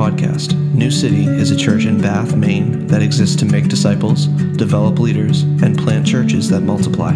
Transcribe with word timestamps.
podcast. 0.00 0.54
New 0.72 0.90
City 0.90 1.26
is 1.26 1.50
a 1.50 1.56
church 1.56 1.84
in 1.84 2.00
Bath, 2.00 2.34
Maine 2.34 2.86
that 2.86 3.02
exists 3.02 3.36
to 3.36 3.44
make 3.44 3.68
disciples, 3.68 4.28
develop 4.56 4.98
leaders, 4.98 5.42
and 5.42 5.76
plant 5.76 6.06
churches 6.06 6.48
that 6.48 6.62
multiply. 6.62 7.12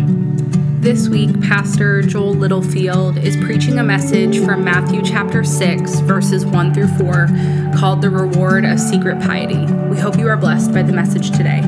This 0.80 1.08
week, 1.08 1.40
Pastor 1.40 2.03
Joel 2.03 2.35
Littlefield 2.35 3.17
is 3.17 3.38
preaching 3.38 3.78
a 3.78 3.83
message 3.83 4.38
from 4.44 4.65
Matthew 4.65 5.01
chapter 5.01 5.44
6, 5.44 6.01
verses 6.01 6.44
1 6.44 6.74
through 6.74 6.88
4, 6.99 7.28
called 7.74 8.03
The 8.03 8.10
Reward 8.10 8.67
of 8.67 8.78
Secret 8.78 9.19
Piety. 9.19 9.64
We 9.88 9.98
hope 9.98 10.19
you 10.19 10.28
are 10.28 10.37
blessed 10.37 10.74
by 10.74 10.82
the 10.82 10.92
message 10.92 11.30
today. 11.30 11.62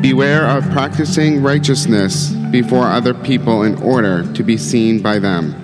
Beware 0.00 0.46
of 0.46 0.64
practicing 0.70 1.42
righteousness 1.42 2.30
before 2.50 2.86
other 2.86 3.12
people 3.12 3.64
in 3.64 3.74
order 3.82 4.32
to 4.32 4.42
be 4.42 4.56
seen 4.56 5.02
by 5.02 5.18
them. 5.18 5.63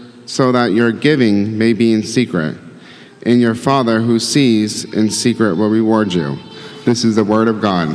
so 0.31 0.53
that 0.53 0.71
your 0.71 0.93
giving 0.93 1.57
may 1.57 1.73
be 1.73 1.91
in 1.91 2.01
secret. 2.01 2.57
And 3.25 3.41
your 3.41 3.53
Father 3.53 3.99
who 3.99 4.17
sees 4.17 4.85
in 4.85 5.09
secret 5.09 5.55
will 5.55 5.69
reward 5.69 6.13
you. 6.13 6.39
This 6.85 7.03
is 7.03 7.17
the 7.17 7.23
word 7.25 7.49
of 7.49 7.59
God. 7.59 7.89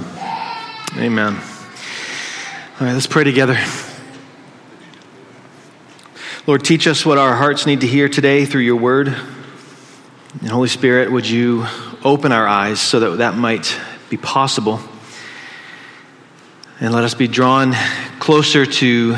Amen. 0.98 1.33
All 1.34 2.87
right, 2.87 2.93
let's 2.93 3.06
pray 3.06 3.25
together. 3.25 3.59
Lord, 6.47 6.62
teach 6.62 6.87
us 6.87 7.06
what 7.06 7.17
our 7.17 7.34
hearts 7.34 7.65
need 7.65 7.81
to 7.81 7.87
hear 7.87 8.06
today 8.06 8.45
through 8.45 8.61
your 8.61 8.77
word. 8.77 9.09
And 9.09 10.50
Holy 10.50 10.69
Spirit, 10.69 11.11
would 11.11 11.27
you 11.27 11.65
open 12.05 12.33
our 12.33 12.47
eyes 12.47 12.81
so 12.81 13.00
that 13.00 13.17
that 13.17 13.34
might 13.39 13.75
be 14.11 14.19
possible? 14.19 14.78
And 16.81 16.93
let 16.93 17.03
us 17.03 17.15
be 17.15 17.28
drawn 17.28 17.73
closer 18.19 18.67
to 18.67 19.17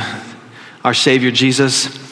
our 0.84 0.94
Savior 0.94 1.32
Jesus. 1.32 2.07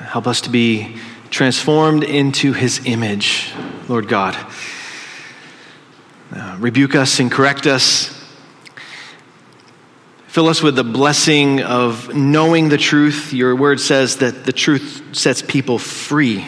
Help 0.00 0.26
us 0.26 0.40
to 0.40 0.50
be 0.50 0.96
transformed 1.28 2.04
into 2.04 2.54
his 2.54 2.80
image, 2.86 3.52
Lord 3.86 4.08
God. 4.08 4.34
Uh, 6.34 6.56
rebuke 6.58 6.94
us 6.94 7.20
and 7.20 7.30
correct 7.30 7.66
us. 7.66 8.08
Fill 10.26 10.48
us 10.48 10.62
with 10.62 10.74
the 10.74 10.84
blessing 10.84 11.60
of 11.60 12.14
knowing 12.14 12.70
the 12.70 12.78
truth. 12.78 13.34
Your 13.34 13.54
word 13.54 13.78
says 13.78 14.16
that 14.16 14.44
the 14.46 14.52
truth 14.52 15.02
sets 15.12 15.42
people 15.42 15.78
free. 15.78 16.46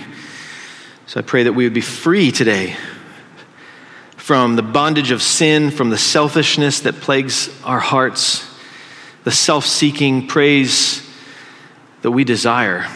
So 1.07 1.21
I 1.21 1.23
pray 1.23 1.43
that 1.43 1.53
we 1.53 1.65
would 1.65 1.75
be 1.75 1.83
free 1.83 2.33
today 2.33 2.75
from 4.17 4.57
the 4.57 4.63
bondage 4.63 5.11
of 5.11 5.21
sin, 5.21 5.71
from 5.71 5.91
the 5.91 5.99
selfishness 5.99 6.81
that 6.81 6.95
plagues 6.95 7.51
our 7.65 7.81
hearts, 7.81 8.49
the 9.25 9.31
self 9.31 9.67
seeking 9.67 10.27
praise 10.27 11.07
that 12.01 12.13
we 12.13 12.25
desire. 12.25 12.89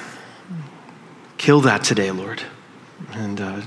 Kill 1.38 1.60
that 1.62 1.84
today, 1.84 2.10
Lord. 2.10 2.42
And 3.12 3.40
uh, 3.40 3.62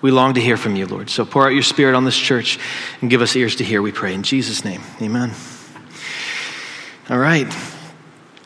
we 0.00 0.10
long 0.10 0.34
to 0.34 0.40
hear 0.40 0.56
from 0.56 0.76
you, 0.76 0.86
Lord. 0.86 1.10
So 1.10 1.24
pour 1.24 1.46
out 1.46 1.52
your 1.52 1.62
spirit 1.62 1.94
on 1.94 2.04
this 2.04 2.16
church 2.16 2.58
and 3.00 3.10
give 3.10 3.22
us 3.22 3.34
ears 3.34 3.56
to 3.56 3.64
hear, 3.64 3.82
we 3.82 3.92
pray. 3.92 4.14
In 4.14 4.22
Jesus' 4.22 4.64
name, 4.64 4.82
amen. 5.00 5.32
All 7.10 7.18
right. 7.18 7.46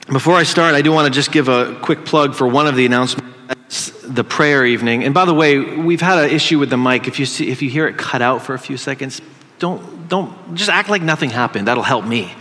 Before 0.09 0.35
I 0.35 0.45
start, 0.45 0.75
I 0.75 0.83
do 0.83 0.93
want 0.93 1.13
to 1.13 1.19
just 1.19 1.33
give 1.33 1.49
a 1.49 1.79
quick 1.83 2.05
plug 2.05 2.35
for 2.35 2.47
one 2.47 2.67
of 2.67 2.77
the 2.77 2.87
announcements, 2.87 3.91
the 4.03 4.25
prayer 4.25 4.65
evening. 4.65 5.05
And 5.05 5.13
by 5.13 5.25
the 5.25 5.35
way, 5.35 5.59
we've 5.59 6.01
had 6.01 6.19
an 6.19 6.31
issue 6.31 6.59
with 6.59 6.71
the 6.71 6.77
mic. 6.77 7.09
If 7.09 7.19
you 7.19 7.27
see, 7.27 7.51
if 7.51 7.61
you 7.61 7.69
hear 7.69 7.87
it 7.89 7.99
cut 7.99 8.23
out 8.23 8.43
for 8.43 8.55
a 8.55 8.59
few 8.59 8.77
seconds, 8.77 9.21
don't 9.59 10.09
don't 10.09 10.55
just 10.55 10.71
act 10.71 10.89
like 10.89 11.03
nothing 11.03 11.31
happened. 11.31 11.67
That'll 11.67 11.83
help 11.83 12.05
me, 12.05 12.33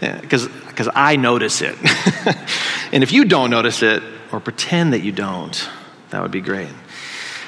because 0.00 0.48
because 0.48 0.88
I 0.94 1.16
notice 1.16 1.60
it. 1.60 1.76
and 2.92 3.02
if 3.02 3.12
you 3.12 3.26
don't 3.26 3.50
notice 3.50 3.82
it 3.82 4.02
or 4.32 4.40
pretend 4.40 4.92
that 4.92 5.00
you 5.00 5.12
don't, 5.12 5.68
that 6.10 6.22
would 6.22 6.30
be 6.30 6.40
great. 6.40 6.70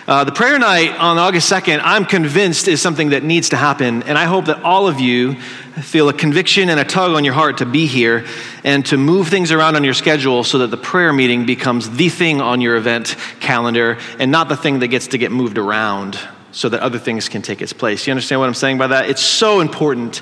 Uh, 0.06 0.22
the 0.22 0.33
prayer 0.33 0.59
night 0.59 0.91
on 0.99 1.17
August 1.17 1.50
2nd, 1.50 1.81
I'm 1.83 2.05
convinced 2.05 2.69
is 2.69 2.83
something 2.83 3.11
that 3.11 3.22
needs 3.22 3.49
to 3.49 3.56
happen. 3.56 4.03
And 4.03 4.19
I 4.19 4.25
hope 4.25 4.45
that 4.47 4.62
all 4.62 4.87
of 4.87 5.00
you 5.00 5.41
feel 5.81 6.11
a 6.11 6.12
conviction 6.12 6.69
and 6.69 6.78
a 6.78 6.84
tug 6.84 7.12
on 7.12 7.25
your 7.25 7.33
heart 7.33 7.59
to 7.59 7.67
be 7.67 7.87
here 7.87 8.27
and 8.65 8.84
to 8.87 8.99
move 8.99 9.28
things 9.28 9.50
around 9.50 9.77
on 9.77 9.84
your 9.84 9.94
schedule 9.94 10.44
so 10.44 10.59
that 10.59 10.67
the 10.67 10.77
prayer 10.77 11.11
meeting 11.11 11.47
becomes 11.47 11.89
the 11.89 12.11
thing 12.11 12.43
on 12.43 12.61
your 12.61 12.77
event 12.77 13.17
calendar 13.41 13.97
and 14.19 14.31
not 14.31 14.50
the 14.50 14.56
thing 14.56 14.81
that 14.81 14.89
gets 14.89 15.06
to 15.09 15.19
get 15.19 15.33
moved 15.33 15.56
around 15.56 16.19
so 16.53 16.69
that 16.69 16.81
other 16.81 16.99
things 16.99 17.31
can 17.31 17.41
take 17.41 17.62
its 17.62 17.73
place. 17.73 18.06
You 18.06 18.11
understand 18.11 18.41
what 18.41 18.47
I'm 18.47 18.55
saying 18.55 18.77
by 18.77 18.89
that? 18.89 19.09
It's 19.09 19.23
so 19.23 19.61
important. 19.61 20.21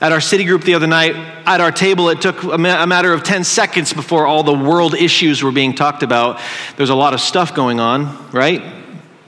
At 0.00 0.12
our 0.12 0.20
city 0.20 0.44
group 0.44 0.64
the 0.64 0.74
other 0.74 0.86
night, 0.86 1.14
at 1.46 1.60
our 1.60 1.70
table, 1.70 2.08
it 2.08 2.22
took 2.22 2.42
a 2.42 2.56
matter 2.56 3.12
of 3.12 3.22
10 3.22 3.44
seconds 3.44 3.92
before 3.92 4.26
all 4.26 4.42
the 4.42 4.54
world 4.54 4.94
issues 4.94 5.42
were 5.42 5.52
being 5.52 5.74
talked 5.74 6.02
about. 6.02 6.40
There's 6.78 6.88
a 6.88 6.94
lot 6.94 7.12
of 7.12 7.20
stuff 7.20 7.54
going 7.54 7.80
on, 7.80 8.30
right? 8.32 8.62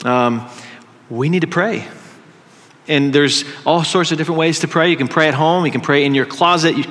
Um, 0.03 0.49
we 1.11 1.29
need 1.29 1.41
to 1.41 1.47
pray. 1.47 1.87
And 2.87 3.13
there's 3.13 3.45
all 3.65 3.83
sorts 3.83 4.11
of 4.11 4.17
different 4.17 4.39
ways 4.39 4.61
to 4.61 4.67
pray. 4.67 4.89
You 4.89 4.97
can 4.97 5.07
pray 5.07 5.27
at 5.27 5.35
home, 5.35 5.63
you 5.65 5.71
can 5.71 5.81
pray 5.81 6.05
in 6.05 6.15
your 6.15 6.25
closet, 6.25 6.75
you 6.75 6.85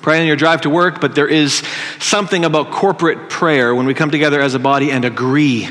pray 0.00 0.18
on 0.20 0.26
your 0.26 0.36
drive 0.36 0.62
to 0.62 0.70
work, 0.70 1.00
but 1.02 1.14
there 1.14 1.28
is 1.28 1.62
something 1.98 2.46
about 2.46 2.70
corporate 2.70 3.28
prayer 3.28 3.74
when 3.74 3.84
we 3.84 3.92
come 3.92 4.10
together 4.10 4.40
as 4.40 4.54
a 4.54 4.58
body 4.58 4.90
and 4.90 5.04
agree 5.04 5.68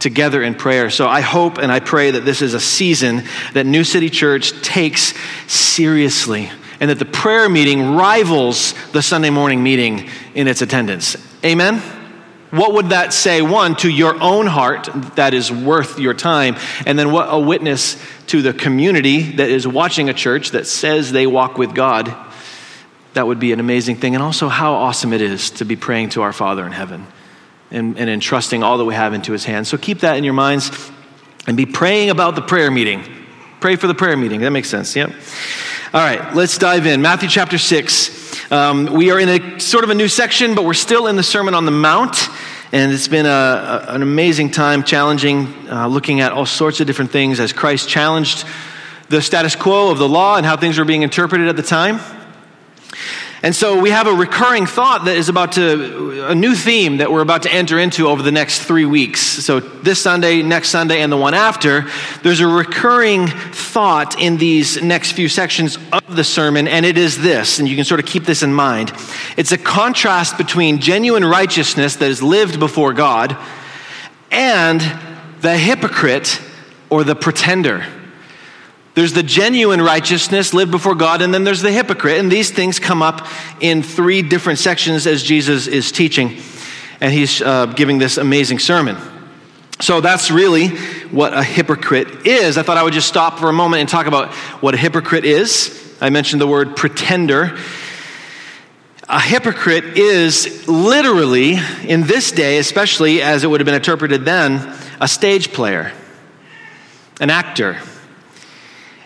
together 0.00 0.42
in 0.42 0.56
prayer. 0.56 0.90
So 0.90 1.06
I 1.06 1.20
hope 1.20 1.58
and 1.58 1.70
I 1.70 1.78
pray 1.78 2.10
that 2.10 2.24
this 2.24 2.42
is 2.42 2.54
a 2.54 2.60
season 2.60 3.22
that 3.52 3.66
New 3.66 3.84
City 3.84 4.10
Church 4.10 4.50
takes 4.62 5.14
seriously 5.46 6.50
and 6.80 6.90
that 6.90 6.98
the 6.98 7.04
prayer 7.04 7.48
meeting 7.48 7.94
rivals 7.94 8.74
the 8.92 9.02
Sunday 9.02 9.30
morning 9.30 9.62
meeting 9.62 10.08
in 10.34 10.48
its 10.48 10.62
attendance. 10.62 11.16
Amen? 11.44 11.82
What 12.50 12.74
would 12.74 12.90
that 12.90 13.12
say, 13.12 13.42
one, 13.42 13.74
to 13.76 13.90
your 13.90 14.20
own 14.22 14.46
heart 14.46 14.88
that 15.16 15.34
is 15.34 15.50
worth 15.50 15.98
your 15.98 16.14
time? 16.14 16.56
And 16.86 16.96
then 16.96 17.10
what 17.10 17.26
a 17.28 17.38
witness 17.38 18.00
to 18.28 18.42
the 18.42 18.52
community 18.52 19.22
that 19.32 19.48
is 19.48 19.66
watching 19.66 20.08
a 20.08 20.14
church 20.14 20.52
that 20.52 20.66
says 20.68 21.10
they 21.10 21.26
walk 21.26 21.58
with 21.58 21.74
God. 21.74 22.14
That 23.14 23.26
would 23.26 23.40
be 23.40 23.52
an 23.52 23.58
amazing 23.58 23.96
thing. 23.96 24.14
And 24.14 24.22
also, 24.22 24.48
how 24.48 24.74
awesome 24.74 25.12
it 25.12 25.20
is 25.20 25.50
to 25.52 25.64
be 25.64 25.74
praying 25.74 26.10
to 26.10 26.22
our 26.22 26.32
Father 26.32 26.64
in 26.64 26.70
heaven 26.70 27.08
and, 27.72 27.98
and 27.98 28.08
entrusting 28.08 28.62
all 28.62 28.78
that 28.78 28.84
we 28.84 28.94
have 28.94 29.14
into 29.14 29.32
His 29.32 29.44
hands. 29.44 29.68
So 29.68 29.76
keep 29.76 30.00
that 30.00 30.16
in 30.16 30.22
your 30.22 30.32
minds 30.32 30.70
and 31.48 31.56
be 31.56 31.66
praying 31.66 32.10
about 32.10 32.36
the 32.36 32.42
prayer 32.42 32.70
meeting. 32.70 33.04
Pray 33.64 33.76
for 33.76 33.86
the 33.86 33.94
prayer 33.94 34.14
meeting. 34.14 34.42
That 34.42 34.50
makes 34.50 34.68
sense. 34.68 34.94
Yep. 34.94 35.10
All 35.94 36.00
right, 36.02 36.34
let's 36.34 36.58
dive 36.58 36.84
in. 36.84 37.00
Matthew 37.00 37.30
chapter 37.30 37.56
6. 37.56 38.52
Um, 38.52 38.92
we 38.92 39.10
are 39.10 39.18
in 39.18 39.30
a 39.30 39.58
sort 39.58 39.84
of 39.84 39.88
a 39.88 39.94
new 39.94 40.06
section, 40.06 40.54
but 40.54 40.66
we're 40.66 40.74
still 40.74 41.06
in 41.06 41.16
the 41.16 41.22
Sermon 41.22 41.54
on 41.54 41.64
the 41.64 41.70
Mount. 41.70 42.28
And 42.72 42.92
it's 42.92 43.08
been 43.08 43.24
a, 43.24 43.30
a, 43.88 43.94
an 43.94 44.02
amazing 44.02 44.50
time, 44.50 44.82
challenging, 44.82 45.46
uh, 45.70 45.88
looking 45.88 46.20
at 46.20 46.30
all 46.30 46.44
sorts 46.44 46.80
of 46.80 46.86
different 46.86 47.10
things 47.10 47.40
as 47.40 47.54
Christ 47.54 47.88
challenged 47.88 48.44
the 49.08 49.22
status 49.22 49.56
quo 49.56 49.90
of 49.90 49.96
the 49.96 50.10
law 50.10 50.36
and 50.36 50.44
how 50.44 50.58
things 50.58 50.76
were 50.76 50.84
being 50.84 51.00
interpreted 51.00 51.48
at 51.48 51.56
the 51.56 51.62
time. 51.62 52.00
And 53.44 53.54
so 53.54 53.78
we 53.78 53.90
have 53.90 54.06
a 54.06 54.12
recurring 54.14 54.64
thought 54.64 55.04
that 55.04 55.18
is 55.18 55.28
about 55.28 55.52
to, 55.52 56.28
a 56.28 56.34
new 56.34 56.54
theme 56.54 56.96
that 56.96 57.12
we're 57.12 57.20
about 57.20 57.42
to 57.42 57.52
enter 57.52 57.78
into 57.78 58.08
over 58.08 58.22
the 58.22 58.32
next 58.32 58.62
three 58.62 58.86
weeks. 58.86 59.20
So 59.20 59.60
this 59.60 60.00
Sunday, 60.00 60.42
next 60.42 60.70
Sunday, 60.70 61.02
and 61.02 61.12
the 61.12 61.18
one 61.18 61.34
after, 61.34 61.84
there's 62.22 62.40
a 62.40 62.46
recurring 62.46 63.26
thought 63.26 64.18
in 64.18 64.38
these 64.38 64.82
next 64.82 65.12
few 65.12 65.28
sections 65.28 65.76
of 65.92 66.16
the 66.16 66.24
sermon, 66.24 66.66
and 66.66 66.86
it 66.86 66.96
is 66.96 67.20
this, 67.20 67.58
and 67.58 67.68
you 67.68 67.76
can 67.76 67.84
sort 67.84 68.00
of 68.00 68.06
keep 68.06 68.24
this 68.24 68.42
in 68.42 68.54
mind. 68.54 68.90
It's 69.36 69.52
a 69.52 69.58
contrast 69.58 70.38
between 70.38 70.78
genuine 70.78 71.22
righteousness 71.26 71.96
that 71.96 72.08
is 72.08 72.22
lived 72.22 72.58
before 72.58 72.94
God 72.94 73.36
and 74.30 74.80
the 75.42 75.58
hypocrite 75.58 76.40
or 76.88 77.04
the 77.04 77.14
pretender. 77.14 77.84
There's 78.94 79.12
the 79.12 79.24
genuine 79.24 79.82
righteousness 79.82 80.54
lived 80.54 80.70
before 80.70 80.94
God, 80.94 81.20
and 81.20 81.34
then 81.34 81.42
there's 81.42 81.62
the 81.62 81.72
hypocrite. 81.72 82.18
And 82.18 82.30
these 82.30 82.50
things 82.50 82.78
come 82.78 83.02
up 83.02 83.26
in 83.60 83.82
three 83.82 84.22
different 84.22 84.60
sections 84.60 85.06
as 85.06 85.22
Jesus 85.22 85.66
is 85.66 85.90
teaching, 85.90 86.38
and 87.00 87.12
he's 87.12 87.42
uh, 87.42 87.66
giving 87.66 87.98
this 87.98 88.18
amazing 88.18 88.60
sermon. 88.60 88.96
So 89.80 90.00
that's 90.00 90.30
really 90.30 90.68
what 91.08 91.34
a 91.34 91.42
hypocrite 91.42 92.24
is. 92.24 92.56
I 92.56 92.62
thought 92.62 92.76
I 92.76 92.84
would 92.84 92.92
just 92.92 93.08
stop 93.08 93.40
for 93.40 93.48
a 93.48 93.52
moment 93.52 93.80
and 93.80 93.88
talk 93.88 94.06
about 94.06 94.32
what 94.62 94.74
a 94.74 94.76
hypocrite 94.76 95.24
is. 95.24 95.96
I 96.00 96.10
mentioned 96.10 96.40
the 96.40 96.46
word 96.46 96.76
pretender. 96.76 97.58
a 99.08 99.20
hypocrite 99.20 99.98
is 99.98 100.68
literally, 100.68 101.58
in 101.86 102.02
this 102.04 102.30
day, 102.30 102.58
especially 102.58 103.22
as 103.22 103.42
it 103.42 103.48
would 103.48 103.60
have 103.60 103.66
been 103.66 103.74
interpreted 103.74 104.24
then, 104.24 104.72
a 105.00 105.08
stage 105.08 105.52
player, 105.52 105.92
an 107.20 107.30
actor. 107.30 107.78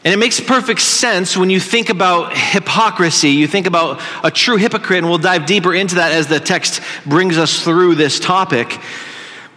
And 0.05 0.15
it 0.15 0.17
makes 0.17 0.39
perfect 0.39 0.81
sense 0.81 1.37
when 1.37 1.51
you 1.51 1.59
think 1.59 1.89
about 1.89 2.37
hypocrisy. 2.37 3.31
You 3.31 3.49
think 3.49 3.67
about 3.67 4.01
a 4.23 4.31
true 4.31 4.57
hypocrite, 4.57 4.99
and 4.99 5.09
we'll 5.09 5.19
dive 5.19 5.45
deeper 5.45 5.75
into 5.75 5.97
that 5.97 6.13
as 6.13 6.29
the 6.29 6.39
text 6.39 6.81
brings 7.05 7.37
us 7.37 7.65
through 7.65 7.97
this 7.97 8.21
topic. 8.21 8.79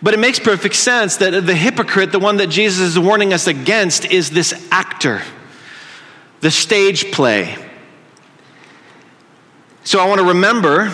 But 0.02 0.16
it 0.16 0.20
makes 0.20 0.40
perfect 0.40 0.76
sense 0.76 1.18
that 1.18 1.46
the 1.46 1.54
hypocrite, 1.54 2.12
the 2.12 2.20
one 2.20 2.38
that 2.38 2.48
Jesus 2.48 2.80
is 2.80 2.98
warning 2.98 3.34
us 3.34 3.46
against, 3.46 4.06
is 4.06 4.32
this 4.32 4.68
actor, 4.72 5.22
the 6.40 6.50
stage 6.50 7.12
play. 7.12 7.56
So 9.84 10.00
I 10.00 10.08
want 10.08 10.22
to 10.22 10.28
remember, 10.28 10.92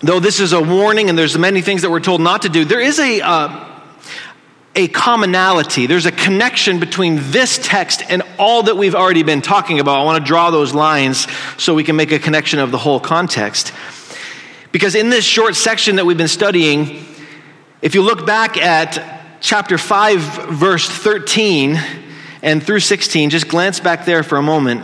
though 0.00 0.18
this 0.18 0.40
is 0.40 0.52
a 0.52 0.60
warning 0.60 1.08
and 1.08 1.16
there's 1.16 1.38
many 1.38 1.62
things 1.62 1.82
that 1.82 1.90
we're 1.90 2.00
told 2.00 2.20
not 2.20 2.42
to 2.42 2.48
do, 2.48 2.64
there 2.64 2.80
is 2.80 2.98
a, 2.98 3.20
uh, 3.20 3.65
a 4.76 4.88
commonality. 4.88 5.86
There's 5.86 6.04
a 6.04 6.12
connection 6.12 6.78
between 6.78 7.16
this 7.32 7.58
text 7.60 8.02
and 8.08 8.22
all 8.38 8.64
that 8.64 8.76
we've 8.76 8.94
already 8.94 9.22
been 9.22 9.40
talking 9.40 9.80
about. 9.80 9.98
I 9.98 10.04
want 10.04 10.22
to 10.22 10.28
draw 10.28 10.50
those 10.50 10.74
lines 10.74 11.26
so 11.56 11.74
we 11.74 11.82
can 11.82 11.96
make 11.96 12.12
a 12.12 12.18
connection 12.18 12.58
of 12.58 12.70
the 12.70 12.78
whole 12.78 13.00
context. 13.00 13.72
Because 14.72 14.94
in 14.94 15.08
this 15.08 15.24
short 15.24 15.56
section 15.56 15.96
that 15.96 16.04
we've 16.04 16.18
been 16.18 16.28
studying, 16.28 17.06
if 17.80 17.94
you 17.94 18.02
look 18.02 18.26
back 18.26 18.58
at 18.58 19.40
chapter 19.40 19.78
5, 19.78 20.20
verse 20.50 20.88
13 20.88 21.80
and 22.42 22.62
through 22.62 22.80
16, 22.80 23.30
just 23.30 23.48
glance 23.48 23.80
back 23.80 24.04
there 24.04 24.22
for 24.22 24.36
a 24.36 24.42
moment. 24.42 24.82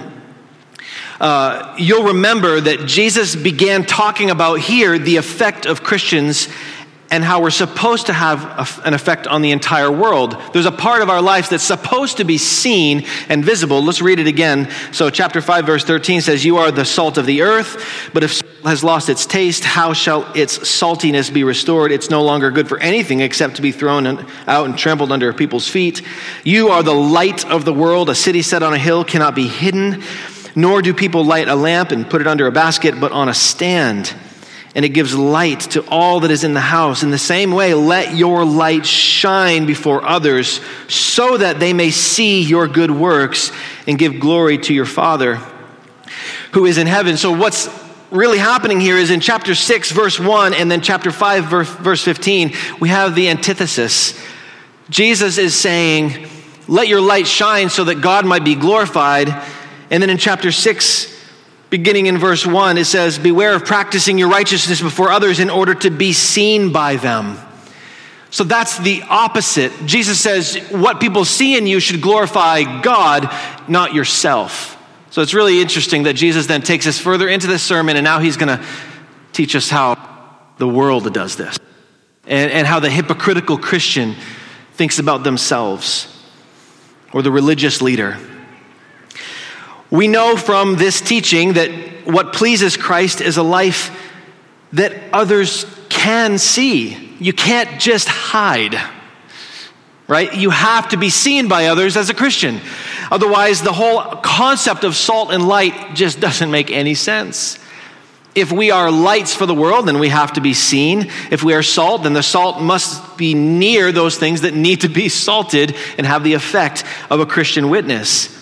Uh, 1.21 1.77
you'll 1.79 2.06
remember 2.09 2.61
that 2.61 2.87
Jesus 2.87 3.37
began 3.37 3.85
talking 3.85 4.31
about 4.31 4.61
here 4.61 4.99
the 4.99 5.19
effect 5.19 5.67
of 5.67 5.83
Christians 5.85 6.49
and 7.12 7.23
how 7.23 7.43
we're 7.43 7.50
supposed 7.50 8.06
to 8.06 8.12
have 8.14 8.81
an 8.87 8.94
effect 8.94 9.26
on 9.26 9.43
the 9.43 9.50
entire 9.50 9.93
world. 9.93 10.35
There's 10.55 10.64
a 10.64 10.73
part 10.73 11.03
of 11.03 11.11
our 11.11 11.20
lives 11.20 11.50
that's 11.50 11.62
supposed 11.62 12.17
to 12.17 12.25
be 12.25 12.38
seen 12.38 13.05
and 13.29 13.44
visible. 13.44 13.82
Let's 13.85 14.00
read 14.00 14.19
it 14.19 14.26
again. 14.26 14.70
So, 14.93 15.11
chapter 15.11 15.43
5, 15.43 15.67
verse 15.67 15.85
13 15.85 16.23
says, 16.23 16.43
You 16.43 16.56
are 16.56 16.70
the 16.70 16.87
salt 16.87 17.19
of 17.19 17.26
the 17.26 17.43
earth, 17.43 18.11
but 18.14 18.25
if 18.25 18.41
has 18.64 18.82
lost 18.82 19.11
its 19.11 19.26
taste, 19.26 19.62
how 19.62 19.93
shall 19.93 20.32
its 20.35 20.56
saltiness 20.61 21.31
be 21.31 21.44
restored? 21.44 21.93
It's 21.93 22.09
no 22.09 22.23
longer 22.23 22.50
good 22.50 22.67
for 22.67 22.79
anything 22.79 23.20
except 23.20 23.56
to 23.56 23.62
be 23.62 23.73
thrown 23.73 24.06
out 24.47 24.65
and 24.65 24.79
trampled 24.79 25.12
under 25.12 25.35
people's 25.35 25.69
feet. 25.69 26.00
You 26.44 26.69
are 26.69 26.82
the 26.82 26.94
light 26.94 27.44
of 27.44 27.67
the 27.67 27.75
world. 27.75 28.08
A 28.08 28.15
city 28.15 28.41
set 28.41 28.62
on 28.62 28.73
a 28.73 28.79
hill 28.79 29.05
cannot 29.05 29.35
be 29.35 29.49
hidden, 29.49 30.03
nor 30.55 30.81
do 30.81 30.94
people 30.94 31.25
light 31.26 31.49
a 31.49 31.56
lamp 31.56 31.91
and 31.91 32.08
put 32.08 32.23
it 32.23 32.26
under 32.26 32.47
a 32.47 32.53
basket, 32.53 32.99
but 32.99 33.12
on 33.12 33.29
a 33.29 33.35
stand 33.35 34.15
and 34.75 34.85
it 34.85 34.91
gives 34.91 35.15
light 35.15 35.61
to 35.61 35.87
all 35.89 36.21
that 36.21 36.31
is 36.31 36.45
in 36.45 36.55
the 36.55 36.61
house. 36.61 37.03
In 37.03 37.11
the 37.11 37.19
same 37.19 37.53
way, 37.53 37.75
let 37.75 38.17
your 38.17 38.45
light 38.45 38.87
shine 38.87 39.67
before 39.67 40.05
others 40.05 40.61
so 40.89 41.37
that 41.37 41.61
they 41.61 41.73
may 41.73 41.91
see 41.91 42.43
your 42.43 42.67
good 42.69 42.91
works 42.91 43.53
and 43.87 43.99
give 43.99 44.19
glory 44.19 44.59
to 44.59 44.73
your 44.73 44.87
Father 44.87 45.41
who 46.53 46.67
is 46.67 46.79
in 46.79 46.87
heaven. 46.87 47.17
So, 47.17 47.33
what's 47.33 47.69
really 48.11 48.39
happening 48.39 48.81
here 48.81 48.97
is 48.97 49.11
in 49.11 49.21
chapter 49.21 49.55
6, 49.55 49.91
verse 49.91 50.21
1, 50.21 50.55
and 50.55 50.71
then 50.71 50.81
chapter 50.81 51.11
5, 51.11 51.45
verse 51.47 52.05
15, 52.05 52.53
we 52.81 52.91
have 52.91 53.15
the 53.15 53.29
antithesis. 53.29 54.19
Jesus 54.91 55.39
is 55.39 55.55
saying, 55.55 56.29
Let 56.69 56.89
your 56.89 57.01
light 57.01 57.27
shine 57.27 57.71
so 57.71 57.85
that 57.85 58.01
God 58.01 58.27
might 58.27 58.45
be 58.45 58.55
glorified. 58.55 59.29
And 59.91 60.03
then 60.03 60.11
in 60.11 60.19
chapter 60.19 60.53
6, 60.53 61.22
beginning 61.73 62.05
in 62.05 62.19
verse 62.19 62.45
1, 62.45 62.77
it 62.77 62.85
says, 62.85 63.19
Beware 63.19 63.55
of 63.55 63.65
practicing 63.65 64.19
your 64.19 64.29
righteousness 64.29 64.83
before 64.83 65.11
others 65.11 65.41
in 65.41 65.49
order 65.49 65.75
to 65.75 65.91
be 65.91 66.13
seen 66.13 66.71
by 66.71 66.97
them. 66.97 67.39
So 68.29 68.45
that's 68.45 68.79
the 68.79 69.03
opposite. 69.09 69.73
Jesus 69.87 70.21
says, 70.21 70.57
What 70.71 71.01
people 71.01 71.25
see 71.25 71.57
in 71.57 71.67
you 71.67 71.81
should 71.81 72.03
glorify 72.03 72.83
God, 72.83 73.35
not 73.69 73.95
yourself. 73.95 74.77
So 75.09 75.23
it's 75.23 75.33
really 75.33 75.63
interesting 75.63 76.03
that 76.03 76.13
Jesus 76.13 76.47
then 76.47 76.61
takes 76.61 76.87
us 76.87 76.99
further 76.99 77.27
into 77.27 77.47
this 77.47 77.63
sermon, 77.63 77.97
and 77.97 78.05
now 78.05 78.19
he's 78.19 78.37
going 78.37 78.55
to 78.55 78.63
teach 79.33 79.57
us 79.57 79.71
how 79.71 79.97
the 80.59 80.69
world 80.69 81.13
does 81.15 81.37
this 81.37 81.59
and, 82.27 82.51
and 82.53 82.67
how 82.67 82.81
the 82.81 82.91
hypocritical 82.91 83.57
Christian 83.57 84.15
thinks 84.75 84.99
about 84.99 85.25
themselves 85.25 86.23
or 87.15 87.23
the 87.23 87.31
religious 87.31 87.81
leader. 87.81 88.19
We 89.93 90.09
know 90.09 90.39
from 90.39 90.77
this 90.77 91.03
teaching 91.03 91.53
that 91.53 91.71
what 92.06 92.33
pleases 92.33 92.79
Christ 92.79 93.21
is 93.21 93.37
a 93.37 93.43
life 93.43 93.94
that 94.73 94.94
others 95.12 95.67
can 95.91 96.39
see. 96.39 97.15
You 97.21 97.35
can't 97.35 97.79
just 97.79 98.09
hide, 98.09 98.75
right? 100.09 100.35
You 100.35 100.49
have 100.49 100.89
to 100.89 100.97
be 100.97 101.11
seen 101.11 101.47
by 101.47 101.67
others 101.67 101.99
as 101.99 102.09
a 102.09 102.15
Christian. 102.15 102.62
Otherwise, 103.11 103.61
the 103.61 103.75
whole 103.75 104.00
concept 104.23 104.83
of 104.85 104.97
salt 104.97 105.31
and 105.31 105.47
light 105.47 105.94
just 105.94 106.21
doesn't 106.27 106.50
make 106.50 106.71
any 106.71 106.94
sense. 106.94 107.59
If 108.35 108.50
we 108.50 108.71
are 108.71 108.91
lights 108.91 109.35
for 109.35 109.44
the 109.44 109.55
world, 109.55 109.87
then 109.87 109.99
we 109.99 110.09
have 110.09 110.33
to 110.33 110.41
be 110.41 110.55
seen. 110.55 111.11
If 111.31 111.43
we 111.43 111.53
are 111.53 111.62
salt, 111.62 112.05
then 112.05 112.15
the 112.15 112.23
salt 112.23 112.62
must 112.62 113.19
be 113.19 113.35
near 113.35 113.93
those 113.93 114.17
things 114.17 114.41
that 114.41 114.55
need 114.55 114.81
to 114.81 114.89
be 114.89 115.09
salted 115.11 115.77
and 115.99 116.06
have 116.06 116.25
the 116.25 116.33
effect 116.33 116.83
of 117.11 117.21
a 117.21 117.27
Christian 117.27 117.69
witness. 117.69 118.42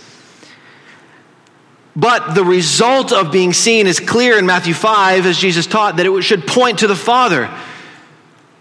But 1.96 2.34
the 2.34 2.44
result 2.44 3.12
of 3.12 3.32
being 3.32 3.52
seen 3.52 3.86
is 3.86 3.98
clear 3.98 4.38
in 4.38 4.46
Matthew 4.46 4.74
5, 4.74 5.26
as 5.26 5.38
Jesus 5.38 5.66
taught, 5.66 5.96
that 5.96 6.06
it 6.06 6.22
should 6.22 6.46
point 6.46 6.80
to 6.80 6.86
the 6.86 6.96
Father. 6.96 7.50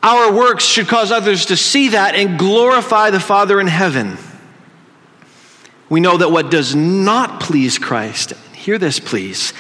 Our 0.02 0.34
works 0.34 0.66
should 0.66 0.88
cause 0.88 1.12
others 1.12 1.48
to 1.48 1.58
see 1.58 1.90
that 1.90 2.16
and 2.16 2.40
glorify 2.40 3.12
the 3.12 3.20
Father 3.20 3.60
in 3.60 3.68
heaven. 3.68 4.18
We 5.90 6.00
know 6.00 6.18
that 6.18 6.32
what 6.32 6.50
does 6.50 6.76
not 6.76 7.40
please 7.40 7.78
Christ, 7.78 8.32
hear 8.54 8.78
this 8.78 9.00
please, 9.00 9.54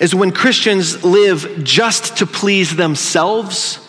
is 0.00 0.14
when 0.14 0.32
Christians 0.32 1.04
live 1.04 1.64
just 1.64 2.18
to 2.18 2.26
please 2.26 2.76
themselves, 2.76 3.80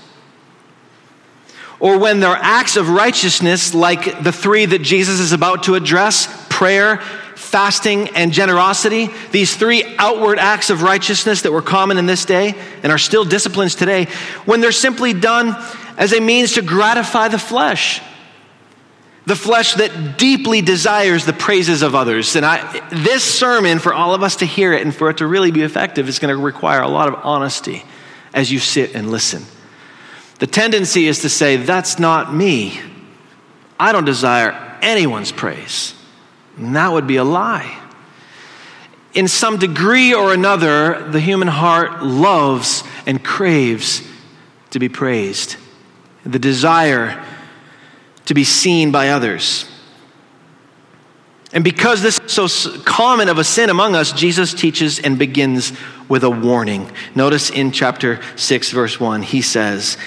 or 1.80 1.98
when 2.00 2.20
their 2.20 2.36
acts 2.36 2.78
of 2.78 2.90
righteousness, 2.90 3.74
like 3.74 4.24
the 4.24 4.32
three 4.32 4.66
that 4.66 4.82
Jesus 4.82 5.20
is 5.20 5.34
about 5.34 5.64
to 5.64 5.76
address 5.76 6.28
prayer, 6.50 7.02
fasting, 7.56 8.10
and 8.10 8.34
generosity, 8.34 9.08
these 9.32 9.56
three 9.56 9.96
outward 9.98 10.38
acts 10.38 10.70
of 10.70 10.82
righteousness 10.82 11.44
that 11.44 11.54
were 11.54 11.62
common 11.62 11.98
in 11.98 12.06
this 12.06 12.26
day 12.26 12.54
and 12.84 12.92
are 12.92 12.98
still 12.98 13.24
disciplines 13.24 13.76
today, 13.76 14.08
when 14.44 14.60
they're 14.60 14.74
simply 14.74 15.14
done 15.14 15.56
as 15.98 16.12
a 16.12 16.20
means 16.20 16.56
to 16.56 16.62
gratify 16.62 17.30
the 17.30 17.40
flesh. 17.40 18.02
The 19.26 19.38
flesh 19.38 19.76
that 19.76 20.18
deeply 20.18 20.62
desires 20.62 21.26
the 21.26 21.32
praises 21.32 21.82
of 21.82 21.96
others. 21.96 22.36
And 22.36 22.46
I, 22.46 22.90
this 22.90 23.24
sermon, 23.24 23.80
for 23.80 23.94
all 23.94 24.14
of 24.14 24.22
us 24.22 24.36
to 24.38 24.46
hear 24.46 24.74
it 24.74 24.82
and 24.82 24.94
for 24.94 25.10
it 25.10 25.20
to 25.20 25.26
really 25.26 25.52
be 25.52 25.62
effective, 25.62 26.10
is 26.10 26.20
going 26.20 26.36
to 26.36 26.44
require 26.44 26.82
a 26.82 26.90
lot 26.90 27.08
of 27.08 27.22
honesty 27.24 27.86
as 28.34 28.52
you 28.52 28.60
sit 28.60 28.96
and 28.96 29.10
listen. 29.10 29.46
The 30.40 30.48
tendency 30.48 31.08
is 31.08 31.20
to 31.20 31.30
say, 31.30 31.56
That's 31.56 32.00
not 32.00 32.34
me. 32.36 32.82
I 33.80 33.94
don't 33.94 34.04
desire 34.04 34.78
anyone's 34.82 35.32
praise. 35.32 35.95
And 36.58 36.76
that 36.76 36.92
would 36.92 37.08
be 37.08 37.18
a 37.18 37.24
lie. 37.24 37.82
In 39.14 39.28
some 39.28 39.58
degree 39.58 40.14
or 40.14 40.34
another, 40.34 41.10
the 41.10 41.20
human 41.20 41.48
heart 41.48 42.04
loves 42.04 42.84
and 43.06 43.24
craves 43.24 44.02
to 44.72 44.80
be 44.80 44.90
praised, 44.90 45.56
the 46.26 46.40
desire 46.40 47.24
to 48.26 48.34
be 48.34 48.44
seen 48.44 48.92
by 48.92 49.10
others. 49.10 49.66
And 51.54 51.64
because 51.64 52.02
this 52.02 52.20
is 52.20 52.52
so 52.52 52.80
common 52.82 53.30
of 53.30 53.38
a 53.38 53.44
sin 53.46 53.70
among 53.70 53.96
us, 53.96 54.12
Jesus 54.12 54.54
teaches 54.54 55.00
and 55.00 55.18
begins 55.18 55.72
with 56.10 56.26
a 56.26 56.30
warning. 56.30 56.92
Notice 57.16 57.50
in 57.50 57.72
chapter 57.72 58.20
6, 58.36 58.72
verse 58.72 59.00
1, 59.00 59.22
he 59.22 59.42
says, 59.42 59.98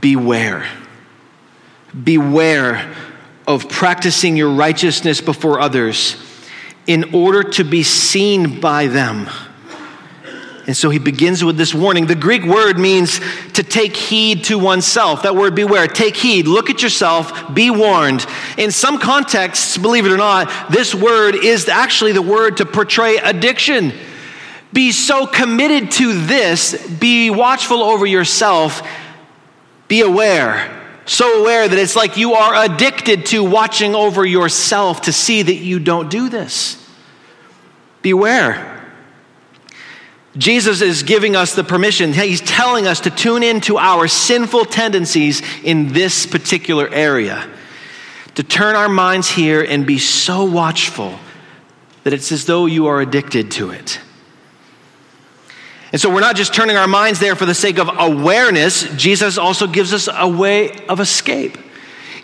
Beware. 0.00 0.68
Beware 2.04 2.94
of 3.46 3.68
practicing 3.68 4.36
your 4.36 4.50
righteousness 4.50 5.20
before 5.20 5.60
others 5.60 6.16
in 6.86 7.14
order 7.14 7.42
to 7.42 7.64
be 7.64 7.82
seen 7.82 8.60
by 8.60 8.86
them. 8.86 9.28
And 10.66 10.74
so 10.74 10.88
he 10.88 10.98
begins 10.98 11.44
with 11.44 11.58
this 11.58 11.74
warning. 11.74 12.06
The 12.06 12.14
Greek 12.14 12.42
word 12.42 12.78
means 12.78 13.20
to 13.52 13.62
take 13.62 13.94
heed 13.94 14.44
to 14.44 14.58
oneself. 14.58 15.22
That 15.22 15.36
word 15.36 15.54
beware, 15.54 15.86
take 15.86 16.16
heed, 16.16 16.46
look 16.46 16.70
at 16.70 16.82
yourself, 16.82 17.54
be 17.54 17.70
warned. 17.70 18.24
In 18.56 18.70
some 18.70 18.98
contexts, 18.98 19.76
believe 19.76 20.06
it 20.06 20.12
or 20.12 20.16
not, 20.16 20.70
this 20.70 20.94
word 20.94 21.34
is 21.34 21.68
actually 21.68 22.12
the 22.12 22.22
word 22.22 22.58
to 22.58 22.66
portray 22.66 23.16
addiction. 23.16 23.92
Be 24.72 24.90
so 24.90 25.26
committed 25.26 25.90
to 25.92 26.24
this, 26.26 26.88
be 26.98 27.28
watchful 27.30 27.82
over 27.82 28.06
yourself, 28.06 28.82
be 29.86 30.00
aware 30.00 30.83
so 31.06 31.40
aware 31.40 31.68
that 31.68 31.78
it's 31.78 31.96
like 31.96 32.16
you 32.16 32.34
are 32.34 32.64
addicted 32.64 33.26
to 33.26 33.44
watching 33.44 33.94
over 33.94 34.24
yourself 34.24 35.02
to 35.02 35.12
see 35.12 35.42
that 35.42 35.54
you 35.54 35.78
don't 35.78 36.10
do 36.10 36.28
this. 36.28 36.80
Beware. 38.02 38.70
Jesus 40.36 40.80
is 40.80 41.04
giving 41.04 41.36
us 41.36 41.54
the 41.54 41.62
permission. 41.62 42.12
He's 42.12 42.40
telling 42.40 42.86
us 42.86 43.00
to 43.00 43.10
tune 43.10 43.42
into 43.42 43.78
our 43.78 44.08
sinful 44.08 44.64
tendencies 44.64 45.42
in 45.62 45.92
this 45.92 46.26
particular 46.26 46.88
area, 46.88 47.48
to 48.34 48.42
turn 48.42 48.74
our 48.74 48.88
minds 48.88 49.30
here 49.30 49.62
and 49.62 49.86
be 49.86 49.98
so 49.98 50.44
watchful 50.44 51.18
that 52.02 52.12
it's 52.12 52.32
as 52.32 52.46
though 52.46 52.66
you 52.66 52.86
are 52.88 53.00
addicted 53.00 53.52
to 53.52 53.70
it. 53.70 54.00
And 55.94 56.00
so 56.00 56.12
we're 56.12 56.18
not 56.18 56.34
just 56.34 56.52
turning 56.52 56.76
our 56.76 56.88
minds 56.88 57.20
there 57.20 57.36
for 57.36 57.46
the 57.46 57.54
sake 57.54 57.78
of 57.78 57.88
awareness, 57.88 58.82
Jesus 58.96 59.38
also 59.38 59.68
gives 59.68 59.94
us 59.94 60.08
a 60.12 60.26
way 60.26 60.72
of 60.88 60.98
escape. 60.98 61.56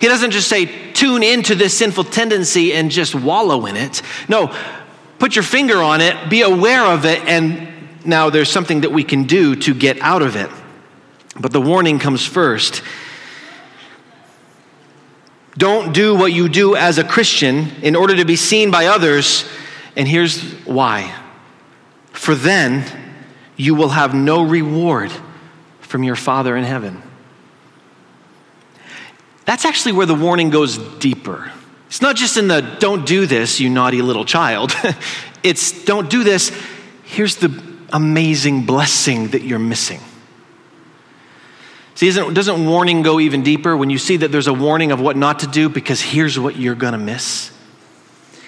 He 0.01 0.09
doesn't 0.09 0.33
just 0.33 0.49
say, 0.49 0.91
tune 0.91 1.23
into 1.23 1.55
this 1.55 1.79
sinful 1.79 2.03
tendency 2.03 2.73
and 2.73 2.91
just 2.91 3.15
wallow 3.15 3.67
in 3.67 3.77
it. 3.77 4.03
No, 4.29 4.53
put 5.21 5.37
your 5.37 5.45
finger 5.45 5.77
on 5.77 6.01
it, 6.01 6.29
be 6.29 6.43
aware 6.43 6.85
of 6.85 7.05
it, 7.05 7.21
and 7.29 7.69
now 8.05 8.29
there's 8.29 8.51
something 8.51 8.81
that 8.81 8.91
we 8.91 9.05
can 9.05 9.23
do 9.23 9.55
to 9.55 9.73
get 9.73 10.01
out 10.01 10.23
of 10.23 10.35
it. 10.35 10.51
But 11.39 11.53
the 11.53 11.61
warning 11.61 12.01
comes 12.01 12.27
first. 12.27 12.83
Don't 15.57 15.95
do 15.95 16.17
what 16.17 16.33
you 16.33 16.49
do 16.49 16.75
as 16.75 16.99
a 16.99 17.05
Christian 17.05 17.71
in 17.83 17.95
order 17.95 18.17
to 18.17 18.25
be 18.25 18.35
seen 18.35 18.73
by 18.73 18.87
others. 18.87 19.45
And 19.95 20.09
here's 20.09 20.43
why. 20.65 21.15
For 22.11 22.35
then, 22.35 23.10
you 23.61 23.75
will 23.75 23.91
have 23.91 24.15
no 24.15 24.43
reward 24.43 25.13
from 25.81 26.03
your 26.03 26.17
Father 26.17 26.57
in 26.57 26.65
heaven. 26.65 27.03
That's 29.45 29.67
actually 29.67 29.93
where 29.93 30.07
the 30.07 30.15
warning 30.15 30.49
goes 30.49 30.79
deeper. 30.79 31.53
It's 31.89 32.01
not 32.01 32.17
just 32.17 32.37
in 32.37 32.49
the 32.49 32.63
don't 32.79 33.05
do 33.05 33.27
this, 33.27 33.61
you 33.61 33.69
naughty 33.69 34.01
little 34.01 34.25
child. 34.25 34.73
it's 35.43 35.85
don't 35.85 36.09
do 36.09 36.25
this. 36.25 36.51
Here's 37.05 37.37
the 37.37 37.63
amazing 37.93 38.65
blessing 38.65 39.29
that 39.29 39.43
you're 39.43 39.59
missing. 39.59 40.01
See, 41.97 42.11
doesn't 42.11 42.67
warning 42.67 43.03
go 43.03 43.21
even 43.21 43.43
deeper 43.43 43.77
when 43.77 43.91
you 43.91 43.99
see 43.99 44.17
that 44.19 44.33
there's 44.33 44.47
a 44.47 44.55
warning 44.55 44.91
of 44.91 45.01
what 45.01 45.19
not 45.19 45.41
to 45.41 45.47
do 45.47 45.69
because 45.69 46.01
here's 46.01 46.39
what 46.39 46.57
you're 46.57 46.75
going 46.75 46.93
to 46.93 46.99
miss? 46.99 47.51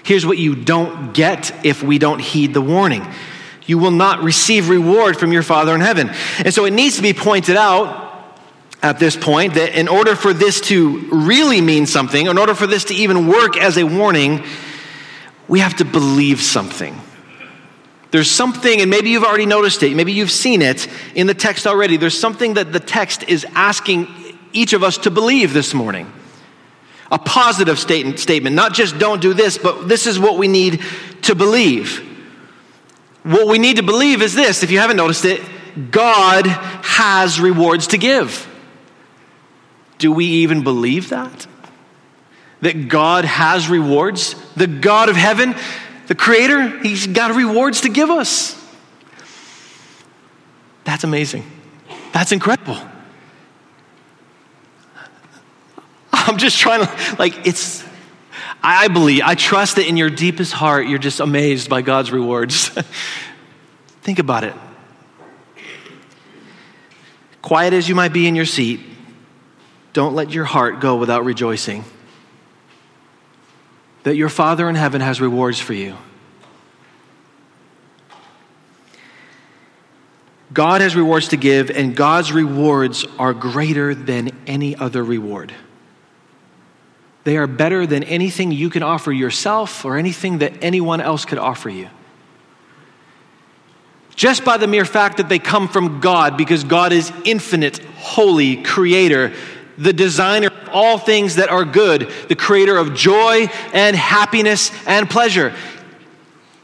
Here's 0.04 0.25
what 0.25 0.38
you 0.38 0.54
don't 0.54 1.12
get 1.12 1.66
if 1.66 1.83
we 1.83 1.99
don't 1.99 2.21
heed 2.21 2.54
the 2.54 2.62
warning 2.62 3.07
you 3.66 3.78
will 3.78 3.90
not 3.90 4.23
receive 4.23 4.69
reward 4.69 5.19
from 5.19 5.33
your 5.33 5.42
Father 5.42 5.75
in 5.75 5.81
heaven. 5.81 6.11
And 6.45 6.52
so 6.52 6.64
it 6.64 6.73
needs 6.73 6.97
to 6.97 7.02
be 7.02 7.12
pointed 7.12 7.57
out 7.57 8.11
at 8.83 8.99
this 8.99 9.16
point 9.16 9.54
that 9.54 9.78
in 9.78 9.88
order 9.88 10.16
for 10.16 10.33
this 10.33 10.61
to 10.62 10.99
really 11.11 11.61
mean 11.61 11.87
something, 11.87 12.26
in 12.26 12.38
order 12.38 12.54
for 12.54 12.66
this 12.66 12.85
to 12.87 12.95
even 12.95 13.28
work 13.28 13.57
as 13.57 13.78
a 13.78 13.85
warning, 13.85 14.45
we 15.47 15.61
have 15.61 15.76
to 15.76 15.85
believe 15.85 16.40
something. 16.40 17.00
There's 18.11 18.31
something, 18.31 18.81
and 18.81 18.90
maybe 18.90 19.11
you've 19.11 19.25
already 19.25 19.47
noticed 19.47 19.83
it, 19.83 19.95
maybe 19.97 20.12
you've 20.12 20.31
seen 20.31 20.61
it 20.61 20.87
in 21.14 21.26
the 21.26 21.35
text 21.35 21.66
already. 21.66 21.97
There's 21.97 22.19
something 22.19 22.54
that 22.54 22.73
the 22.73 22.81
text 22.81 23.23
is 23.28 23.47
asking 23.54 24.09
each 24.52 24.75
of 24.75 24.83
us 24.83 24.99
to 24.99 25.11
believe 25.11 25.54
this 25.54 25.73
morning. 25.73 26.12
A 27.11 27.19
positive 27.19 27.78
statement, 27.78 28.57
not 28.57 28.75
just 28.75 28.99
don't 28.99 29.23
do 29.23 29.33
this, 29.33 29.57
but 29.57 29.88
this 29.88 30.07
is 30.07 30.19
what 30.19 30.37
we 30.37 30.49
need 30.49 30.83
to 31.23 31.35
believe. 31.35 32.12
What 33.22 33.46
we 33.46 33.58
need 33.58 33.76
to 33.76 33.82
believe 33.82 34.22
is 34.22 34.34
this 34.34 34.62
if 34.62 34.70
you 34.70 34.78
haven't 34.78 34.96
noticed 34.96 35.24
it, 35.24 35.40
God 35.90 36.46
has 36.46 37.40
rewards 37.40 37.88
to 37.88 37.98
give. 37.98 38.48
Do 39.98 40.12
we 40.12 40.24
even 40.26 40.64
believe 40.64 41.10
that? 41.10 41.46
That 42.60 42.88
God 42.88 43.24
has 43.24 43.68
rewards? 43.68 44.34
The 44.54 44.66
God 44.66 45.08
of 45.08 45.16
heaven, 45.16 45.54
the 46.08 46.14
Creator, 46.14 46.80
He's 46.80 47.06
got 47.06 47.34
rewards 47.34 47.82
to 47.82 47.88
give 47.88 48.10
us. 48.10 48.60
That's 50.84 51.04
amazing. 51.04 51.44
That's 52.12 52.32
incredible. 52.32 52.76
I'm 56.12 56.36
just 56.36 56.58
trying 56.58 56.86
to, 56.86 57.16
like, 57.18 57.46
it's, 57.46 57.84
I 58.62 58.88
believe, 58.88 59.23
I 59.25 59.35
trust 59.35 59.76
that 59.76 59.88
in 59.88 59.97
your 59.97 60.11
deepest 60.11 60.52
heart, 60.52 60.87
you're 60.87 60.99
just 60.99 61.21
amazed 61.21 61.69
by 61.69 61.83
God's 61.83 62.12
rewards. 62.12 62.69
Think 64.02 64.19
about 64.19 64.45
it. 64.45 64.54
Quiet 67.40 67.73
as 67.73 67.88
you 67.88 67.95
might 67.95 68.12
be 68.12 68.28
in 68.28 68.37
your 68.37 68.45
seat, 68.45 68.81
don't 69.92 70.14
let 70.14 70.31
your 70.31 70.45
heart 70.45 70.81
go 70.81 70.97
without 70.97 71.25
rejoicing 71.25 71.85
that 74.04 74.16
your 74.16 74.28
Father 74.28 74.69
in 74.69 74.75
heaven 74.75 75.00
has 75.00 75.21
rewards 75.21 75.61
for 75.61 75.75
you. 75.75 75.97
God 80.52 80.81
has 80.81 80.95
rewards 80.95 81.28
to 81.28 81.37
give, 81.37 81.71
and 81.71 81.97
God's 81.97 82.33
rewards 82.33 83.07
are 83.19 83.33
greater 83.33 83.95
than 83.95 84.31
any 84.47 84.76
other 84.76 85.02
reward. 85.02 85.54
They 87.24 87.36
are 87.36 87.46
better 87.46 87.86
than 87.86 88.02
anything 88.04 88.50
you 88.50 88.68
can 88.68 88.82
offer 88.82 89.12
yourself 89.12 89.84
or 89.84 89.96
anything 89.96 90.38
that 90.38 90.62
anyone 90.62 91.00
else 91.00 91.24
could 91.24 91.38
offer 91.38 91.68
you. 91.68 91.88
Just 94.14 94.44
by 94.44 94.56
the 94.56 94.66
mere 94.66 94.84
fact 94.84 95.16
that 95.16 95.28
they 95.28 95.38
come 95.38 95.68
from 95.68 96.00
God, 96.00 96.36
because 96.36 96.64
God 96.64 96.92
is 96.92 97.12
infinite, 97.24 97.78
holy, 97.78 98.62
creator, 98.62 99.32
the 99.78 99.92
designer 99.92 100.48
of 100.48 100.68
all 100.70 100.98
things 100.98 101.36
that 101.36 101.48
are 101.48 101.64
good, 101.64 102.10
the 102.28 102.36
creator 102.36 102.76
of 102.76 102.94
joy 102.94 103.48
and 103.72 103.96
happiness 103.96 104.70
and 104.86 105.08
pleasure, 105.08 105.54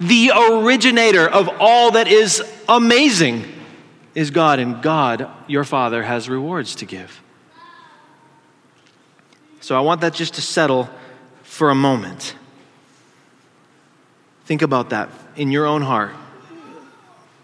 the 0.01 0.31
originator 0.31 1.27
of 1.27 1.49
all 1.59 1.93
that 1.93 2.07
is 2.07 2.43
amazing 2.69 3.45
is 4.15 4.31
God, 4.31 4.59
and 4.59 4.83
God, 4.83 5.29
your 5.47 5.65
Father, 5.65 6.03
has 6.03 6.29
rewards 6.29 6.75
to 6.77 6.87
give. 6.87 7.23
So 9.69 9.77
I 9.77 9.81
want 9.81 10.01
that 10.01 10.15
just 10.15 10.33
to 10.37 10.41
settle 10.41 10.89
for 11.43 11.69
a 11.69 11.75
moment. 11.75 12.35
Think 14.47 14.63
about 14.63 14.89
that 14.89 15.11
in 15.37 15.53
your 15.53 15.67
own 15.67 15.83
heart. 15.83 16.13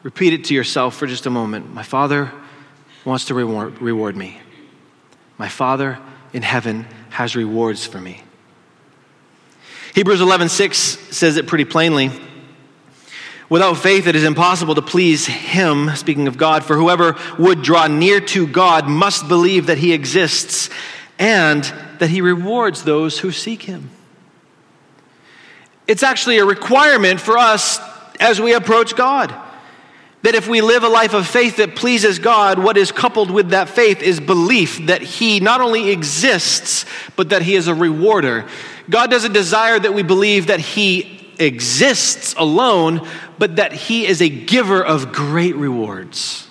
Repeat 0.03 0.33
it 0.33 0.45
to 0.45 0.55
yourself 0.55 0.97
for 0.97 1.07
just 1.07 1.27
a 1.27 1.31
moment. 1.31 1.75
My 1.75 1.83
Father 1.83 2.33
wants 3.05 3.27
to 3.27 3.35
reward, 3.35 3.79
reward 3.83 4.17
me. 4.17 4.39
My 5.37 5.51
Father 5.51 5.99
in 6.33 6.41
heaven 6.41 6.87
has 7.11 7.37
rewards 7.37 7.85
for 7.85 8.01
me. 8.01 8.23
Hebrews 9.95 10.23
11:6 10.23 11.13
says 11.13 11.37
it 11.37 11.47
pretty 11.47 11.67
plainly. 11.67 12.11
Without 13.51 13.75
faith, 13.75 14.07
it 14.07 14.17
is 14.17 14.25
impossible 14.25 14.77
to 14.77 14.83
please 14.83 15.27
Him, 15.27 15.95
speaking 15.95 16.27
of 16.27 16.39
God, 16.39 16.65
for 16.65 16.75
whoever 16.75 17.17
would 17.39 17.61
draw 17.61 17.87
near 17.87 18.19
to 18.19 18.47
God 18.47 18.89
must 18.89 19.29
believe 19.29 19.67
that 19.67 19.77
He 19.77 19.93
exists 19.93 20.71
and 21.19 21.71
that 21.99 22.11
he 22.11 22.21
rewards 22.21 22.85
those 22.85 23.19
who 23.19 23.33
seek 23.33 23.63
him. 23.63 23.91
It's 25.87 26.03
actually 26.03 26.39
a 26.39 26.45
requirement 26.45 27.21
for 27.21 27.37
us 27.37 27.79
as 28.21 28.41
we 28.41 28.55
approach 28.55 28.97
God. 28.97 29.35
That 30.23 30.35
if 30.35 30.49
we 30.49 30.63
live 30.63 30.85
a 30.85 30.89
life 30.89 31.13
of 31.13 31.27
faith 31.27 31.59
that 31.59 31.77
pleases 31.77 32.19
God, 32.19 32.59
what 32.59 32.79
is 32.79 32.91
coupled 32.91 33.31
with 33.31 33.51
that 33.51 33.69
faith 33.69 34.01
is 34.01 34.21
belief 34.21 34.87
that 34.87 35.03
He 35.03 35.39
not 35.39 35.61
only 35.61 35.91
exists, 35.91 36.87
but 37.15 37.29
that 37.29 37.43
He 37.43 37.55
is 37.55 37.69
a 37.69 37.75
rewarder. 37.75 38.47
God 38.89 39.11
doesn't 39.11 39.35
desire 39.35 39.79
that 39.79 39.93
we 39.93 40.03
believe 40.03 40.47
that 40.47 40.61
He 40.61 41.31
exists 41.39 42.35
alone, 42.39 43.07
but 43.39 43.57
that 43.57 43.75
He 43.75 44.07
is 44.07 44.23
a 44.23 44.31
giver 44.31 44.83
of 44.83 45.13
great 45.13 45.57
rewards. 45.57 46.49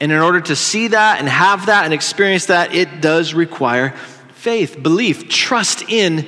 And 0.00 0.12
in 0.12 0.18
order 0.18 0.40
to 0.42 0.54
see 0.54 0.88
that 0.88 1.18
and 1.18 1.28
have 1.28 1.66
that 1.66 1.84
and 1.84 1.92
experience 1.92 2.46
that, 2.46 2.72
it 2.74 3.00
does 3.00 3.34
require 3.34 3.94
faith, 4.42 4.82
belief, 4.82 5.28
trust 5.28 5.84
in 5.88 6.26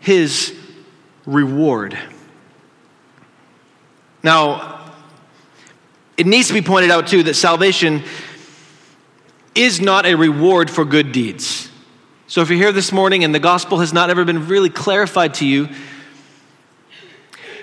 his 0.00 0.58
reward. 1.24 1.96
Now, 4.24 4.90
it 6.16 6.26
needs 6.26 6.48
to 6.48 6.54
be 6.54 6.62
pointed 6.62 6.90
out 6.90 7.06
too 7.06 7.22
that 7.22 7.34
salvation 7.34 8.02
is 9.54 9.80
not 9.80 10.04
a 10.04 10.16
reward 10.16 10.68
for 10.68 10.84
good 10.84 11.12
deeds. 11.12 11.70
So 12.26 12.40
if 12.40 12.50
you're 12.50 12.58
here 12.58 12.72
this 12.72 12.90
morning 12.90 13.22
and 13.22 13.32
the 13.32 13.38
gospel 13.38 13.78
has 13.78 13.92
not 13.92 14.10
ever 14.10 14.24
been 14.24 14.48
really 14.48 14.70
clarified 14.70 15.34
to 15.34 15.46
you, 15.46 15.68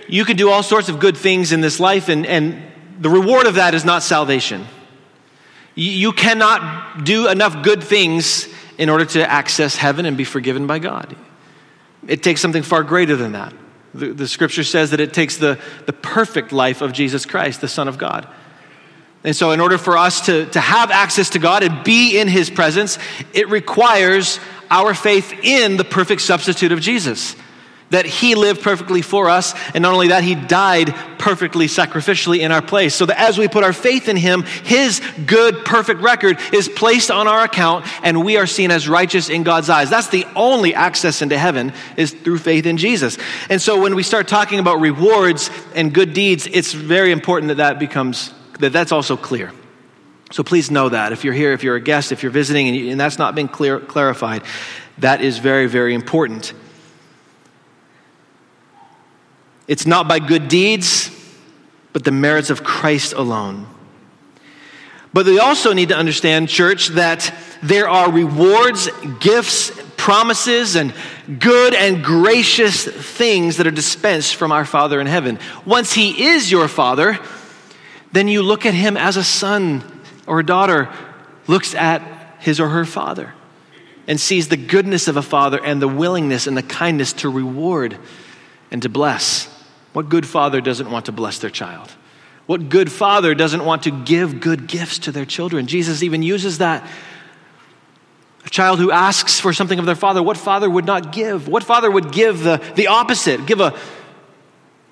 you 0.08 0.24
can 0.24 0.38
do 0.38 0.50
all 0.50 0.63
sorts 0.63 0.88
of 0.88 1.01
good 1.01 1.18
things 1.18 1.51
in 1.51 1.60
this 1.60 1.82
life, 1.82 2.08
and, 2.08 2.25
and 2.25 2.63
the 2.98 3.10
reward 3.10 3.46
of 3.46 3.56
that 3.56 3.74
is 3.74 3.84
not 3.84 4.04
salvation. 4.04 4.66
You 5.75 6.13
cannot 6.13 7.04
do 7.04 7.28
enough 7.28 7.62
good 7.62 7.84
things 7.84 8.48
in 8.79 8.89
order 8.89 9.03
to 9.03 9.29
access 9.29 9.75
heaven 9.75 10.05
and 10.05 10.17
be 10.17 10.24
forgiven 10.24 10.65
by 10.65 10.79
God. 10.79 11.15
It 12.07 12.24
takes 12.24 12.39
something 12.39 12.63
far 12.63 12.81
greater 12.81 13.17
than 13.17 13.33
that. 13.33 13.53
The, 13.93 14.13
the, 14.13 14.27
scripture 14.27 14.63
says 14.63 14.91
that 14.91 15.01
it 15.01 15.13
takes 15.13 15.36
the, 15.36 15.59
the 15.86 15.91
perfect 15.93 16.53
life 16.53 16.81
of 16.81 16.93
Jesus 16.93 17.25
Christ, 17.25 17.59
the 17.59 17.67
Son 17.67 17.89
of 17.89 17.98
God. 17.98 18.25
And 19.24 19.36
so, 19.36 19.51
in 19.51 19.59
order 19.59 19.77
for 19.77 19.98
us 19.98 20.25
to, 20.27 20.45
to 20.51 20.62
have 20.62 20.91
access 20.91 21.31
to 21.31 21.39
God 21.39 21.62
and 21.62 21.83
be 21.83 22.17
in 22.17 22.29
His 22.29 22.50
presence, 22.50 22.98
it 23.33 23.50
requires 23.50 24.39
our 24.71 24.93
faith 24.93 25.33
in 25.43 25.75
the 25.75 25.83
perfect 25.83 26.21
substitute 26.21 26.71
of 26.71 26.79
Jesus. 26.79 27.36
That 27.89 28.05
he 28.05 28.36
lived 28.36 28.62
perfectly 28.62 29.01
for 29.01 29.29
us, 29.29 29.53
and 29.74 29.81
not 29.81 29.93
only 29.93 30.10
that, 30.10 30.24
he 30.24 30.36
died 30.36 30.93
perfectly 31.17 31.67
sacrificially 31.67 32.39
in 32.39 32.51
our 32.51 32.62
place. 32.62 32.96
So 32.96 33.05
that 33.08 33.19
as 33.19 33.38
we 33.38 33.48
put 33.48 33.63
our 33.63 33.74
faith 33.74 34.08
in 34.08 34.15
him, 34.15 34.43
his 34.43 35.01
good, 35.25 35.65
perfect 35.65 36.01
record 36.01 36.39
is 36.53 36.69
placed 36.69 37.12
on 37.12 37.27
our 37.27 37.43
account, 37.43 37.86
and 38.03 38.24
we 38.24 38.38
are 38.38 38.48
seen 38.48 38.72
as 38.72 38.88
righteous 38.88 39.29
in 39.29 39.43
God's 39.43 39.69
eyes. 39.69 39.89
That's 39.89 40.10
the 40.10 40.25
only 40.36 40.74
access 40.74 41.22
into 41.22 41.38
heaven 41.38 41.74
is 41.98 42.12
through 42.12 42.39
faith 42.39 42.65
in 42.65 42.77
Jesus. 42.77 43.17
And 43.50 43.62
so 43.62 43.81
when 43.81 43.96
we 43.96 44.03
start 44.03 44.27
talking 44.27 44.60
about 44.60 44.79
rewards 44.79 45.50
and 45.75 45.93
good 45.93 46.13
deeds, 46.13 46.48
it's 46.48 46.74
very 46.74 47.12
important 47.12 47.50
that 47.50 47.58
that 47.58 47.79
becomes, 47.79 48.34
that 48.60 48.72
that's 48.72 48.91
also 48.91 49.17
clear. 49.17 49.51
So 50.31 50.43
please 50.43 50.69
know 50.69 50.89
that. 50.89 51.12
If 51.12 51.24
you're 51.24 51.34
here, 51.34 51.53
if 51.53 51.63
you're 51.63 51.75
a 51.75 51.81
guest, 51.81 52.12
if 52.12 52.22
you're 52.22 52.31
visiting, 52.31 52.67
and, 52.67 52.77
you, 52.77 52.91
and 52.91 53.00
that's 53.00 53.17
not 53.17 53.34
been 53.34 53.48
clear, 53.48 53.79
clarified, 53.79 54.43
that 55.00 55.22
is 55.22 55.39
very, 55.39 55.65
very 55.65 55.96
important. 55.96 56.53
It's 59.69 59.85
not 59.85 60.07
by 60.07 60.17
good 60.19 60.47
deeds, 60.47 61.11
but 61.93 62.03
the 62.03 62.11
merits 62.11 62.49
of 62.49 62.63
Christ 62.63 63.13
alone. 63.13 63.67
But 65.13 65.27
we 65.27 65.39
also 65.39 65.73
need 65.73 65.89
to 65.89 65.95
understand, 65.95 66.49
church, 66.49 66.88
that 66.89 67.33
there 67.63 67.88
are 67.88 68.11
rewards, 68.11 68.89
gifts, 69.19 69.71
promises, 69.95 70.75
and 70.75 70.93
good 71.39 71.73
and 71.73 72.03
gracious 72.03 72.83
things 72.83 73.57
that 73.57 73.67
are 73.67 73.71
dispensed 73.71 74.35
from 74.35 74.51
our 74.51 74.65
Father 74.65 74.99
in 74.99 75.07
heaven. 75.07 75.39
Once 75.65 75.93
He 75.93 76.25
is 76.27 76.51
your 76.51 76.67
Father, 76.67 77.19
then 78.11 78.27
you 78.27 78.41
look 78.41 78.65
at 78.65 78.73
Him 78.73 78.97
as 78.97 79.17
a 79.17 79.23
son 79.23 79.83
or 80.27 80.39
a 80.39 80.45
daughter 80.45 80.89
looks 81.47 81.73
at 81.73 82.01
his 82.39 82.59
or 82.59 82.69
her 82.69 82.85
father 82.85 83.33
and 84.07 84.19
sees 84.19 84.47
the 84.47 84.57
goodness 84.57 85.07
of 85.07 85.17
a 85.17 85.21
father 85.21 85.63
and 85.63 85.81
the 85.81 85.88
willingness 85.88 86.47
and 86.47 86.55
the 86.55 86.63
kindness 86.63 87.13
to 87.13 87.29
reward 87.29 87.97
and 88.71 88.81
to 88.81 88.89
bless. 88.89 89.49
What 89.93 90.10
good 90.10 90.25
father 90.25 90.62
doesn't 90.62 90.89
want 90.89 91.05
to 91.05 91.12
bless 91.12 91.39
their 91.39 91.50
child? 91.50 91.91
What 92.46 92.69
good 92.69 92.91
father 92.91 93.36
doesn't 93.36 93.63
want 93.63 93.84
to 93.84 93.91
give 93.91 94.39
good 94.39 94.67
gifts 94.67 95.00
to 95.00 95.12
their 95.12 95.25
children? 95.25 95.67
Jesus 95.67 96.01
even 96.01 96.24
uses 96.24 96.58
that. 96.60 96.88
A 98.46 98.50
child 98.50 98.79
who 98.79 98.91
asks 98.91 99.39
for 99.39 99.53
something 99.53 99.77
of 99.77 99.86
their 99.86 99.96
father, 99.96 100.24
what 100.24 100.38
father 100.38 100.69
would 100.69 100.86
not 100.86 101.12
give? 101.12 101.48
What 101.48 101.63
father 101.63 101.91
would 101.91 102.12
give 102.12 102.41
the, 102.41 102.58
the 102.75 102.88
opposite? 102.88 103.46
Give 103.46 103.60
a, 103.60 103.77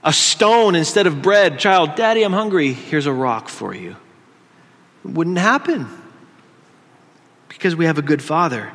a 0.03 0.13
stone 0.13 0.75
instead 0.75 1.07
of 1.07 1.21
bread. 1.21 1.57
Child, 1.57 1.95
daddy, 1.95 2.23
I'm 2.23 2.33
hungry. 2.33 2.73
Here's 2.73 3.05
a 3.05 3.13
rock 3.13 3.49
for 3.49 3.73
you. 3.73 3.95
It 5.03 5.11
wouldn't 5.11 5.37
happen 5.37 5.87
because 7.47 7.75
we 7.75 7.85
have 7.85 7.97
a 7.97 8.03
good 8.03 8.21
father. 8.21 8.71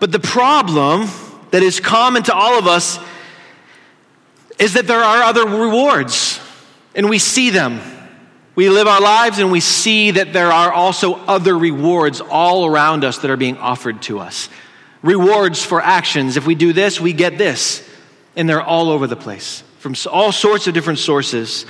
But 0.00 0.12
the 0.12 0.20
problem 0.20 1.08
that 1.52 1.62
is 1.62 1.80
common 1.80 2.24
to 2.24 2.34
all 2.34 2.58
of 2.58 2.66
us 2.66 2.98
is 4.62 4.74
that 4.74 4.86
there 4.86 5.02
are 5.02 5.24
other 5.24 5.44
rewards, 5.44 6.40
and 6.94 7.10
we 7.10 7.18
see 7.18 7.50
them. 7.50 7.80
We 8.54 8.68
live 8.68 8.86
our 8.86 9.00
lives 9.00 9.38
and 9.38 9.50
we 9.50 9.60
see 9.60 10.12
that 10.12 10.32
there 10.32 10.52
are 10.52 10.70
also 10.70 11.14
other 11.14 11.56
rewards 11.58 12.20
all 12.20 12.66
around 12.66 13.02
us 13.02 13.18
that 13.18 13.30
are 13.30 13.36
being 13.36 13.56
offered 13.56 14.02
to 14.02 14.20
us. 14.20 14.50
Rewards 15.02 15.64
for 15.64 15.80
actions. 15.80 16.36
If 16.36 16.46
we 16.46 16.54
do 16.54 16.72
this, 16.72 17.00
we 17.00 17.12
get 17.12 17.38
this. 17.38 17.88
And 18.36 18.48
they're 18.48 18.62
all 18.62 18.90
over 18.90 19.06
the 19.06 19.16
place 19.16 19.64
from 19.78 19.94
all 20.12 20.32
sorts 20.32 20.66
of 20.66 20.74
different 20.74 20.98
sources 21.00 21.66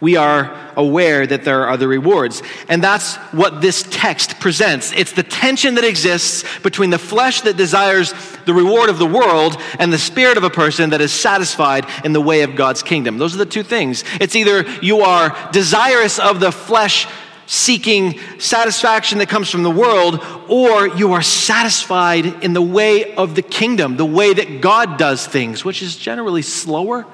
we 0.00 0.16
are 0.16 0.56
aware 0.76 1.26
that 1.26 1.44
there 1.44 1.62
are 1.62 1.70
other 1.70 1.86
rewards. 1.86 2.42
And 2.68 2.82
that's 2.82 3.16
what 3.32 3.60
this 3.60 3.84
text 3.90 4.40
presents. 4.40 4.92
It's 4.92 5.12
the 5.12 5.22
tension 5.22 5.74
that 5.74 5.84
exists 5.84 6.44
between 6.60 6.88
the 6.88 6.98
flesh 6.98 7.42
that 7.42 7.58
desires 7.58 8.14
the 8.46 8.54
reward 8.54 8.88
of 8.88 8.98
the 8.98 9.06
world 9.06 9.60
and 9.78 9.92
the 9.92 9.98
spirit 9.98 10.38
of 10.38 10.44
a 10.44 10.50
person 10.50 10.90
that 10.90 11.02
is 11.02 11.12
satisfied 11.12 11.86
in 12.04 12.14
the 12.14 12.20
way 12.20 12.42
of 12.42 12.56
God's 12.56 12.82
kingdom. 12.82 13.18
Those 13.18 13.34
are 13.34 13.38
the 13.38 13.46
two 13.46 13.62
things. 13.62 14.02
It's 14.20 14.34
either 14.34 14.64
you 14.80 15.00
are 15.00 15.36
desirous 15.52 16.18
of 16.18 16.40
the 16.40 16.50
flesh 16.50 17.06
seeking 17.44 18.18
satisfaction 18.38 19.18
that 19.18 19.28
comes 19.28 19.50
from 19.50 19.64
the 19.64 19.70
world, 19.70 20.24
or 20.48 20.86
you 20.96 21.12
are 21.14 21.20
satisfied 21.20 22.44
in 22.44 22.52
the 22.52 22.62
way 22.62 23.12
of 23.16 23.34
the 23.34 23.42
kingdom, 23.42 23.96
the 23.96 24.06
way 24.06 24.32
that 24.32 24.60
God 24.60 24.96
does 24.96 25.26
things, 25.26 25.64
which 25.64 25.82
is 25.82 25.96
generally 25.96 26.42
slower 26.42 27.04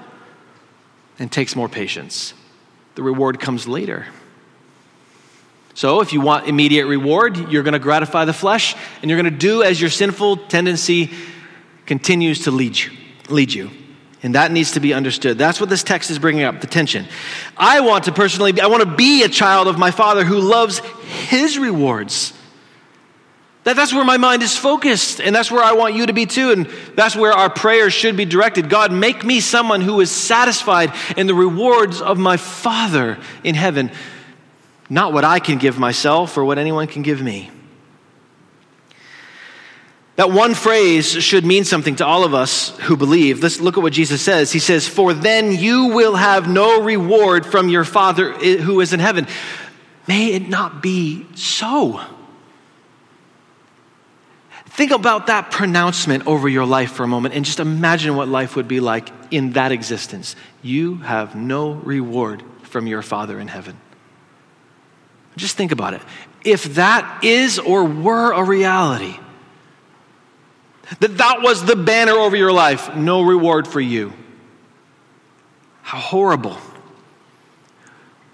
and 1.19 1.33
takes 1.33 1.57
more 1.57 1.71
patience 1.71 2.35
the 2.97 3.03
reward 3.03 3.39
comes 3.39 3.69
later. 3.69 4.07
So, 5.75 6.01
if 6.01 6.15
you 6.15 6.23
want 6.23 6.49
immediate 6.49 6.87
reward, 6.87 7.53
you're 7.53 7.63
going 7.63 7.75
to 7.75 7.79
gratify 7.79 8.25
the 8.25 8.33
flesh 8.33 8.75
and 9.03 9.11
you're 9.11 9.21
going 9.21 9.33
to 9.33 9.39
do 9.39 9.63
as 9.63 9.79
your 9.79 9.91
sinful 9.91 10.39
tendency 10.49 11.11
continues 11.85 12.45
to 12.45 12.51
lead 12.51 12.79
you. 12.79 12.91
Lead 13.29 13.53
you. 13.53 13.71
And 14.23 14.35
that 14.35 14.51
needs 14.51 14.73
to 14.73 14.81
be 14.81 14.95
understood. 14.95 15.37
That's 15.37 15.61
what 15.61 15.69
this 15.69 15.83
text 15.83 16.11
is 16.11 16.19
bringing 16.19 16.45
up 16.45 16.63
the 16.63 16.67
tension. 16.67 17.07
I 17.57 17.81
want 17.81 18.05
to 18.05 18.13
personally 18.13 18.59
I 18.61 18.67
want 18.67 18.83
to 18.83 18.97
be 18.97 19.23
a 19.23 19.29
child 19.29 19.69
of 19.69 19.79
my 19.79 19.91
Father 19.91 20.25
who 20.25 20.41
loves 20.41 20.79
his 20.79 21.59
rewards. 21.59 22.33
That, 23.67 23.75
that's 23.75 23.93
where 23.93 24.05
my 24.05 24.17
mind 24.17 24.45
is 24.45 24.57
focused, 24.57 25.21
and 25.21 25.35
that's 25.35 25.51
where 25.51 25.61
I 25.63 25.73
want 25.73 25.97
you 25.97 26.07
to 26.07 26.13
be 26.13 26.25
too, 26.25 26.53
and 26.53 26.67
that's 26.95 27.17
where 27.17 27.33
our 27.33 27.51
prayers 27.51 27.93
should 27.93 28.17
be 28.17 28.25
directed. 28.25 28.71
God, 28.71 28.93
make 28.93 29.25
me 29.25 29.41
someone 29.41 29.81
who 29.81 30.01
is 30.01 30.09
satisfied 30.09 30.93
in 31.17 31.27
the 31.27 31.35
rewards 31.35 32.01
of 32.01 32.17
my 32.17 32.37
Father 32.37 33.19
in 33.43 33.57
heaven, 33.57 33.91
not 34.89 35.13
what 35.13 35.25
I 35.25 35.41
can 35.41 35.59
give 35.59 35.81
myself 35.81 36.39
or 36.39 36.45
what 36.45 36.59
anyone 36.59 36.87
can 36.87 37.03
give 37.03 37.21
me. 37.21 37.51
That 40.15 40.31
one 40.31 40.55
phrase 40.55 41.21
should 41.21 41.45
mean 41.45 41.65
something 41.65 41.97
to 41.97 42.07
all 42.07 42.23
of 42.23 42.35
us 42.35 42.69
who 42.83 42.97
believe. 42.97 43.43
Let's 43.43 43.59
look 43.59 43.77
at 43.77 43.83
what 43.83 43.93
Jesus 43.93 44.23
says. 44.23 44.53
He 44.53 44.61
says, 44.61 44.87
For 44.87 45.13
then 45.13 45.51
you 45.51 45.87
will 45.87 46.15
have 46.15 46.49
no 46.49 46.83
reward 46.83 47.45
from 47.45 47.69
your 47.69 47.83
Father 47.83 48.31
who 48.33 48.81
is 48.81 48.93
in 48.93 49.01
heaven. 49.01 49.27
May 50.07 50.35
it 50.35 50.49
not 50.49 50.85
be 50.85 51.27
so. 51.35 52.01
Think 54.77 54.91
about 54.91 55.29
that 55.29 55.51
pronouncement 55.51 56.27
over 56.27 56.51
your 56.51 56.67
life 56.67 56.93
for 56.93 57.03
a 57.03 57.09
moment 57.09 57.35
and 57.35 57.47
just 57.47 57.61
imagine 57.61 58.15
what 58.15 58.29
life 58.29 58.57
would 58.57 58.69
be 58.69 58.79
like 58.79 59.09
in 59.31 59.53
that 59.53 59.73
existence. 59.73 60.37
You 60.61 60.97
have 60.97 61.35
no 61.35 61.73
reward 61.73 62.43
from 62.65 62.87
your 62.87 63.01
Father 63.01 63.41
in 63.41 63.49
heaven. 63.49 63.81
Just 65.35 65.57
think 65.57 65.73
about 65.73 65.95
it. 65.95 66.03
If 66.45 66.75
that 66.75 67.25
is 67.25 67.59
or 67.59 67.85
were 67.87 68.33
a 68.33 68.45
reality, 68.45 69.19
that 71.01 71.17
that 71.17 71.41
was 71.41 71.65
the 71.65 71.77
banner 71.77 72.13
over 72.13 72.37
your 72.37 72.53
life, 72.53 72.95
no 72.95 73.23
reward 73.23 73.67
for 73.67 73.81
you. 73.81 74.13
How 75.81 76.01
horrible. 76.01 76.59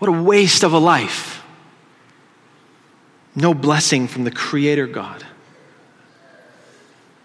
What 0.00 0.09
a 0.09 0.22
waste 0.22 0.64
of 0.64 0.72
a 0.72 0.78
life. 0.78 1.44
No 3.37 3.55
blessing 3.55 4.09
from 4.09 4.24
the 4.24 4.33
Creator 4.33 4.88
God 4.88 5.24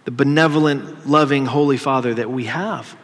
the 0.08 0.12
benevolent, 0.12 1.06
loving, 1.06 1.46
holy 1.46 1.76
Father 1.76 2.14
that 2.14 2.32
we 2.32 2.46
have. 2.46 2.96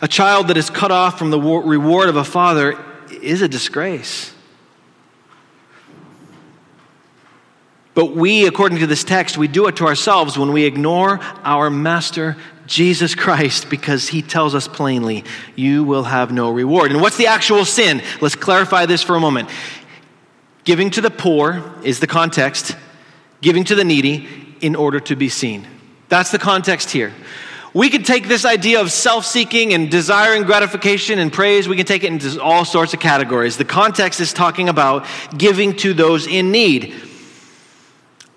A 0.00 0.06
child 0.06 0.46
that 0.46 0.56
is 0.56 0.70
cut 0.70 0.92
off 0.92 1.18
from 1.18 1.30
the 1.30 1.40
reward 1.40 2.08
of 2.08 2.14
a 2.14 2.22
father 2.22 2.78
is 3.20 3.42
a 3.42 3.48
disgrace. 3.48 4.32
But 7.92 8.14
we, 8.14 8.46
according 8.46 8.78
to 8.78 8.86
this 8.86 9.02
text, 9.02 9.36
we 9.36 9.48
do 9.48 9.66
it 9.66 9.74
to 9.78 9.86
ourselves 9.88 10.38
when 10.38 10.52
we 10.52 10.62
ignore 10.62 11.18
our 11.42 11.70
Master 11.70 12.36
Jesus 12.68 13.16
Christ 13.16 13.68
because 13.68 14.10
he 14.10 14.22
tells 14.22 14.54
us 14.54 14.68
plainly, 14.68 15.24
you 15.56 15.82
will 15.82 16.04
have 16.04 16.30
no 16.30 16.50
reward. 16.50 16.92
And 16.92 17.00
what's 17.00 17.16
the 17.16 17.26
actual 17.26 17.64
sin? 17.64 18.00
Let's 18.20 18.36
clarify 18.36 18.86
this 18.86 19.02
for 19.02 19.16
a 19.16 19.20
moment. 19.20 19.50
Giving 20.62 20.88
to 20.90 21.00
the 21.00 21.10
poor 21.10 21.74
is 21.82 21.98
the 21.98 22.06
context, 22.06 22.76
giving 23.40 23.64
to 23.64 23.74
the 23.74 23.82
needy 23.82 24.46
in 24.60 24.76
order 24.76 25.00
to 25.00 25.16
be 25.16 25.28
seen. 25.28 25.66
That's 26.08 26.30
the 26.30 26.38
context 26.38 26.90
here. 26.90 27.12
We 27.72 27.88
could 27.88 28.04
take 28.04 28.26
this 28.26 28.44
idea 28.44 28.80
of 28.80 28.90
self 28.90 29.24
seeking 29.24 29.72
and 29.72 29.90
desiring 29.90 30.42
gratification 30.42 31.18
and 31.20 31.32
praise, 31.32 31.68
we 31.68 31.76
can 31.76 31.86
take 31.86 32.02
it 32.02 32.12
into 32.12 32.42
all 32.42 32.64
sorts 32.64 32.94
of 32.94 33.00
categories. 33.00 33.56
The 33.56 33.64
context 33.64 34.20
is 34.20 34.32
talking 34.32 34.68
about 34.68 35.06
giving 35.36 35.76
to 35.76 35.94
those 35.94 36.26
in 36.26 36.50
need. 36.50 36.94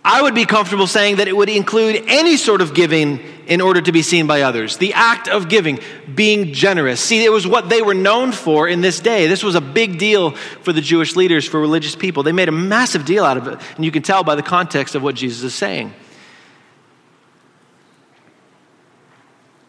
I 0.05 0.21
would 0.21 0.35
be 0.35 0.45
comfortable 0.45 0.85
saying 0.85 1.15
that 1.15 1.29
it 1.29 1.35
would 1.35 1.49
include 1.49 2.03
any 2.07 2.35
sort 2.35 2.61
of 2.61 2.73
giving 2.73 3.19
in 3.47 3.61
order 3.61 3.81
to 3.81 3.91
be 3.91 4.01
seen 4.01 4.27
by 4.27 4.41
others. 4.41 4.77
The 4.77 4.93
act 4.93 5.29
of 5.29 5.47
giving, 5.47 5.79
being 6.13 6.53
generous. 6.53 6.99
See, 6.99 7.23
it 7.23 7.31
was 7.31 7.47
what 7.47 7.69
they 7.69 7.81
were 7.81 7.93
known 7.93 8.33
for 8.33 8.67
in 8.67 8.81
this 8.81 8.99
day. 8.99 9.27
This 9.27 9.43
was 9.43 9.55
a 9.55 9.61
big 9.61 9.97
deal 9.97 10.31
for 10.31 10.73
the 10.73 10.81
Jewish 10.81 11.15
leaders, 11.15 11.47
for 11.47 11.59
religious 11.59 11.95
people. 11.95 12.21
They 12.21 12.33
made 12.33 12.49
a 12.49 12.53
massive 12.53 13.05
deal 13.05 13.23
out 13.23 13.37
of 13.37 13.47
it, 13.47 13.59
and 13.75 13.85
you 13.85 13.91
can 13.91 14.03
tell 14.03 14.23
by 14.23 14.35
the 14.35 14.43
context 14.43 14.93
of 14.93 15.03
what 15.03 15.15
Jesus 15.15 15.41
is 15.41 15.55
saying. 15.55 15.93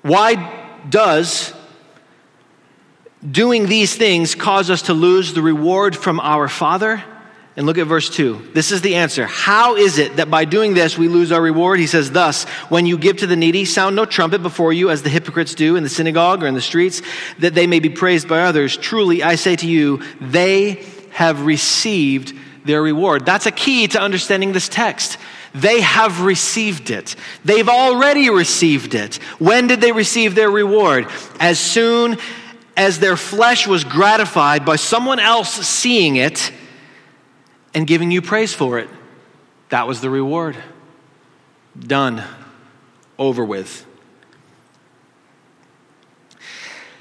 Why 0.05 0.69
does 0.87 1.55
doing 3.29 3.65
these 3.69 3.97
things 3.97 4.35
cause 4.35 4.69
us 4.69 4.83
to 4.83 4.93
lose 4.93 5.33
the 5.33 5.41
reward 5.41 5.97
from 5.97 6.21
our 6.21 6.47
Father? 6.47 7.03
And 7.57 7.65
look 7.65 7.79
at 7.79 7.87
verse 7.87 8.11
2. 8.11 8.51
This 8.53 8.71
is 8.71 8.83
the 8.83 8.97
answer. 8.97 9.25
How 9.25 9.77
is 9.77 9.97
it 9.97 10.17
that 10.17 10.31
by 10.31 10.45
doing 10.45 10.75
this 10.75 10.99
we 10.99 11.09
lose 11.09 11.33
our 11.33 11.41
reward? 11.41 11.79
He 11.79 11.87
says, 11.87 12.11
Thus, 12.11 12.45
when 12.69 12.85
you 12.85 12.99
give 12.99 13.19
to 13.19 13.27
the 13.27 13.35
needy, 13.35 13.65
sound 13.65 13.97
no 13.97 14.05
trumpet 14.05 14.43
before 14.43 14.75
you, 14.75 14.91
as 14.91 15.03
the 15.03 15.09
hypocrites 15.09 15.55
do 15.55 15.75
in 15.75 15.83
the 15.83 15.89
synagogue 15.89 16.43
or 16.43 16.49
in 16.49 16.55
the 16.55 16.61
streets, 16.61 17.01
that 17.39 17.55
they 17.55 17.67
may 17.67 17.81
be 17.81 17.89
praised 17.89 18.29
by 18.29 18.43
others. 18.43 18.77
Truly, 18.77 19.23
I 19.23 19.37
say 19.37 19.57
to 19.57 19.67
you, 19.67 20.03
they 20.21 20.85
have 21.13 21.47
received 21.47 22.35
their 22.67 22.83
reward. 22.83 23.25
That's 23.25 23.47
a 23.47 23.53
key 23.53 23.89
to 23.89 24.01
understanding 24.01 24.53
this 24.53 24.69
text. 24.69 25.17
They 25.55 25.81
have 25.83 26.23
received 26.23 26.91
it. 26.91 27.15
They've 27.45 27.69
already 27.69 28.29
received 28.29 28.95
it. 28.95 29.17
When 29.39 29.69
did 29.69 29.81
they 29.81 29.93
receive 29.93 30.35
their 30.35 30.51
reward? 30.51 31.07
As 31.39 31.61
soon 31.61 32.19
as 32.77 32.99
their 32.99 33.17
flesh 33.17 33.67
was 33.67 33.85
gratified 33.85 34.65
by 34.65 34.77
someone 34.77 35.21
else 35.21 35.53
seeing 35.53 36.17
it 36.17 36.53
and 37.73 37.87
giving 37.87 38.11
you 38.11 38.21
praise 38.21 38.53
for 38.53 38.81
it. 38.81 38.89
That 39.69 39.87
was 39.87 40.01
the 40.01 40.11
reward. 40.11 40.57
Done. 41.79 42.25
Over 43.17 43.45
with. 43.45 43.87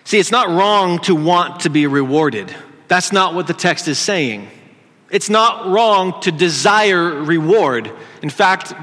See, 0.03 0.19
it's 0.19 0.31
not 0.31 0.47
wrong 0.47 0.99
to 0.99 1.15
want 1.15 1.61
to 1.61 1.69
be 1.69 1.87
rewarded. 1.87 2.55
That's 2.87 3.11
not 3.11 3.33
what 3.33 3.47
the 3.47 3.53
text 3.53 3.87
is 3.87 3.97
saying. 3.97 4.49
It's 5.13 5.29
not 5.29 5.67
wrong 5.67 6.19
to 6.21 6.31
desire 6.31 7.07
reward. 7.07 7.91
In 8.23 8.31
fact, 8.31 8.73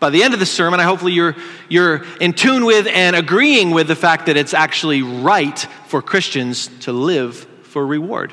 by 0.00 0.10
the 0.10 0.24
end 0.24 0.34
of 0.34 0.40
the 0.40 0.46
sermon, 0.46 0.80
I 0.80 0.82
hopefully 0.82 1.12
you're, 1.12 1.36
you're 1.68 2.04
in 2.20 2.32
tune 2.32 2.64
with 2.64 2.88
and 2.88 3.14
agreeing 3.14 3.70
with 3.70 3.86
the 3.86 3.94
fact 3.94 4.26
that 4.26 4.36
it's 4.36 4.52
actually 4.52 5.02
right 5.02 5.56
for 5.86 6.02
Christians 6.02 6.68
to 6.80 6.92
live 6.92 7.46
for 7.62 7.86
reward. 7.86 8.32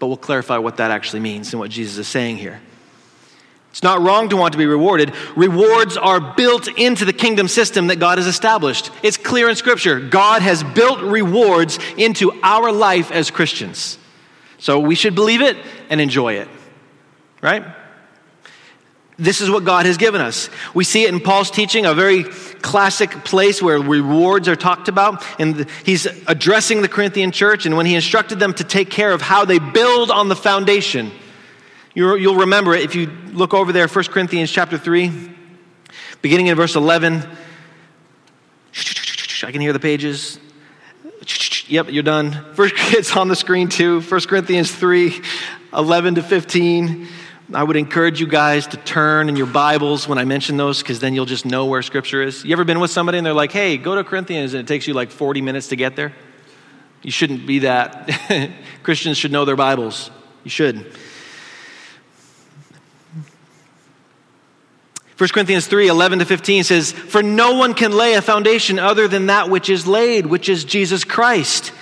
But 0.00 0.08
we'll 0.08 0.16
clarify 0.16 0.58
what 0.58 0.78
that 0.78 0.90
actually 0.90 1.20
means 1.20 1.52
and 1.52 1.60
what 1.60 1.70
Jesus 1.70 1.96
is 1.96 2.08
saying 2.08 2.38
here. 2.38 2.60
It's 3.70 3.84
not 3.84 4.00
wrong 4.00 4.30
to 4.30 4.36
want 4.36 4.50
to 4.50 4.58
be 4.58 4.66
rewarded. 4.66 5.12
Rewards 5.36 5.96
are 5.96 6.34
built 6.34 6.66
into 6.76 7.04
the 7.04 7.12
kingdom 7.12 7.46
system 7.46 7.86
that 7.86 8.00
God 8.00 8.18
has 8.18 8.26
established. 8.26 8.90
It's 9.04 9.16
clear 9.16 9.48
in 9.48 9.54
Scripture. 9.54 10.00
God 10.00 10.42
has 10.42 10.64
built 10.64 11.02
rewards 11.02 11.78
into 11.96 12.32
our 12.42 12.72
life 12.72 13.12
as 13.12 13.30
Christians. 13.30 13.98
So 14.58 14.80
we 14.80 14.94
should 14.94 15.14
believe 15.14 15.42
it 15.42 15.56
and 15.90 16.00
enjoy 16.00 16.34
it, 16.34 16.48
right? 17.42 17.64
This 19.18 19.40
is 19.40 19.50
what 19.50 19.64
God 19.64 19.86
has 19.86 19.96
given 19.96 20.20
us. 20.20 20.50
We 20.74 20.84
see 20.84 21.04
it 21.04 21.08
in 21.08 21.20
Paul's 21.20 21.50
teaching, 21.50 21.86
a 21.86 21.94
very 21.94 22.24
classic 22.24 23.10
place 23.24 23.62
where 23.62 23.78
rewards 23.78 24.46
are 24.46 24.56
talked 24.56 24.88
about. 24.88 25.24
And 25.40 25.66
he's 25.84 26.06
addressing 26.26 26.82
the 26.82 26.88
Corinthian 26.88 27.32
church, 27.32 27.64
and 27.64 27.78
when 27.78 27.86
he 27.86 27.94
instructed 27.94 28.38
them 28.38 28.52
to 28.54 28.64
take 28.64 28.90
care 28.90 29.12
of 29.12 29.22
how 29.22 29.46
they 29.46 29.58
build 29.58 30.10
on 30.10 30.28
the 30.28 30.36
foundation, 30.36 31.10
you'll 31.94 32.36
remember 32.36 32.74
it 32.74 32.82
if 32.82 32.94
you 32.94 33.10
look 33.32 33.54
over 33.54 33.72
there, 33.72 33.88
1 33.88 34.04
Corinthians 34.04 34.50
chapter 34.50 34.76
3, 34.76 35.10
beginning 36.20 36.48
in 36.48 36.56
verse 36.56 36.76
11. 36.76 37.26
I 39.42 39.52
can 39.52 39.62
hear 39.62 39.72
the 39.72 39.80
pages. 39.80 40.38
Yep, 41.68 41.90
you're 41.90 42.04
done. 42.04 42.32
First, 42.54 42.74
it's 42.76 43.16
on 43.16 43.26
the 43.26 43.34
screen 43.34 43.68
too. 43.68 44.00
1 44.00 44.20
Corinthians 44.22 44.70
3, 44.70 45.20
11 45.74 46.14
to 46.14 46.22
15. 46.22 47.08
I 47.54 47.62
would 47.62 47.76
encourage 47.76 48.20
you 48.20 48.26
guys 48.26 48.68
to 48.68 48.76
turn 48.76 49.28
in 49.28 49.36
your 49.36 49.46
Bibles 49.46 50.06
when 50.06 50.18
I 50.18 50.24
mention 50.24 50.56
those 50.56 50.80
because 50.82 51.00
then 51.00 51.14
you'll 51.14 51.26
just 51.26 51.44
know 51.44 51.66
where 51.66 51.82
Scripture 51.82 52.22
is. 52.22 52.44
You 52.44 52.52
ever 52.52 52.64
been 52.64 52.78
with 52.78 52.90
somebody 52.92 53.18
and 53.18 53.26
they're 53.26 53.34
like, 53.34 53.52
hey, 53.52 53.78
go 53.78 53.96
to 53.96 54.04
Corinthians 54.04 54.54
and 54.54 54.60
it 54.60 54.68
takes 54.68 54.86
you 54.86 54.94
like 54.94 55.10
40 55.10 55.42
minutes 55.42 55.68
to 55.68 55.76
get 55.76 55.96
there? 55.96 56.12
You 57.02 57.10
shouldn't 57.10 57.46
be 57.46 57.60
that. 57.60 58.10
Christians 58.82 59.16
should 59.16 59.32
know 59.32 59.44
their 59.44 59.56
Bibles. 59.56 60.10
You 60.44 60.50
should. 60.50 60.92
1 65.18 65.30
Corinthians 65.30 65.66
3 65.66 65.88
11 65.88 66.18
to 66.18 66.24
15 66.26 66.64
says, 66.64 66.92
For 66.92 67.22
no 67.22 67.54
one 67.54 67.72
can 67.72 67.92
lay 67.92 68.14
a 68.14 68.22
foundation 68.22 68.78
other 68.78 69.08
than 69.08 69.26
that 69.26 69.48
which 69.48 69.70
is 69.70 69.86
laid, 69.86 70.26
which 70.26 70.48
is 70.48 70.64
Jesus 70.64 71.04
Christ. 71.04 71.72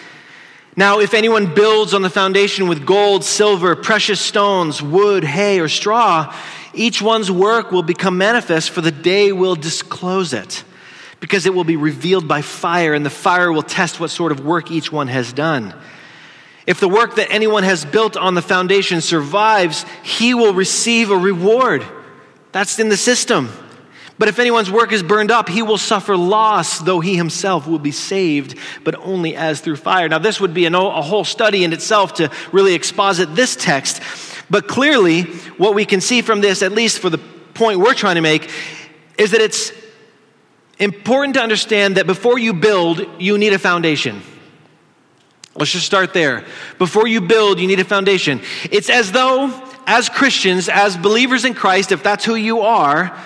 Now, 0.76 1.00
if 1.00 1.14
anyone 1.14 1.54
builds 1.54 1.94
on 1.94 2.02
the 2.02 2.10
foundation 2.10 2.68
with 2.68 2.86
gold, 2.86 3.24
silver, 3.24 3.76
precious 3.76 4.20
stones, 4.20 4.82
wood, 4.82 5.24
hay, 5.24 5.60
or 5.60 5.68
straw, 5.68 6.34
each 6.74 7.00
one's 7.00 7.30
work 7.30 7.70
will 7.70 7.82
become 7.82 8.18
manifest, 8.18 8.70
for 8.70 8.80
the 8.80 8.90
day 8.90 9.30
will 9.30 9.54
disclose 9.54 10.32
it, 10.32 10.64
because 11.20 11.46
it 11.46 11.54
will 11.54 11.64
be 11.64 11.76
revealed 11.76 12.26
by 12.26 12.42
fire, 12.42 12.94
and 12.94 13.06
the 13.06 13.10
fire 13.10 13.52
will 13.52 13.62
test 13.62 14.00
what 14.00 14.10
sort 14.10 14.32
of 14.32 14.44
work 14.44 14.70
each 14.70 14.90
one 14.90 15.06
has 15.06 15.32
done. 15.32 15.74
If 16.66 16.80
the 16.80 16.88
work 16.88 17.16
that 17.16 17.30
anyone 17.30 17.62
has 17.62 17.84
built 17.84 18.16
on 18.16 18.34
the 18.34 18.42
foundation 18.42 19.00
survives, 19.00 19.84
he 20.02 20.34
will 20.34 20.54
receive 20.54 21.10
a 21.10 21.16
reward. 21.16 21.84
That's 22.54 22.78
in 22.78 22.88
the 22.88 22.96
system. 22.96 23.50
But 24.16 24.28
if 24.28 24.38
anyone's 24.38 24.70
work 24.70 24.92
is 24.92 25.02
burned 25.02 25.32
up, 25.32 25.48
he 25.48 25.60
will 25.60 25.76
suffer 25.76 26.16
loss, 26.16 26.78
though 26.78 27.00
he 27.00 27.16
himself 27.16 27.66
will 27.66 27.80
be 27.80 27.90
saved, 27.90 28.56
but 28.84 28.94
only 28.94 29.34
as 29.34 29.60
through 29.60 29.74
fire. 29.74 30.08
Now, 30.08 30.20
this 30.20 30.40
would 30.40 30.54
be 30.54 30.64
a 30.64 30.70
whole 30.70 31.24
study 31.24 31.64
in 31.64 31.72
itself 31.72 32.14
to 32.14 32.30
really 32.52 32.74
exposit 32.74 33.34
this 33.34 33.56
text. 33.56 34.00
But 34.48 34.68
clearly, 34.68 35.22
what 35.58 35.74
we 35.74 35.84
can 35.84 36.00
see 36.00 36.22
from 36.22 36.42
this, 36.42 36.62
at 36.62 36.70
least 36.70 37.00
for 37.00 37.10
the 37.10 37.18
point 37.54 37.80
we're 37.80 37.92
trying 37.92 38.14
to 38.14 38.20
make, 38.20 38.48
is 39.18 39.32
that 39.32 39.40
it's 39.40 39.72
important 40.78 41.34
to 41.34 41.42
understand 41.42 41.96
that 41.96 42.06
before 42.06 42.38
you 42.38 42.54
build, 42.54 43.04
you 43.18 43.36
need 43.36 43.52
a 43.52 43.58
foundation. 43.58 44.22
Let's 45.56 45.72
just 45.72 45.86
start 45.86 46.14
there. 46.14 46.44
Before 46.78 47.08
you 47.08 47.20
build, 47.20 47.58
you 47.58 47.66
need 47.66 47.80
a 47.80 47.84
foundation. 47.84 48.42
It's 48.70 48.90
as 48.90 49.10
though, 49.10 49.48
as 49.86 50.08
Christians, 50.08 50.68
as 50.68 50.96
believers 50.96 51.44
in 51.44 51.54
Christ, 51.54 51.92
if 51.92 52.02
that's 52.02 52.24
who 52.24 52.34
you 52.34 52.60
are, 52.60 53.16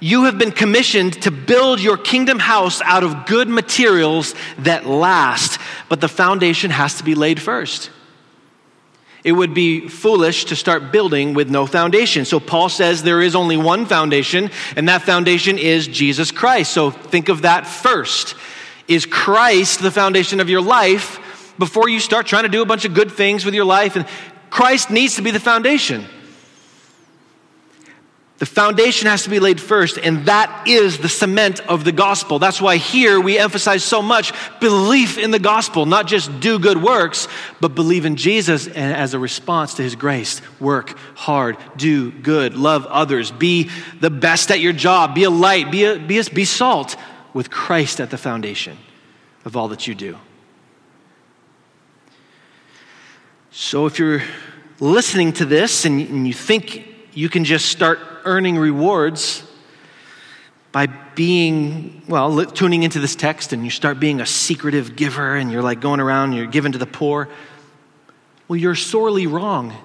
you 0.00 0.24
have 0.24 0.38
been 0.38 0.52
commissioned 0.52 1.22
to 1.22 1.30
build 1.30 1.80
your 1.80 1.98
kingdom 1.98 2.38
house 2.38 2.80
out 2.82 3.04
of 3.04 3.26
good 3.26 3.48
materials 3.48 4.34
that 4.58 4.86
last, 4.86 5.60
but 5.88 6.00
the 6.00 6.08
foundation 6.08 6.70
has 6.70 6.94
to 6.94 7.04
be 7.04 7.14
laid 7.14 7.40
first. 7.40 7.90
It 9.22 9.32
would 9.32 9.52
be 9.52 9.88
foolish 9.88 10.46
to 10.46 10.56
start 10.56 10.92
building 10.92 11.34
with 11.34 11.50
no 11.50 11.66
foundation. 11.66 12.24
So 12.24 12.40
Paul 12.40 12.70
says 12.70 13.02
there 13.02 13.20
is 13.20 13.34
only 13.34 13.58
one 13.58 13.84
foundation, 13.84 14.50
and 14.76 14.88
that 14.88 15.02
foundation 15.02 15.58
is 15.58 15.86
Jesus 15.86 16.30
Christ. 16.30 16.72
So 16.72 16.90
think 16.90 17.28
of 17.28 17.42
that 17.42 17.66
first. 17.66 18.34
Is 18.88 19.04
Christ 19.04 19.82
the 19.82 19.90
foundation 19.90 20.40
of 20.40 20.48
your 20.48 20.62
life 20.62 21.54
before 21.58 21.90
you 21.90 22.00
start 22.00 22.26
trying 22.26 22.44
to 22.44 22.48
do 22.48 22.62
a 22.62 22.66
bunch 22.66 22.86
of 22.86 22.94
good 22.94 23.12
things 23.12 23.44
with 23.44 23.52
your 23.52 23.66
life? 23.66 23.94
And 23.94 24.06
Christ 24.50 24.90
needs 24.90 25.16
to 25.16 25.22
be 25.22 25.30
the 25.30 25.40
foundation. 25.40 26.04
The 28.40 28.46
foundation 28.46 29.06
has 29.06 29.24
to 29.24 29.30
be 29.30 29.38
laid 29.38 29.60
first, 29.60 29.98
and 29.98 30.24
that 30.24 30.66
is 30.66 30.96
the 30.96 31.10
cement 31.10 31.60
of 31.60 31.84
the 31.84 31.92
gospel. 31.92 32.38
That's 32.38 32.58
why 32.58 32.78
here 32.78 33.20
we 33.20 33.38
emphasize 33.38 33.84
so 33.84 34.00
much 34.00 34.32
belief 34.60 35.18
in 35.18 35.30
the 35.30 35.38
gospel, 35.38 35.84
not 35.84 36.06
just 36.06 36.40
do 36.40 36.58
good 36.58 36.82
works, 36.82 37.28
but 37.60 37.74
believe 37.74 38.06
in 38.06 38.16
Jesus 38.16 38.66
and 38.66 38.94
as 38.94 39.12
a 39.12 39.18
response 39.18 39.74
to 39.74 39.82
his 39.82 39.94
grace. 39.94 40.40
Work 40.58 40.96
hard, 41.16 41.58
do 41.76 42.10
good, 42.10 42.54
love 42.54 42.86
others, 42.86 43.30
be 43.30 43.68
the 44.00 44.08
best 44.08 44.50
at 44.50 44.58
your 44.58 44.72
job, 44.72 45.14
be 45.14 45.24
a 45.24 45.30
light, 45.30 45.70
be, 45.70 45.84
a, 45.84 45.98
be, 45.98 46.18
a, 46.18 46.24
be 46.24 46.46
salt 46.46 46.96
with 47.34 47.50
Christ 47.50 48.00
at 48.00 48.08
the 48.08 48.16
foundation 48.16 48.78
of 49.44 49.54
all 49.54 49.68
that 49.68 49.86
you 49.86 49.94
do. 49.94 50.16
So 53.52 53.86
if 53.86 53.98
you're 53.98 54.22
listening 54.78 55.32
to 55.34 55.44
this 55.44 55.84
and, 55.84 56.26
you 56.26 56.32
think 56.32 56.86
you 57.14 57.28
can 57.28 57.44
just 57.44 57.66
start 57.66 57.98
earning 58.24 58.56
rewards 58.56 59.42
by 60.70 60.86
being, 60.86 62.02
well, 62.06 62.46
tuning 62.46 62.84
into 62.84 63.00
this 63.00 63.16
text 63.16 63.52
and 63.52 63.64
you 63.64 63.70
start 63.70 63.98
being 63.98 64.20
a 64.20 64.26
secretive 64.26 64.94
giver 64.94 65.34
and 65.34 65.50
you're 65.50 65.62
like 65.62 65.80
going 65.80 65.98
around 65.98 66.30
and 66.30 66.38
you're 66.38 66.46
giving 66.46 66.70
to 66.72 66.78
the 66.78 66.86
poor. 66.86 67.28
Well, 68.46 68.56
you're 68.56 68.76
sorely 68.76 69.26
wrong 69.26 69.76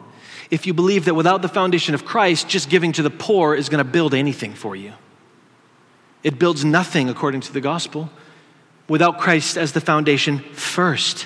if 0.51 0.67
you 0.67 0.75
believe 0.75 1.06
that 1.06 1.15
without 1.15 1.41
the 1.41 1.49
foundation 1.49 1.95
of 1.95 2.06
Christ, 2.06 2.47
just 2.47 2.69
giving 2.69 2.91
to 2.93 3.01
the 3.01 3.10
poor 3.10 3.56
is 3.56 3.67
going 3.67 3.84
to 3.84 3.91
build 3.91 4.13
anything 4.13 4.54
for 4.54 4.75
you. 4.75 4.93
It 6.21 6.38
builds 6.38 6.63
nothing 6.63 7.10
according 7.10 7.41
to 7.41 7.54
the 7.54 7.62
gospel 7.62 8.12
without 8.88 9.19
Christ 9.19 9.58
as 9.58 9.71
the 9.71 9.82
foundation 9.82 10.38
first. 10.38 11.25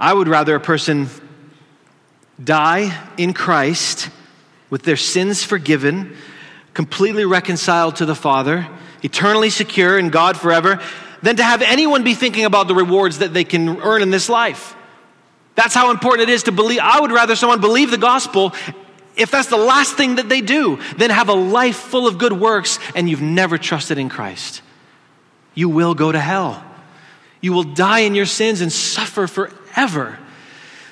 I 0.00 0.14
would 0.14 0.28
rather 0.28 0.54
a 0.54 0.60
person 0.60 1.08
die 2.42 2.98
in 3.18 3.34
Christ 3.34 4.08
with 4.70 4.82
their 4.82 4.96
sins 4.96 5.44
forgiven, 5.44 6.16
completely 6.72 7.26
reconciled 7.26 7.96
to 7.96 8.06
the 8.06 8.14
Father, 8.14 8.66
eternally 9.02 9.50
secure 9.50 9.98
in 9.98 10.08
God 10.08 10.38
forever, 10.38 10.80
than 11.22 11.36
to 11.36 11.42
have 11.42 11.60
anyone 11.60 12.02
be 12.02 12.14
thinking 12.14 12.46
about 12.46 12.66
the 12.66 12.74
rewards 12.74 13.18
that 13.18 13.34
they 13.34 13.44
can 13.44 13.78
earn 13.82 14.00
in 14.00 14.10
this 14.10 14.30
life. 14.30 14.74
That's 15.54 15.74
how 15.74 15.90
important 15.90 16.30
it 16.30 16.32
is 16.32 16.44
to 16.44 16.52
believe. 16.52 16.80
I 16.82 16.98
would 16.98 17.12
rather 17.12 17.36
someone 17.36 17.60
believe 17.60 17.90
the 17.90 17.98
gospel 17.98 18.54
if 19.16 19.30
that's 19.30 19.48
the 19.48 19.58
last 19.58 19.98
thing 19.98 20.14
that 20.14 20.30
they 20.30 20.40
do 20.40 20.78
than 20.96 21.10
have 21.10 21.28
a 21.28 21.34
life 21.34 21.76
full 21.76 22.06
of 22.06 22.16
good 22.16 22.32
works 22.32 22.78
and 22.94 23.10
you've 23.10 23.20
never 23.20 23.58
trusted 23.58 23.98
in 23.98 24.08
Christ. 24.08 24.62
You 25.52 25.68
will 25.68 25.94
go 25.94 26.10
to 26.10 26.18
hell. 26.18 26.64
You 27.42 27.52
will 27.52 27.64
die 27.64 28.00
in 28.00 28.14
your 28.14 28.24
sins 28.24 28.62
and 28.62 28.72
suffer 28.72 29.26
forever. 29.70 30.18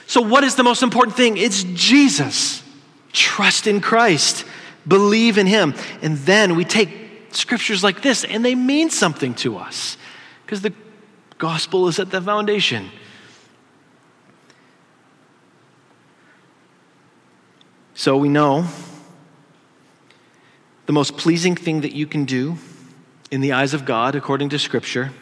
So, 0.07 0.21
what 0.21 0.45
is 0.45 0.55
the 0.55 0.63
most 0.63 0.83
important 0.83 1.17
thing? 1.17 1.37
It's 1.37 1.65
Jesus. 1.65 2.63
Trust 3.13 3.67
in 3.67 3.81
Christ, 3.81 4.45
believe 4.87 5.39
in 5.39 5.47
Him. 5.47 5.75
And 6.03 6.17
then 6.19 6.57
we 6.57 6.65
take 6.65 6.91
scriptures 7.31 7.85
like 7.85 8.03
this 8.03 8.25
and 8.25 8.45
they 8.45 8.55
mean 8.55 8.91
something 8.91 9.35
to 9.35 9.57
us 9.57 9.97
because 10.45 10.63
the 10.63 10.73
gospel 11.39 11.89
is 11.89 11.99
at 11.99 12.11
the 12.11 12.21
foundation. 12.21 12.91
So 17.95 18.17
we 18.17 18.29
know 18.29 18.67
the 20.87 20.93
most 20.93 21.17
pleasing 21.17 21.57
thing 21.57 21.81
that 21.81 21.93
you 21.93 22.07
can 22.07 22.25
do 22.25 22.57
in 23.31 23.41
the 23.41 23.53
eyes 23.53 23.75
of 23.75 23.85
God, 23.85 24.15
according 24.15 24.49
to 24.51 24.59
Scripture, 24.59 25.13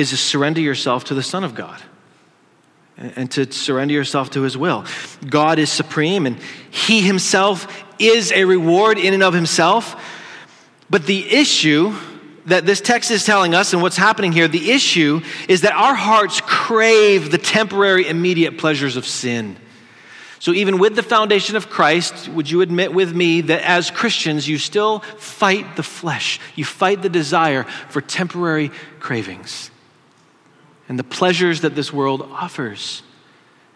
is 0.00 0.10
to 0.10 0.16
surrender 0.16 0.60
yourself 0.60 1.04
to 1.04 1.14
the 1.14 1.22
Son 1.22 1.44
of 1.44 1.54
God 1.54 1.80
and 3.00 3.30
to 3.30 3.50
surrender 3.50 3.94
yourself 3.94 4.30
to 4.30 4.42
his 4.42 4.56
will. 4.56 4.84
God 5.26 5.58
is 5.58 5.70
supreme 5.70 6.26
and 6.26 6.38
he 6.70 7.00
himself 7.00 7.84
is 7.98 8.30
a 8.32 8.44
reward 8.44 8.98
in 8.98 9.14
and 9.14 9.22
of 9.22 9.32
himself. 9.32 10.02
But 10.90 11.06
the 11.06 11.32
issue 11.32 11.94
that 12.46 12.66
this 12.66 12.80
text 12.80 13.10
is 13.10 13.24
telling 13.24 13.54
us 13.54 13.72
and 13.72 13.80
what's 13.80 13.96
happening 13.96 14.32
here, 14.32 14.48
the 14.48 14.70
issue 14.70 15.22
is 15.48 15.62
that 15.62 15.72
our 15.72 15.94
hearts 15.94 16.40
crave 16.42 17.30
the 17.30 17.38
temporary, 17.38 18.06
immediate 18.06 18.58
pleasures 18.58 18.96
of 18.96 19.06
sin. 19.06 19.56
So, 20.40 20.52
even 20.52 20.78
with 20.78 20.96
the 20.96 21.02
foundation 21.02 21.54
of 21.56 21.68
Christ, 21.68 22.28
would 22.30 22.50
you 22.50 22.62
admit 22.62 22.94
with 22.94 23.14
me 23.14 23.42
that 23.42 23.60
as 23.62 23.90
Christians, 23.90 24.48
you 24.48 24.56
still 24.56 25.00
fight 25.00 25.76
the 25.76 25.82
flesh? 25.82 26.40
You 26.56 26.64
fight 26.64 27.02
the 27.02 27.10
desire 27.10 27.64
for 27.90 28.00
temporary 28.00 28.70
cravings 29.00 29.69
and 30.90 30.98
the 30.98 31.04
pleasures 31.04 31.60
that 31.60 31.76
this 31.76 31.92
world 31.92 32.28
offers. 32.32 33.04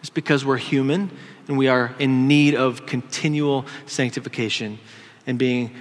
It's 0.01 0.09
because 0.09 0.43
we're 0.43 0.57
human 0.57 1.09
and 1.47 1.57
we 1.57 1.69
are 1.69 1.95
in 1.97 2.27
need 2.27 2.55
of 2.55 2.85
continual 2.85 3.65
sanctification 3.85 4.79
and 5.25 5.39
being 5.39 5.71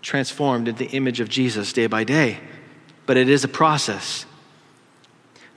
transformed 0.00 0.66
into 0.66 0.82
the 0.82 0.90
image 0.96 1.20
of 1.20 1.28
Jesus 1.28 1.74
day 1.74 1.86
by 1.86 2.04
day. 2.04 2.38
But 3.04 3.18
it 3.18 3.28
is 3.28 3.44
a 3.44 3.48
process. 3.48 4.24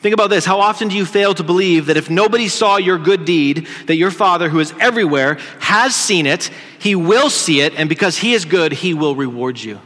Think 0.02 0.14
about 0.14 0.30
this. 0.30 0.44
How 0.44 0.60
often 0.60 0.90
do 0.90 0.98
you 0.98 1.06
fail 1.06 1.34
to 1.34 1.46
believe 1.46 1.86
that 1.86 1.96
if 1.96 2.10
nobody 2.10 2.50
saw 2.50 2.76
your 2.76 2.98
good 2.98 3.24
deed, 3.24 3.70
that 3.86 3.96
your 3.96 4.12
Father, 4.12 4.50
who 4.50 4.60
is 4.60 4.74
everywhere, 4.82 5.36
has 5.62 5.96
seen 5.96 6.26
it, 6.26 6.52
he 6.78 6.94
will 6.94 7.30
see 7.30 7.62
it, 7.62 7.74
and 7.76 7.88
because 7.88 8.18
he 8.18 8.34
is 8.34 8.44
good, 8.44 8.74
he 8.74 8.94
will 8.94 9.16
reward 9.16 9.62
you? 9.62 9.80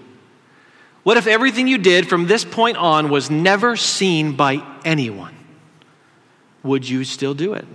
What 1.03 1.17
if 1.17 1.27
everything 1.27 1.67
you 1.67 1.77
did 1.77 2.07
from 2.07 2.27
this 2.27 2.45
point 2.45 2.77
on 2.77 3.09
was 3.09 3.29
never 3.29 3.75
seen 3.75 4.35
by 4.35 4.65
anyone? 4.85 5.35
Would 6.63 6.87
you 6.87 7.03
still 7.03 7.33
do 7.33 7.53
it? 7.53 7.65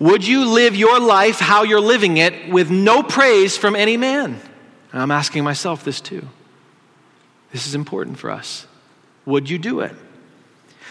Would 0.00 0.26
you 0.26 0.46
live 0.46 0.74
your 0.74 0.98
life 0.98 1.38
how 1.38 1.62
you're 1.62 1.80
living 1.80 2.16
it 2.16 2.50
with 2.50 2.70
no 2.70 3.04
praise 3.04 3.56
from 3.56 3.76
any 3.76 3.96
man? 3.96 4.40
And 4.92 5.02
I'm 5.02 5.12
asking 5.12 5.44
myself 5.44 5.84
this 5.84 6.00
too. 6.00 6.28
This 7.52 7.68
is 7.68 7.76
important 7.76 8.18
for 8.18 8.30
us. 8.30 8.66
Would 9.26 9.48
you 9.48 9.58
do 9.58 9.80
it? 9.80 9.94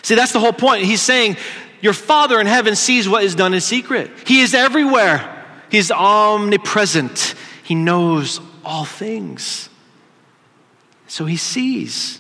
See, 0.02 0.15
that's 0.15 0.32
the 0.32 0.39
whole 0.39 0.54
point. 0.54 0.86
He's 0.86 1.02
saying, 1.02 1.36
Your 1.82 1.93
Father 1.93 2.39
in 2.39 2.47
heaven 2.47 2.78
sees 2.78 3.08
what 3.08 3.26
is 3.26 3.36
done 3.36 3.54
in 3.54 3.60
secret. 3.60 4.12
He 4.26 4.39
is 4.39 4.54
everywhere, 4.54 5.45
He's 5.69 5.91
omnipresent, 5.91 7.36
He 7.63 7.76
knows 7.76 8.39
all 8.63 8.86
things. 8.86 9.69
So 11.13 11.26
he 11.26 11.38
sees. 11.38 12.19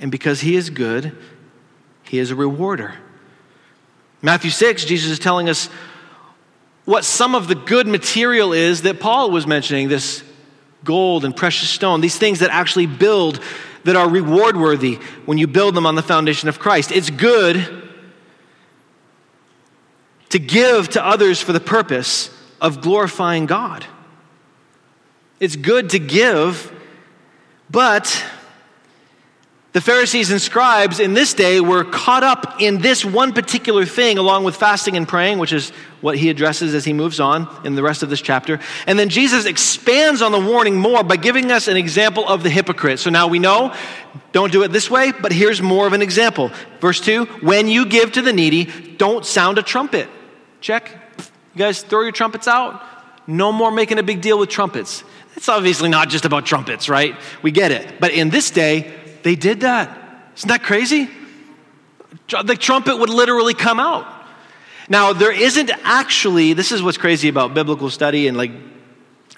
And 0.00 0.10
because 0.10 0.40
he 0.40 0.56
is 0.56 0.70
good, 0.70 1.16
he 2.02 2.18
is 2.18 2.32
a 2.32 2.34
rewarder. 2.34 2.96
Matthew 4.22 4.50
6, 4.50 4.84
Jesus 4.84 5.08
is 5.12 5.18
telling 5.20 5.48
us 5.48 5.68
what 6.84 7.04
some 7.04 7.36
of 7.36 7.46
the 7.46 7.54
good 7.54 7.86
material 7.86 8.52
is 8.52 8.82
that 8.82 8.98
Paul 8.98 9.30
was 9.30 9.46
mentioning 9.46 9.86
this 9.86 10.24
gold 10.82 11.24
and 11.24 11.36
precious 11.36 11.68
stone, 11.68 12.00
these 12.00 12.18
things 12.18 12.40
that 12.40 12.50
actually 12.50 12.86
build, 12.86 13.38
that 13.84 13.94
are 13.94 14.08
reward 14.08 14.56
worthy 14.56 14.94
when 15.26 15.38
you 15.38 15.46
build 15.46 15.76
them 15.76 15.86
on 15.86 15.94
the 15.94 16.02
foundation 16.02 16.48
of 16.48 16.58
Christ. 16.58 16.90
It's 16.90 17.08
good 17.08 17.84
to 20.30 20.40
give 20.40 20.88
to 20.88 21.06
others 21.06 21.40
for 21.40 21.52
the 21.52 21.60
purpose 21.60 22.36
of 22.60 22.80
glorifying 22.80 23.46
God. 23.46 23.86
It's 25.40 25.56
good 25.56 25.90
to 25.90 25.98
give, 25.98 26.72
but 27.70 28.24
the 29.72 29.80
Pharisees 29.80 30.32
and 30.32 30.40
scribes 30.40 30.98
in 30.98 31.14
this 31.14 31.34
day 31.34 31.60
were 31.60 31.84
caught 31.84 32.24
up 32.24 32.60
in 32.60 32.80
this 32.80 33.04
one 33.04 33.32
particular 33.32 33.84
thing, 33.84 34.18
along 34.18 34.42
with 34.42 34.56
fasting 34.56 34.96
and 34.96 35.06
praying, 35.06 35.38
which 35.38 35.52
is 35.52 35.70
what 36.00 36.16
he 36.16 36.30
addresses 36.30 36.74
as 36.74 36.84
he 36.84 36.92
moves 36.92 37.20
on 37.20 37.48
in 37.64 37.76
the 37.76 37.82
rest 37.82 38.02
of 38.02 38.10
this 38.10 38.20
chapter. 38.20 38.58
And 38.86 38.98
then 38.98 39.10
Jesus 39.10 39.44
expands 39.44 40.22
on 40.22 40.32
the 40.32 40.40
warning 40.40 40.76
more 40.76 41.04
by 41.04 41.16
giving 41.16 41.52
us 41.52 41.68
an 41.68 41.76
example 41.76 42.26
of 42.26 42.42
the 42.42 42.50
hypocrite. 42.50 42.98
So 42.98 43.10
now 43.10 43.28
we 43.28 43.38
know, 43.38 43.72
don't 44.32 44.50
do 44.50 44.64
it 44.64 44.72
this 44.72 44.90
way, 44.90 45.12
but 45.12 45.32
here's 45.32 45.62
more 45.62 45.86
of 45.86 45.92
an 45.92 46.02
example. 46.02 46.50
Verse 46.80 47.00
2 47.00 47.26
When 47.42 47.68
you 47.68 47.86
give 47.86 48.12
to 48.12 48.22
the 48.22 48.32
needy, 48.32 48.64
don't 48.96 49.24
sound 49.24 49.58
a 49.58 49.62
trumpet. 49.62 50.08
Check. 50.60 50.90
You 51.54 51.58
guys 51.58 51.82
throw 51.82 52.00
your 52.00 52.12
trumpets 52.12 52.48
out. 52.48 52.82
No 53.28 53.52
more 53.52 53.70
making 53.70 53.98
a 53.98 54.02
big 54.02 54.22
deal 54.22 54.38
with 54.38 54.48
trumpets. 54.48 55.04
It's 55.38 55.48
obviously 55.48 55.88
not 55.88 56.08
just 56.08 56.24
about 56.24 56.46
trumpets, 56.46 56.88
right? 56.88 57.14
We 57.42 57.52
get 57.52 57.70
it. 57.70 58.00
But 58.00 58.10
in 58.10 58.28
this 58.28 58.50
day, 58.50 58.92
they 59.22 59.36
did 59.36 59.60
that. 59.60 59.96
Isn't 60.36 60.48
that 60.48 60.64
crazy? 60.64 61.08
The 62.26 62.56
trumpet 62.56 62.96
would 62.96 63.08
literally 63.08 63.54
come 63.54 63.78
out. 63.78 64.04
Now, 64.88 65.12
there 65.12 65.30
isn't 65.30 65.70
actually, 65.84 66.54
this 66.54 66.72
is 66.72 66.82
what's 66.82 66.98
crazy 66.98 67.28
about 67.28 67.54
biblical 67.54 67.88
study 67.88 68.26
and 68.26 68.36
like 68.36 68.50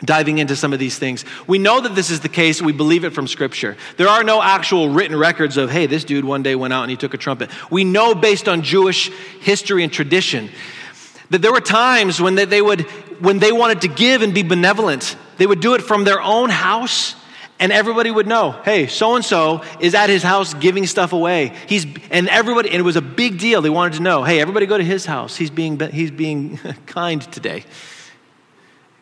diving 0.02 0.38
into 0.38 0.56
some 0.56 0.72
of 0.72 0.78
these 0.78 0.98
things. 0.98 1.26
We 1.46 1.58
know 1.58 1.82
that 1.82 1.94
this 1.94 2.08
is 2.08 2.20
the 2.20 2.30
case. 2.30 2.62
We 2.62 2.72
believe 2.72 3.04
it 3.04 3.12
from 3.12 3.26
Scripture. 3.26 3.76
There 3.98 4.08
are 4.08 4.24
no 4.24 4.40
actual 4.40 4.88
written 4.88 5.18
records 5.18 5.58
of, 5.58 5.70
hey, 5.70 5.84
this 5.84 6.04
dude 6.04 6.24
one 6.24 6.42
day 6.42 6.54
went 6.54 6.72
out 6.72 6.80
and 6.80 6.90
he 6.90 6.96
took 6.96 7.12
a 7.12 7.18
trumpet. 7.18 7.50
We 7.70 7.84
know 7.84 8.14
based 8.14 8.48
on 8.48 8.62
Jewish 8.62 9.10
history 9.40 9.84
and 9.84 9.92
tradition 9.92 10.48
that 11.28 11.42
there 11.42 11.52
were 11.52 11.60
times 11.60 12.22
when 12.22 12.36
they 12.36 12.62
would, 12.62 12.80
when 13.20 13.38
they 13.38 13.52
wanted 13.52 13.82
to 13.82 13.88
give 13.88 14.22
and 14.22 14.32
be 14.32 14.42
benevolent, 14.42 15.14
they 15.40 15.46
would 15.46 15.60
do 15.60 15.72
it 15.72 15.80
from 15.80 16.04
their 16.04 16.20
own 16.20 16.50
house 16.50 17.14
and 17.58 17.72
everybody 17.72 18.10
would 18.10 18.26
know 18.26 18.52
hey 18.62 18.86
so 18.86 19.16
and 19.16 19.24
so 19.24 19.62
is 19.80 19.94
at 19.94 20.10
his 20.10 20.22
house 20.22 20.52
giving 20.52 20.86
stuff 20.86 21.14
away. 21.14 21.54
He's 21.66 21.86
and 22.10 22.28
everybody 22.28 22.68
and 22.68 22.78
it 22.78 22.82
was 22.82 22.96
a 22.96 23.00
big 23.00 23.38
deal. 23.38 23.62
They 23.62 23.70
wanted 23.70 23.94
to 23.94 24.02
know 24.02 24.22
hey 24.22 24.38
everybody 24.38 24.66
go 24.66 24.76
to 24.76 24.84
his 24.84 25.06
house. 25.06 25.36
He's 25.36 25.48
being 25.48 25.80
he's 25.80 26.10
being 26.10 26.58
kind 26.86 27.22
today. 27.32 27.64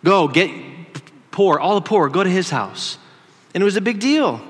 Go 0.04 0.28
get 0.28 0.48
poor 1.32 1.58
all 1.58 1.74
the 1.74 1.80
poor 1.80 2.08
go 2.08 2.22
to 2.22 2.30
his 2.30 2.50
house. 2.50 2.98
And 3.52 3.60
it 3.60 3.64
was 3.64 3.74
a 3.74 3.80
big 3.80 3.98
deal. 3.98 4.40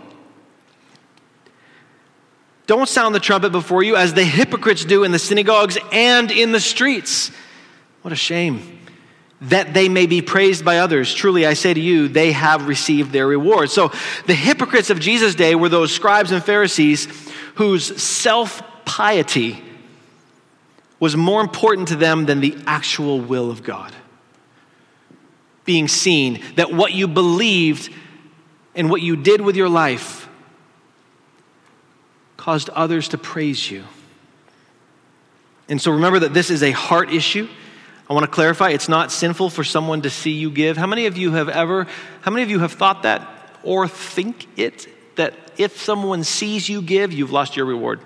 Don't 2.67 2.87
sound 2.87 3.15
the 3.15 3.21
trumpet 3.21 3.51
before 3.51 3.83
you 3.83 3.97
as 3.97 4.13
the 4.13 4.25
hypocrites 4.25 4.85
do 4.85 5.05
in 5.05 5.13
the 5.13 5.19
synagogues 5.19 5.79
and 5.91 6.31
in 6.31 6.53
the 6.53 6.61
streets. 6.61 7.31
What 8.03 8.13
a 8.13 8.17
shame 8.17 8.78
that 9.41 9.73
they 9.73 9.89
may 9.89 10.07
be 10.07 10.21
praised 10.21 10.65
by 10.65 10.79
others. 10.79 11.15
Truly, 11.15 11.47
I 11.47 11.55
say 11.55 11.73
to 11.73 11.81
you, 11.81 12.09
they 12.09 12.33
have 12.33 12.67
received 12.67 13.13
their 13.13 13.27
reward. 13.27 13.71
So, 13.71 13.93
the 14.27 14.35
hypocrites 14.35 14.91
of 14.91 14.99
Jesus' 14.99 15.35
day 15.35 15.55
were 15.55 15.69
those 15.69 15.93
scribes 15.93 16.33
and 16.33 16.43
Pharisees 16.43 17.07
whose 17.55 18.03
self 18.03 18.63
piety 18.85 19.63
was 21.01 21.17
more 21.17 21.41
important 21.41 21.89
to 21.89 21.97
them 21.97 22.27
than 22.27 22.41
the 22.41 22.57
actual 22.67 23.21
will 23.21 23.51
of 23.51 23.63
God. 23.63 23.93
Being 25.65 25.87
seen 25.87 26.43
that 26.57 26.73
what 26.73 26.93
you 26.93 27.07
believed 27.07 27.93
and 28.75 28.91
what 28.91 29.03
you 29.03 29.17
did 29.17 29.41
with 29.41 29.55
your 29.55 29.69
life 29.69 30.29
caused 32.37 32.71
others 32.71 33.09
to 33.09 33.19
praise 33.19 33.71
you. 33.71 33.85
And 35.69 35.81
so 35.81 35.93
remember 35.93 36.21
that 36.21 36.33
this 36.33 36.51
is 36.51 36.63
a 36.63 36.71
heart 36.71 37.13
issue. 37.13 37.49
I 38.09 38.15
want 38.15 38.25
to 38.25 38.31
clarify 38.31 38.71
it's 38.71 38.89
not 38.89 39.13
sinful 39.13 39.51
for 39.51 39.65
someone 39.65 40.03
to 40.03 40.11
see 40.11 40.33
you 40.33 40.51
give. 40.51 40.77
How 40.77 40.87
many 40.87 41.07
of 41.07 41.19
you 41.19 41.33
have 41.33 41.49
ever, 41.49 41.87
how 42.23 42.31
many 42.31 42.43
of 42.43 42.51
you 42.51 42.61
have 42.61 42.73
thought 42.73 43.03
that 43.03 43.29
or 43.63 43.87
think 43.87 44.47
it, 44.57 44.89
that 45.17 45.35
if 45.59 45.81
someone 45.81 46.25
sees 46.25 46.69
you 46.69 46.81
give, 46.81 47.13
you've 47.13 47.33
lost 47.33 47.57
your 47.57 47.67
reward? 47.67 48.01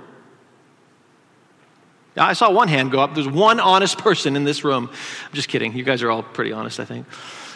I 2.16 2.34
saw 2.34 2.50
one 2.50 2.68
hand 2.68 2.90
go 2.90 3.00
up. 3.00 3.14
There's 3.14 3.28
one 3.28 3.60
honest 3.60 3.96
person 3.98 4.36
in 4.36 4.44
this 4.44 4.64
room. 4.64 4.90
I'm 4.90 5.34
just 5.34 5.48
kidding. 5.48 5.72
You 5.72 5.84
guys 5.84 6.02
are 6.02 6.10
all 6.10 6.22
pretty 6.22 6.52
honest, 6.52 6.80
I 6.80 6.84
think. 6.84 7.06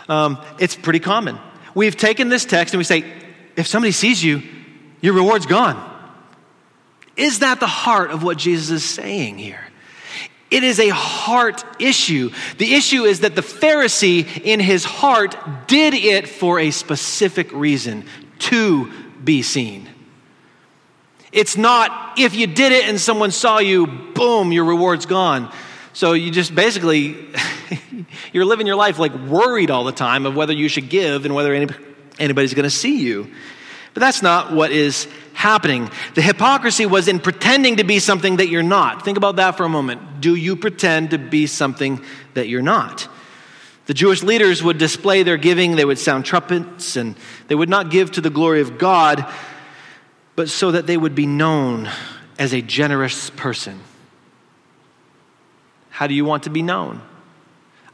Um, 0.09 0.41
it's 0.59 0.77
pretty 0.77 1.01
common. 1.01 1.39
We've 1.75 1.97
taken 1.97 2.29
this 2.29 2.45
text 2.45 2.73
and 2.73 2.79
we 2.79 2.85
say, 2.85 3.05
if 3.57 3.67
somebody 3.67 3.93
sees 3.93 4.23
you, 4.23 4.43
your 5.01 5.15
reward's 5.15 5.47
gone. 5.47 5.93
Is 7.17 7.41
that 7.41 7.61
the 7.61 7.67
heart 7.67 8.11
of 8.11 8.23
what 8.23 8.39
Jesus 8.39 8.71
is 8.71 8.85
saying 8.85 9.39
here? 9.39 9.66
It 10.51 10.63
is 10.63 10.79
a 10.79 10.89
heart 10.91 11.65
issue. 11.81 12.31
The 12.59 12.75
issue 12.75 13.05
is 13.05 13.21
that 13.21 13.35
the 13.35 13.43
Pharisee, 13.43 14.43
in 14.43 14.61
his 14.61 14.85
heart, 14.85 15.37
did 15.67 15.95
it 15.95 16.29
for 16.29 16.61
a 16.61 16.71
specific 16.71 17.53
reason 17.53 18.05
to 18.39 18.93
be 19.25 19.43
seen. 19.43 19.89
It's 21.33 21.57
not 21.57 22.19
if 22.19 22.35
you 22.35 22.47
did 22.47 22.73
it 22.73 22.85
and 22.85 23.01
someone 23.01 23.31
saw 23.31 23.59
you, 23.59 23.87
boom, 23.87 24.53
your 24.53 24.65
reward's 24.65 25.07
gone. 25.07 25.53
So 25.93 26.13
you 26.13 26.31
just 26.31 26.55
basically, 26.55 27.17
you're 28.33 28.45
living 28.45 28.67
your 28.67 28.77
life 28.77 28.99
like 28.99 29.15
worried 29.15 29.71
all 29.71 29.85
the 29.85 29.93
time 29.93 30.27
of 30.27 30.37
whether 30.37 30.53
you 30.53 30.69
should 30.69 30.89
give 30.89 31.25
and 31.25 31.35
whether 31.35 31.53
any, 31.53 31.69
anybody's 32.19 32.55
going 32.55 32.65
to 32.65 32.71
see 32.71 33.01
you. 33.01 33.31
But 33.97 34.01
that's 34.01 34.21
not 34.21 34.53
what 34.53 34.73
is 34.73 35.09
happening. 35.33 35.91
The 36.17 36.21
hypocrisy 36.21 36.85
was 36.85 37.09
in 37.09 37.19
pretending 37.19 37.77
to 37.77 37.85
be 37.85 37.99
something 37.99 38.37
that 38.37 38.49
you're 38.49 38.63
not. 38.63 39.07
Think 39.07 39.17
about 39.17 39.37
that 39.37 39.57
for 39.57 39.65
a 39.65 39.71
moment. 39.71 40.21
Do 40.21 40.35
you 40.35 40.55
pretend 40.55 41.13
to 41.13 41.19
be 41.19 41.47
something 41.47 42.05
that 42.35 42.47
you're 42.47 42.61
not? 42.61 43.09
The 43.87 43.95
Jewish 43.95 44.23
leaders 44.23 44.63
would 44.63 44.77
display 44.77 45.23
their 45.23 45.39
giving, 45.39 45.77
they 45.77 45.87
would 45.87 45.99
sound 45.99 46.27
trumpets, 46.27 46.97
and 46.97 47.17
they 47.49 47.55
would 47.55 47.71
not 47.71 47.91
give 47.91 48.13
to 48.13 48.21
the 48.21 48.29
glory 48.29 48.61
of 48.61 48.77
God, 48.77 49.25
but 50.35 50.51
so 50.51 50.73
that 50.73 50.87
they 50.87 50.99
would 50.99 51.15
be 51.15 51.25
known 51.25 51.89
as 52.39 52.53
a 52.53 52.61
generous 52.61 53.31
person. 53.31 53.81
How 55.89 56.07
do 56.07 56.13
you 56.13 56.27
want 56.27 56.43
to 56.43 56.51
be 56.51 56.61
known? 56.61 57.01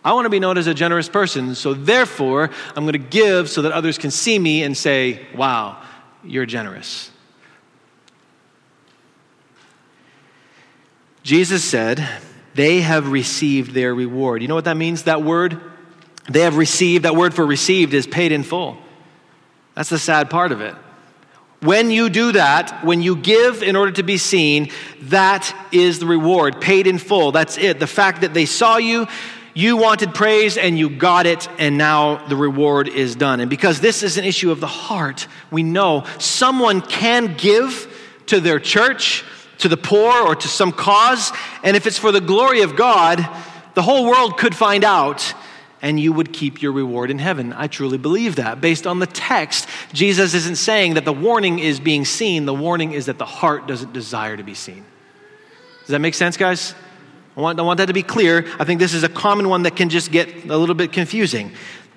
I 0.05 0.15
want 0.15 0.25
to 0.25 0.31
be 0.31 0.41
known 0.41 0.59
as 0.59 0.67
a 0.67 0.75
generous 0.75 1.09
person, 1.09 1.55
so 1.55 1.75
therefore, 1.75 2.51
I'm 2.75 2.85
going 2.85 2.95
to 2.95 2.99
give 2.99 3.49
so 3.49 3.63
that 3.63 3.71
others 3.71 3.99
can 3.99 4.11
see 4.11 4.37
me 4.37 4.65
and 4.65 4.77
say, 4.77 5.25
wow, 5.35 5.81
you're 6.25 6.47
generous. 6.47 7.11
Jesus 11.23 11.63
said, 11.63 12.07
they 12.55 12.81
have 12.81 13.11
received 13.11 13.73
their 13.73 13.95
reward. 13.95 14.43
You 14.43 14.49
know 14.49 14.55
what 14.55 14.65
that 14.65 14.77
means? 14.77 15.05
That 15.05 15.23
word, 15.23 15.61
they 16.29 16.41
have 16.41 16.57
received, 16.57 17.05
that 17.05 17.17
word 17.17 17.35
for 17.35 17.47
received 17.47 17.95
is 17.95 18.07
paid 18.07 18.33
in 18.33 18.43
full. 18.43 18.77
That's 19.75 19.89
the 19.89 19.99
sad 19.99 20.31
part 20.31 20.53
of 20.53 20.61
it. 20.61 20.75
When 21.61 21.93
you 21.93 22.11
do 22.11 22.33
that, 22.33 22.85
when 22.85 23.03
you 23.03 23.15
give 23.15 23.63
in 23.63 23.77
order 23.77 23.93
to 23.93 24.03
be 24.03 24.19
seen, 24.19 24.71
that 25.03 25.55
is 25.71 26.01
the 26.01 26.07
reward, 26.07 26.61
paid 26.61 26.89
in 26.89 26.99
full. 26.99 27.31
That's 27.31 27.57
it. 27.57 27.79
The 27.79 27.87
fact 27.87 28.23
that 28.23 28.35
they 28.35 28.47
saw 28.47 28.79
you, 28.79 29.07
you 29.55 29.77
wanted 29.77 30.15
praise 30.15 30.57
and 30.57 30.79
you 30.79 30.89
got 30.89 31.27
it, 31.27 31.49
and 31.59 31.77
now 31.77 32.27
the 32.27 32.37
reward 32.37 32.89
is 32.89 33.17
done. 33.17 33.41
And 33.41 33.51
because 33.51 33.81
this 33.81 34.03
is 34.03 34.17
an 34.17 34.25
issue 34.25 34.51
of 34.51 34.61
the 34.61 34.67
heart, 34.67 35.27
we 35.51 35.63
know 35.63 36.05
someone 36.19 36.81
can 36.81 37.35
give 37.37 37.89
to 38.27 38.41
their 38.41 38.59
church, 38.59 39.25
to 39.59 39.69
the 39.69 39.77
poor, 39.77 40.13
or 40.13 40.35
to 40.35 40.49
some 40.49 40.73
cause, 40.73 41.33
and 41.63 41.77
if 41.77 41.87
it's 41.87 41.99
for 41.99 42.13
the 42.13 42.21
glory 42.21 42.63
of 42.63 42.77
God, 42.77 43.19
the 43.75 43.83
whole 43.83 44.07
world 44.07 44.39
could 44.39 44.55
find 44.55 44.85
out 44.85 45.35
and 45.83 45.99
you 45.99 46.13
would 46.13 46.33
keep 46.33 46.63
your 46.63 46.73
reward 46.73 47.11
in 47.11 47.19
heaven. 47.19 47.53
I 47.53 47.67
truly 47.67 47.99
believe 47.99 48.37
that. 48.37 48.61
Based 48.61 48.87
on 48.87 49.01
the 49.01 49.07
text, 49.07 49.69
Jesus 49.93 50.33
isn't 50.33 50.57
saying 50.57 50.95
that 50.95 51.05
the 51.05 51.13
warning 51.13 51.59
is 51.59 51.81
being 51.81 52.05
seen, 52.05 52.47
the 52.47 52.55
warning 52.55 52.93
is 52.93 53.07
that 53.07 53.19
the 53.19 53.27
heart 53.27 53.67
doesn't 53.67 53.93
desire 53.93 54.37
to 54.37 54.45
be 54.45 54.55
seen. 54.55 54.85
Does 55.81 55.89
that 55.89 55.99
make 55.99 56.15
sense, 56.15 56.37
guys? 56.37 56.75
I 57.37 57.41
want, 57.41 57.59
I 57.59 57.63
want 57.63 57.79
that 57.79 57.87
to 57.87 57.95
be 57.95 58.03
clear. 58.03 58.47
I 58.59 58.65
think 58.65 58.79
this 58.79 58.93
is 58.93 59.05
a 59.05 59.09
common 59.09 59.49
one 59.49 59.63
that 59.63 59.77
can 59.77 59.89
just 59.89 60.13
get 60.13 60.45
a 60.51 60.57
little 60.57 60.75
bit 60.75 60.93
confusing. 60.93 61.53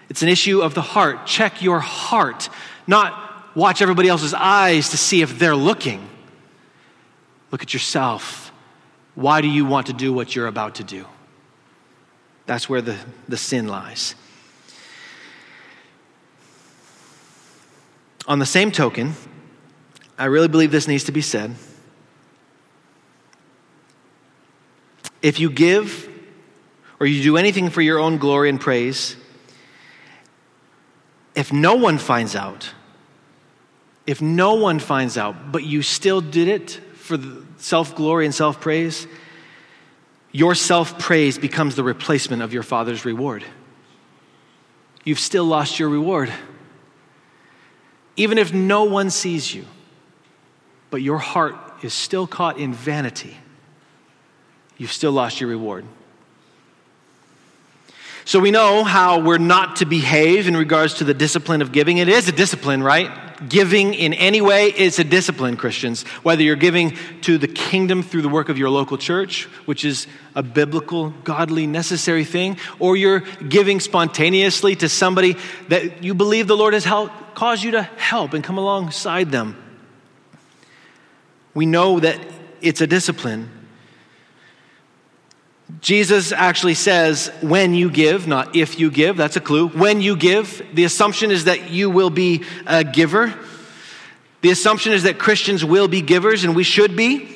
It's 0.09 0.21
an 0.21 0.29
issue 0.29 0.61
of 0.61 0.73
the 0.73 0.81
heart. 0.81 1.25
Check 1.25 1.61
your 1.61 1.79
heart, 1.79 2.49
not 2.87 3.55
watch 3.55 3.81
everybody 3.81 4.07
else's 4.07 4.33
eyes 4.33 4.89
to 4.89 4.97
see 4.97 5.21
if 5.21 5.39
they're 5.39 5.55
looking. 5.55 6.07
Look 7.51 7.61
at 7.61 7.73
yourself. 7.73 8.51
Why 9.15 9.41
do 9.41 9.47
you 9.47 9.65
want 9.65 9.87
to 9.87 9.93
do 9.93 10.13
what 10.13 10.35
you're 10.35 10.47
about 10.47 10.75
to 10.75 10.83
do? 10.83 11.05
That's 12.45 12.69
where 12.69 12.81
the, 12.81 12.97
the 13.27 13.37
sin 13.37 13.67
lies. 13.67 14.15
On 18.27 18.39
the 18.39 18.45
same 18.45 18.71
token, 18.71 19.13
I 20.17 20.25
really 20.25 20.47
believe 20.47 20.71
this 20.71 20.87
needs 20.87 21.03
to 21.05 21.11
be 21.11 21.21
said. 21.21 21.55
If 25.25 25.39
you 25.39 25.49
give 25.49 26.07
or 26.99 27.07
you 27.07 27.23
do 27.23 27.35
anything 27.35 27.71
for 27.71 27.81
your 27.81 27.97
own 27.97 28.19
glory 28.19 28.47
and 28.47 28.61
praise, 28.61 29.15
if 31.33 31.51
no 31.51 31.73
one 31.73 31.97
finds 31.97 32.35
out, 32.35 32.71
if 34.05 34.21
no 34.21 34.53
one 34.53 34.77
finds 34.77 35.17
out, 35.17 35.51
but 35.51 35.63
you 35.63 35.81
still 35.81 36.21
did 36.21 36.47
it 36.47 36.79
for 36.93 37.17
self 37.57 37.95
glory 37.95 38.25
and 38.25 38.35
self 38.35 38.61
praise, 38.61 39.07
your 40.31 40.53
self 40.53 40.99
praise 40.99 41.39
becomes 41.39 41.75
the 41.75 41.83
replacement 41.83 42.43
of 42.43 42.53
your 42.53 42.61
Father's 42.61 43.03
reward. 43.03 43.43
You've 45.05 45.17
still 45.17 45.45
lost 45.45 45.79
your 45.79 45.89
reward. 45.89 46.31
Even 48.15 48.37
if 48.37 48.53
no 48.53 48.83
one 48.83 49.09
sees 49.09 49.55
you, 49.55 49.65
but 50.91 51.01
your 51.01 51.17
heart 51.17 51.55
is 51.81 51.95
still 51.95 52.27
caught 52.27 52.59
in 52.59 52.75
vanity, 52.75 53.37
you've 54.77 54.91
still 54.91 55.11
lost 55.11 55.39
your 55.39 55.49
reward. 55.49 55.85
So 58.27 58.39
we 58.39 58.49
know 58.49 58.83
how 58.83 59.19
we're 59.19 59.37
not 59.37 59.75
to 59.77 59.85
behave 59.85 60.47
in 60.47 60.57
regards 60.57 60.95
to 60.95 61.03
the 61.03 61.13
discipline 61.13 61.61
of 61.61 61.71
giving. 61.71 61.99
It 61.99 62.09
is 62.09 62.27
a 62.27 62.31
discipline, 62.31 62.81
right? 62.81 63.11
Giving 63.47 63.93
in 63.93 64.15
any 64.15 64.41
way 64.41 64.73
is 64.75 64.97
a 64.97 65.03
discipline, 65.03 65.57
Christians. 65.57 66.01
Whether 66.23 66.41
you're 66.41 66.55
giving 66.55 66.97
to 67.21 67.37
the 67.37 67.47
kingdom 67.47 68.01
through 68.01 68.23
the 68.23 68.29
work 68.29 68.49
of 68.49 68.57
your 68.57 68.71
local 68.71 68.97
church, 68.97 69.43
which 69.65 69.85
is 69.85 70.07
a 70.33 70.41
biblical, 70.41 71.11
godly, 71.23 71.67
necessary 71.67 72.23
thing, 72.23 72.57
or 72.79 72.97
you're 72.97 73.19
giving 73.19 73.79
spontaneously 73.79 74.75
to 74.77 74.89
somebody 74.89 75.35
that 75.67 76.03
you 76.03 76.15
believe 76.15 76.47
the 76.47 76.57
Lord 76.57 76.73
has 76.73 76.83
helped, 76.83 77.35
caused 77.35 77.63
you 77.63 77.71
to 77.71 77.83
help 77.83 78.33
and 78.33 78.43
come 78.43 78.57
alongside 78.57 79.29
them. 79.29 79.55
We 81.53 81.67
know 81.67 81.99
that 81.99 82.19
it's 82.59 82.81
a 82.81 82.87
discipline. 82.87 83.51
Jesus 85.81 86.31
actually 86.31 86.75
says, 86.75 87.31
when 87.41 87.73
you 87.73 87.89
give, 87.89 88.27
not 88.27 88.55
if 88.55 88.79
you 88.79 88.91
give, 88.91 89.17
that's 89.17 89.35
a 89.35 89.41
clue. 89.41 89.67
When 89.67 89.99
you 89.99 90.15
give, 90.15 90.63
the 90.73 90.83
assumption 90.83 91.31
is 91.31 91.45
that 91.45 91.71
you 91.71 91.89
will 91.89 92.11
be 92.11 92.43
a 92.67 92.83
giver. 92.83 93.33
The 94.41 94.51
assumption 94.51 94.93
is 94.93 95.03
that 95.03 95.17
Christians 95.17 95.65
will 95.65 95.87
be 95.87 96.01
givers, 96.01 96.43
and 96.43 96.55
we 96.55 96.63
should 96.63 96.95
be. 96.95 97.31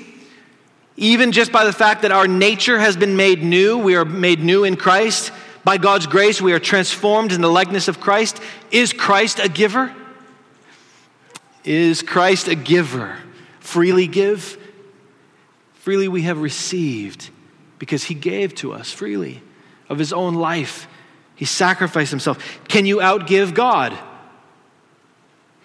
Even 0.96 1.32
just 1.32 1.52
by 1.52 1.66
the 1.66 1.74
fact 1.74 2.04
that 2.04 2.12
our 2.12 2.28
nature 2.28 2.78
has 2.78 2.96
been 2.96 3.16
made 3.16 3.42
new, 3.42 3.80
we 3.80 3.96
are 3.96 4.06
made 4.06 4.42
new 4.42 4.64
in 4.64 4.76
Christ. 4.76 5.32
By 5.64 5.78
God's 5.78 6.06
grace, 6.06 6.40
we 6.40 6.54
are 6.54 6.60
transformed 6.60 7.32
in 7.32 7.42
the 7.42 7.50
likeness 7.50 7.88
of 7.88 8.00
Christ. 8.00 8.40
Is 8.70 8.94
Christ 8.94 9.40
a 9.40 9.50
giver? 9.50 9.94
Is 11.64 12.04
Christ 12.04 12.48
a 12.48 12.56
giver? 12.56 13.18
Freely 13.60 14.08
give? 14.08 14.58
Freely 15.74 16.08
we 16.08 16.24
have 16.24 16.40
received 16.40 17.32
because 17.80 18.04
he 18.04 18.14
gave 18.14 18.54
to 18.56 18.74
us 18.74 18.92
freely 18.92 19.42
of 19.88 19.98
his 19.98 20.14
own 20.14 20.36
life. 20.36 20.88
He 21.36 21.46
sacrificed 21.46 22.12
himself. 22.12 22.60
Can 22.68 22.86
you 22.86 22.98
outgive 22.98 23.54
God? 23.54 23.98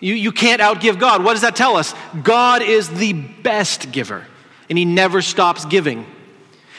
You, 0.00 0.14
you 0.14 0.33
can't 0.33 0.61
outgive 0.61 0.98
God. 0.98 1.24
What 1.24 1.33
does 1.33 1.42
that 1.42 1.57
tell 1.57 1.77
us? 1.77 1.94
God 2.22 2.62
is 2.62 2.88
the 2.88 3.12
best 3.12 3.90
giver, 3.92 4.27
and 4.68 4.79
he 4.79 4.85
never 4.85 5.20
stops 5.20 5.64
giving. 5.64 6.07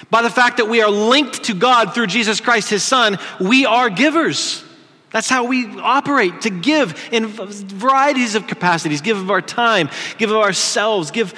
By 0.10 0.22
the 0.22 0.30
fact 0.30 0.58
that 0.58 0.70
we 0.70 0.82
are 0.82 0.90
linked 0.90 1.46
to 1.46 1.54
God 1.54 1.94
through 1.94 2.08
Jesus 2.08 2.40
Christ, 2.40 2.70
his 2.70 2.84
Son, 2.84 3.18
we 3.40 3.66
are 3.66 3.90
givers. 3.90 4.64
That's 5.12 5.30
how 5.30 5.46
we 5.46 5.80
operate 5.80 6.42
to 6.42 6.50
give 6.50 7.10
in 7.12 7.28
varieties 7.28 8.36
of 8.36 8.48
capacities 8.48 9.02
give 9.02 9.18
of 9.18 9.32
our 9.32 9.42
time, 9.42 9.90
give 10.18 10.30
of 10.30 10.38
ourselves, 10.38 11.12
give 11.12 11.34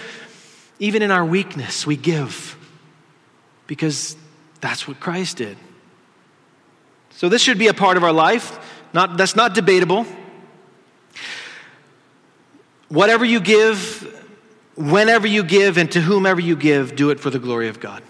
even 0.80 1.02
in 1.02 1.12
our 1.12 1.26
weakness, 1.26 1.88
we 1.88 1.96
give 1.96 2.57
because 3.68 4.16
that's 4.62 4.88
what 4.88 5.00
Christ 5.00 5.38
did. 5.38 5.58
So 7.12 7.30
this 7.30 7.42
should 7.42 7.58
be 7.60 7.68
a 7.68 7.74
part 7.74 7.98
of 7.98 8.04
our 8.04 8.14
life. 8.14 8.60
Not, 8.94 9.18
that's 9.18 9.36
not 9.36 9.54
debatable. 9.54 10.06
Whatever 12.90 13.26
you 13.26 13.40
give, 13.40 14.26
whenever 14.76 15.28
you 15.28 15.44
give, 15.44 15.78
and 15.78 15.92
to 15.92 16.02
whomever 16.02 16.40
you 16.40 16.56
give, 16.56 16.96
do 16.96 17.10
it 17.10 17.20
for 17.20 17.30
the 17.30 17.40
glory 17.40 17.68
of 17.68 17.80
God. 17.80 18.02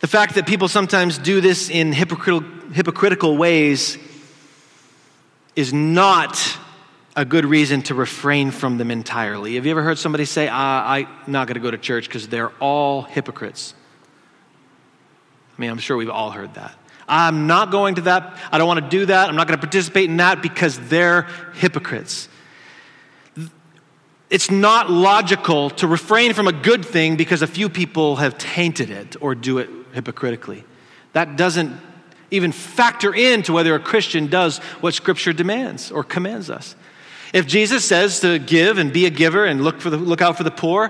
The 0.00 0.06
fact 0.06 0.34
that 0.34 0.46
people 0.46 0.68
sometimes 0.68 1.16
do 1.16 1.40
this 1.40 1.70
in 1.70 1.92
hypocritical, 1.92 2.42
hypocritical 2.72 3.36
ways 3.36 3.98
is 5.56 5.72
not 5.72 6.58
a 7.16 7.24
good 7.24 7.46
reason 7.46 7.80
to 7.82 7.94
refrain 7.94 8.50
from 8.50 8.76
them 8.76 8.90
entirely. 8.90 9.54
Have 9.54 9.64
you 9.64 9.70
ever 9.70 9.82
heard 9.82 9.98
somebody 9.98 10.26
say, 10.26 10.48
ah, 10.48 10.86
I'm 10.86 11.08
not 11.26 11.46
going 11.48 11.54
to 11.54 11.60
go 11.60 11.70
to 11.70 11.78
church 11.78 12.06
because 12.06 12.28
they're 12.28 12.50
all 12.60 13.02
hypocrites? 13.02 13.74
I 15.56 15.60
mean, 15.60 15.70
I'm 15.70 15.78
sure 15.78 15.96
we've 15.96 16.10
all 16.10 16.30
heard 16.30 16.52
that. 16.54 16.78
I'm 17.08 17.46
not 17.46 17.70
going 17.70 17.94
to 17.94 18.02
that. 18.02 18.38
I 18.52 18.58
don't 18.58 18.66
want 18.66 18.84
to 18.84 18.90
do 18.90 19.06
that. 19.06 19.28
I'm 19.30 19.36
not 19.36 19.48
going 19.48 19.58
to 19.58 19.66
participate 19.66 20.10
in 20.10 20.18
that 20.18 20.42
because 20.42 20.78
they're 20.88 21.22
hypocrites. 21.54 22.28
It's 24.28 24.50
not 24.50 24.90
logical 24.90 25.70
to 25.70 25.86
refrain 25.86 26.34
from 26.34 26.48
a 26.48 26.52
good 26.52 26.84
thing 26.84 27.16
because 27.16 27.42
a 27.42 27.46
few 27.46 27.70
people 27.70 28.16
have 28.16 28.36
tainted 28.36 28.90
it 28.90 29.16
or 29.22 29.34
do 29.34 29.58
it 29.58 29.70
hypocritically. 29.92 30.64
That 31.12 31.36
doesn't 31.36 31.74
even 32.30 32.52
factor 32.52 33.14
into 33.14 33.52
whether 33.52 33.74
a 33.74 33.78
Christian 33.80 34.26
does 34.26 34.58
what 34.80 34.92
Scripture 34.94 35.32
demands 35.32 35.92
or 35.92 36.02
commands 36.02 36.50
us. 36.50 36.74
If 37.36 37.46
Jesus 37.46 37.84
says 37.84 38.20
to 38.20 38.38
give 38.38 38.78
and 38.78 38.90
be 38.90 39.04
a 39.04 39.10
giver 39.10 39.44
and 39.44 39.62
look, 39.62 39.82
for 39.82 39.90
the, 39.90 39.98
look 39.98 40.22
out 40.22 40.38
for 40.38 40.42
the 40.42 40.50
poor, 40.50 40.88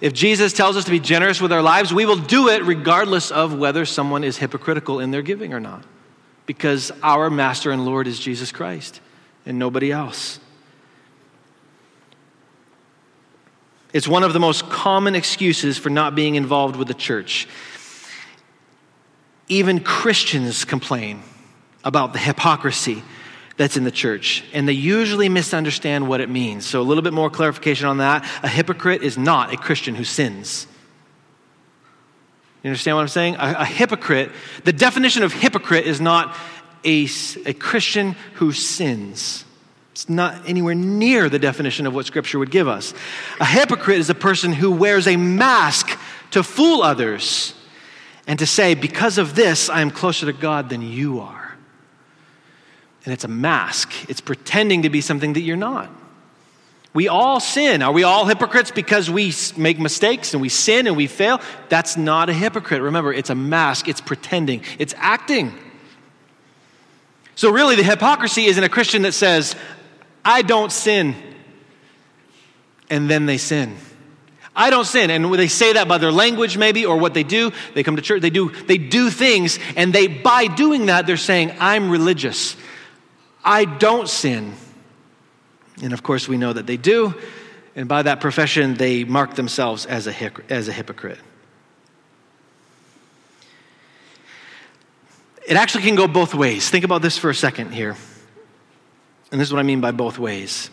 if 0.00 0.14
Jesus 0.14 0.54
tells 0.54 0.74
us 0.74 0.86
to 0.86 0.90
be 0.90 0.98
generous 0.98 1.38
with 1.38 1.52
our 1.52 1.60
lives, 1.60 1.92
we 1.92 2.06
will 2.06 2.16
do 2.16 2.48
it 2.48 2.62
regardless 2.62 3.30
of 3.30 3.58
whether 3.58 3.84
someone 3.84 4.24
is 4.24 4.38
hypocritical 4.38 5.00
in 5.00 5.10
their 5.10 5.20
giving 5.20 5.52
or 5.52 5.60
not, 5.60 5.84
because 6.46 6.92
our 7.02 7.28
Master 7.28 7.72
and 7.72 7.84
Lord 7.84 8.06
is 8.06 8.18
Jesus 8.18 8.50
Christ 8.52 9.02
and 9.44 9.58
nobody 9.58 9.92
else. 9.92 10.40
It's 13.92 14.08
one 14.08 14.22
of 14.22 14.32
the 14.32 14.40
most 14.40 14.70
common 14.70 15.14
excuses 15.14 15.76
for 15.76 15.90
not 15.90 16.14
being 16.14 16.36
involved 16.36 16.76
with 16.76 16.88
the 16.88 16.94
church. 16.94 17.46
Even 19.46 19.78
Christians 19.78 20.64
complain 20.64 21.22
about 21.84 22.14
the 22.14 22.18
hypocrisy 22.18 23.02
that's 23.56 23.76
in 23.76 23.84
the 23.84 23.90
church, 23.90 24.44
and 24.52 24.66
they 24.66 24.72
usually 24.72 25.28
misunderstand 25.28 26.08
what 26.08 26.20
it 26.20 26.30
means. 26.30 26.66
So, 26.66 26.80
a 26.80 26.84
little 26.84 27.02
bit 27.02 27.12
more 27.12 27.30
clarification 27.30 27.86
on 27.86 27.98
that. 27.98 28.24
A 28.42 28.48
hypocrite 28.48 29.02
is 29.02 29.18
not 29.18 29.52
a 29.52 29.56
Christian 29.56 29.94
who 29.94 30.04
sins. 30.04 30.66
You 32.62 32.68
understand 32.68 32.96
what 32.96 33.02
I'm 33.02 33.08
saying? 33.08 33.34
A, 33.36 33.56
a 33.58 33.64
hypocrite, 33.64 34.30
the 34.64 34.72
definition 34.72 35.22
of 35.22 35.32
hypocrite 35.32 35.86
is 35.86 36.00
not 36.00 36.36
a, 36.84 37.08
a 37.44 37.52
Christian 37.52 38.12
who 38.34 38.52
sins. 38.52 39.44
It's 39.92 40.08
not 40.08 40.48
anywhere 40.48 40.74
near 40.74 41.28
the 41.28 41.38
definition 41.38 41.86
of 41.86 41.94
what 41.94 42.06
Scripture 42.06 42.38
would 42.38 42.50
give 42.50 42.68
us. 42.68 42.94
A 43.40 43.44
hypocrite 43.44 43.98
is 43.98 44.08
a 44.08 44.14
person 44.14 44.52
who 44.52 44.70
wears 44.70 45.06
a 45.06 45.16
mask 45.16 45.98
to 46.30 46.42
fool 46.42 46.82
others 46.82 47.54
and 48.26 48.38
to 48.38 48.46
say, 48.46 48.74
because 48.74 49.18
of 49.18 49.34
this, 49.34 49.68
I 49.68 49.80
am 49.80 49.90
closer 49.90 50.26
to 50.26 50.32
God 50.32 50.70
than 50.70 50.80
you 50.80 51.20
are. 51.20 51.41
And 53.04 53.12
it's 53.12 53.24
a 53.24 53.28
mask, 53.28 53.92
it's 54.08 54.20
pretending 54.20 54.82
to 54.82 54.90
be 54.90 55.00
something 55.00 55.32
that 55.32 55.40
you're 55.40 55.56
not. 55.56 55.90
We 56.94 57.08
all 57.08 57.40
sin. 57.40 57.80
Are 57.80 57.92
we 57.92 58.02
all 58.02 58.26
hypocrites 58.26 58.70
because 58.70 59.10
we 59.10 59.32
make 59.56 59.78
mistakes 59.78 60.34
and 60.34 60.42
we 60.42 60.50
sin 60.50 60.86
and 60.86 60.94
we 60.94 61.06
fail? 61.06 61.40
That's 61.68 61.96
not 61.96 62.28
a 62.28 62.34
hypocrite. 62.34 62.82
Remember, 62.82 63.12
it's 63.12 63.30
a 63.30 63.34
mask, 63.34 63.88
it's 63.88 64.00
pretending, 64.00 64.62
it's 64.78 64.94
acting. 64.98 65.58
So, 67.34 67.50
really, 67.50 67.76
the 67.76 67.82
hypocrisy 67.82 68.44
isn't 68.44 68.62
a 68.62 68.68
Christian 68.68 69.02
that 69.02 69.12
says, 69.12 69.56
I 70.22 70.42
don't 70.42 70.70
sin. 70.70 71.16
And 72.90 73.08
then 73.08 73.24
they 73.24 73.38
sin. 73.38 73.76
I 74.54 74.68
don't 74.68 74.84
sin. 74.84 75.10
And 75.10 75.32
they 75.32 75.48
say 75.48 75.72
that 75.72 75.88
by 75.88 75.96
their 75.96 76.12
language, 76.12 76.58
maybe, 76.58 76.84
or 76.84 76.98
what 76.98 77.14
they 77.14 77.22
do. 77.22 77.52
They 77.72 77.82
come 77.82 77.96
to 77.96 78.02
church, 78.02 78.20
they 78.20 78.28
do, 78.28 78.50
they 78.50 78.76
do 78.76 79.08
things, 79.08 79.58
and 79.76 79.94
they, 79.94 80.08
by 80.08 80.46
doing 80.46 80.86
that, 80.86 81.06
they're 81.06 81.16
saying, 81.16 81.56
I'm 81.58 81.90
religious. 81.90 82.54
I 83.44 83.64
don't 83.64 84.08
sin. 84.08 84.54
And 85.82 85.92
of 85.92 86.02
course, 86.02 86.28
we 86.28 86.36
know 86.36 86.52
that 86.52 86.66
they 86.66 86.76
do. 86.76 87.14
And 87.74 87.88
by 87.88 88.02
that 88.02 88.20
profession, 88.20 88.74
they 88.74 89.04
mark 89.04 89.34
themselves 89.34 89.86
as 89.86 90.06
a, 90.06 90.32
as 90.50 90.68
a 90.68 90.72
hypocrite. 90.72 91.18
It 95.46 95.56
actually 95.56 95.82
can 95.82 95.96
go 95.96 96.06
both 96.06 96.34
ways. 96.34 96.68
Think 96.68 96.84
about 96.84 97.02
this 97.02 97.18
for 97.18 97.30
a 97.30 97.34
second 97.34 97.72
here. 97.72 97.96
And 99.32 99.40
this 99.40 99.48
is 99.48 99.52
what 99.52 99.60
I 99.60 99.64
mean 99.64 99.80
by 99.80 99.90
both 99.90 100.18
ways. 100.18 100.70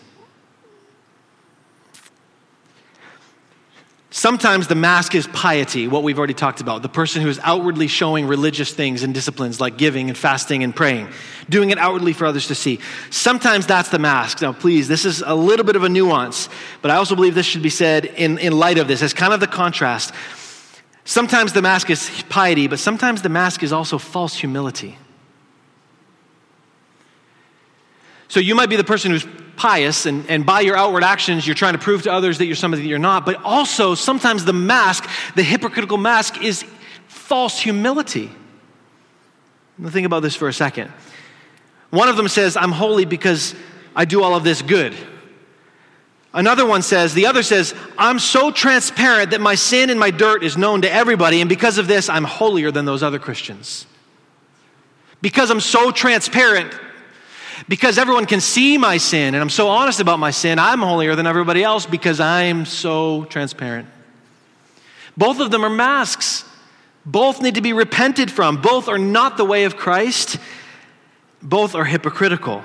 Sometimes 4.11 4.67
the 4.67 4.75
mask 4.75 5.13
is 5.13 5.27
piety, 5.27 5.87
what 5.87 6.01
we've 6.01 6.17
already 6.17 6.33
talked 6.33 6.61
about. 6.61 6.81
The 6.81 6.89
person 6.89 7.21
who 7.21 7.29
is 7.29 7.39
outwardly 7.43 7.87
showing 7.87 8.25
religious 8.25 8.73
things 8.73 9.03
and 9.03 9.13
disciplines 9.13 9.61
like 9.61 9.77
giving 9.77 10.09
and 10.09 10.17
fasting 10.17 10.63
and 10.63 10.75
praying, 10.75 11.09
doing 11.47 11.69
it 11.69 11.77
outwardly 11.77 12.13
for 12.13 12.25
others 12.25 12.47
to 12.47 12.55
see. 12.55 12.79
Sometimes 13.11 13.67
that's 13.67 13.89
the 13.89 13.99
mask. 13.99 14.41
Now, 14.41 14.51
please, 14.51 14.87
this 14.87 15.05
is 15.05 15.21
a 15.23 15.35
little 15.35 15.63
bit 15.63 15.75
of 15.75 15.83
a 15.83 15.89
nuance, 15.89 16.49
but 16.81 16.89
I 16.89 16.95
also 16.95 17.15
believe 17.15 17.35
this 17.35 17.45
should 17.45 17.61
be 17.61 17.69
said 17.69 18.05
in, 18.05 18.39
in 18.39 18.57
light 18.57 18.79
of 18.79 18.87
this 18.87 19.03
as 19.03 19.13
kind 19.13 19.31
of 19.31 19.41
the 19.41 19.47
contrast. 19.47 20.11
Sometimes 21.05 21.53
the 21.53 21.61
mask 21.61 21.91
is 21.91 22.23
piety, 22.29 22.67
but 22.67 22.79
sometimes 22.79 23.21
the 23.21 23.29
mask 23.29 23.61
is 23.61 23.71
also 23.71 23.99
false 23.99 24.33
humility. 24.33 24.97
So 28.27 28.39
you 28.39 28.55
might 28.55 28.69
be 28.69 28.75
the 28.75 28.83
person 28.83 29.11
who's 29.11 29.25
pious, 29.59 30.05
and, 30.05 30.25
and 30.27 30.45
by 30.45 30.61
your 30.61 30.75
outward 30.75 31.03
actions, 31.03 31.45
you're 31.45 31.53
trying 31.53 31.73
to 31.73 31.79
prove 31.79 32.03
to 32.03 32.11
others 32.11 32.37
that 32.39 32.45
you're 32.45 32.55
somebody 32.55 32.81
that 32.81 32.89
you're 32.89 32.97
not. 32.97 33.25
But 33.25 33.43
also, 33.43 33.93
sometimes 33.93 34.45
the 34.45 34.53
mask, 34.53 35.07
the 35.35 35.43
hypocritical 35.43 35.97
mask, 35.97 36.41
is 36.41 36.65
false 37.07 37.59
humility. 37.59 38.31
Think 39.87 40.05
about 40.05 40.21
this 40.21 40.35
for 40.35 40.47
a 40.47 40.53
second. 40.53 40.91
One 41.89 42.09
of 42.09 42.17
them 42.17 42.27
says, 42.27 42.57
I'm 42.57 42.71
holy 42.71 43.05
because 43.05 43.53
I 43.95 44.05
do 44.05 44.23
all 44.23 44.35
of 44.35 44.43
this 44.43 44.61
good. 44.61 44.95
Another 46.33 46.65
one 46.65 46.81
says, 46.81 47.13
the 47.13 47.25
other 47.25 47.43
says, 47.43 47.73
I'm 47.97 48.19
so 48.19 48.51
transparent 48.51 49.31
that 49.31 49.41
my 49.41 49.55
sin 49.55 49.89
and 49.89 49.99
my 49.99 50.11
dirt 50.11 50.43
is 50.43 50.57
known 50.57 50.83
to 50.83 50.91
everybody, 50.91 51.41
and 51.41 51.49
because 51.49 51.77
of 51.77 51.87
this, 51.87 52.07
I'm 52.07 52.23
holier 52.23 52.71
than 52.71 52.85
those 52.85 53.01
other 53.01 53.19
Christians. 53.19 53.87
Because 55.21 55.49
I'm 55.49 55.59
so 55.59 55.91
transparent, 55.91 56.71
because 57.67 57.97
everyone 57.97 58.25
can 58.25 58.41
see 58.41 58.77
my 58.77 58.97
sin 58.97 59.35
and 59.35 59.41
I'm 59.41 59.49
so 59.49 59.67
honest 59.67 59.99
about 59.99 60.19
my 60.19 60.31
sin, 60.31 60.59
I'm 60.59 60.79
holier 60.79 61.15
than 61.15 61.27
everybody 61.27 61.63
else 61.63 61.85
because 61.85 62.19
I'm 62.19 62.65
so 62.65 63.25
transparent. 63.25 63.87
Both 65.17 65.39
of 65.39 65.51
them 65.51 65.65
are 65.65 65.69
masks. 65.69 66.45
Both 67.05 67.41
need 67.41 67.55
to 67.55 67.61
be 67.61 67.73
repented 67.73 68.31
from. 68.31 68.61
Both 68.61 68.87
are 68.87 68.97
not 68.97 69.37
the 69.37 69.45
way 69.45 69.65
of 69.65 69.75
Christ. 69.75 70.37
Both 71.41 71.75
are 71.75 71.85
hypocritical. 71.85 72.63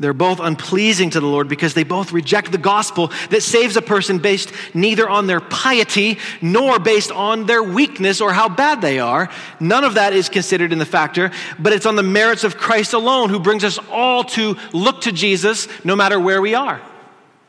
They're 0.00 0.14
both 0.14 0.38
unpleasing 0.38 1.10
to 1.10 1.20
the 1.20 1.26
Lord 1.26 1.48
because 1.48 1.74
they 1.74 1.82
both 1.82 2.12
reject 2.12 2.52
the 2.52 2.58
gospel 2.58 3.10
that 3.30 3.42
saves 3.42 3.76
a 3.76 3.82
person 3.82 4.18
based 4.18 4.52
neither 4.72 5.08
on 5.08 5.26
their 5.26 5.40
piety 5.40 6.18
nor 6.40 6.78
based 6.78 7.10
on 7.10 7.46
their 7.46 7.62
weakness 7.62 8.20
or 8.20 8.32
how 8.32 8.48
bad 8.48 8.80
they 8.80 9.00
are. 9.00 9.28
None 9.58 9.82
of 9.82 9.94
that 9.94 10.12
is 10.12 10.28
considered 10.28 10.72
in 10.72 10.78
the 10.78 10.86
factor, 10.86 11.32
but 11.58 11.72
it's 11.72 11.86
on 11.86 11.96
the 11.96 12.04
merits 12.04 12.44
of 12.44 12.56
Christ 12.56 12.92
alone 12.92 13.28
who 13.28 13.40
brings 13.40 13.64
us 13.64 13.78
all 13.90 14.22
to 14.24 14.56
look 14.72 15.00
to 15.02 15.12
Jesus 15.12 15.66
no 15.84 15.96
matter 15.96 16.20
where 16.20 16.40
we 16.40 16.54
are. 16.54 16.80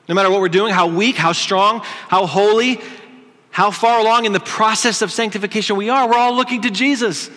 No 0.08 0.16
matter 0.16 0.32
what 0.32 0.42
we're 0.42 0.50
doing, 0.50 0.74
how 0.74 0.88
weak, 0.88 1.18
how 1.18 1.34
strong, 1.34 1.82
how 1.84 2.26
holy, 2.26 2.82
how 3.52 3.70
far 3.70 4.00
along 4.00 4.26
in 4.26 4.34
the 4.34 4.40
process 4.40 5.04
of 5.04 5.12
sanctification 5.12 5.76
we 5.76 5.90
are, 5.90 6.10
we're 6.10 6.18
all 6.18 6.36
looking 6.36 6.64
to 6.64 6.72
Jesus. 6.72 7.30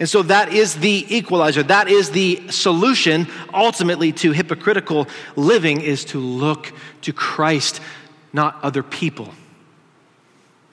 And 0.00 0.08
so 0.08 0.22
that 0.22 0.52
is 0.52 0.74
the 0.74 1.06
equalizer. 1.08 1.62
That 1.62 1.88
is 1.88 2.10
the 2.10 2.48
solution 2.50 3.28
ultimately 3.52 4.12
to 4.12 4.32
hypocritical 4.32 5.06
living 5.36 5.80
is 5.80 6.04
to 6.06 6.18
look 6.18 6.72
to 7.02 7.12
Christ, 7.12 7.80
not 8.32 8.58
other 8.62 8.82
people. 8.82 9.32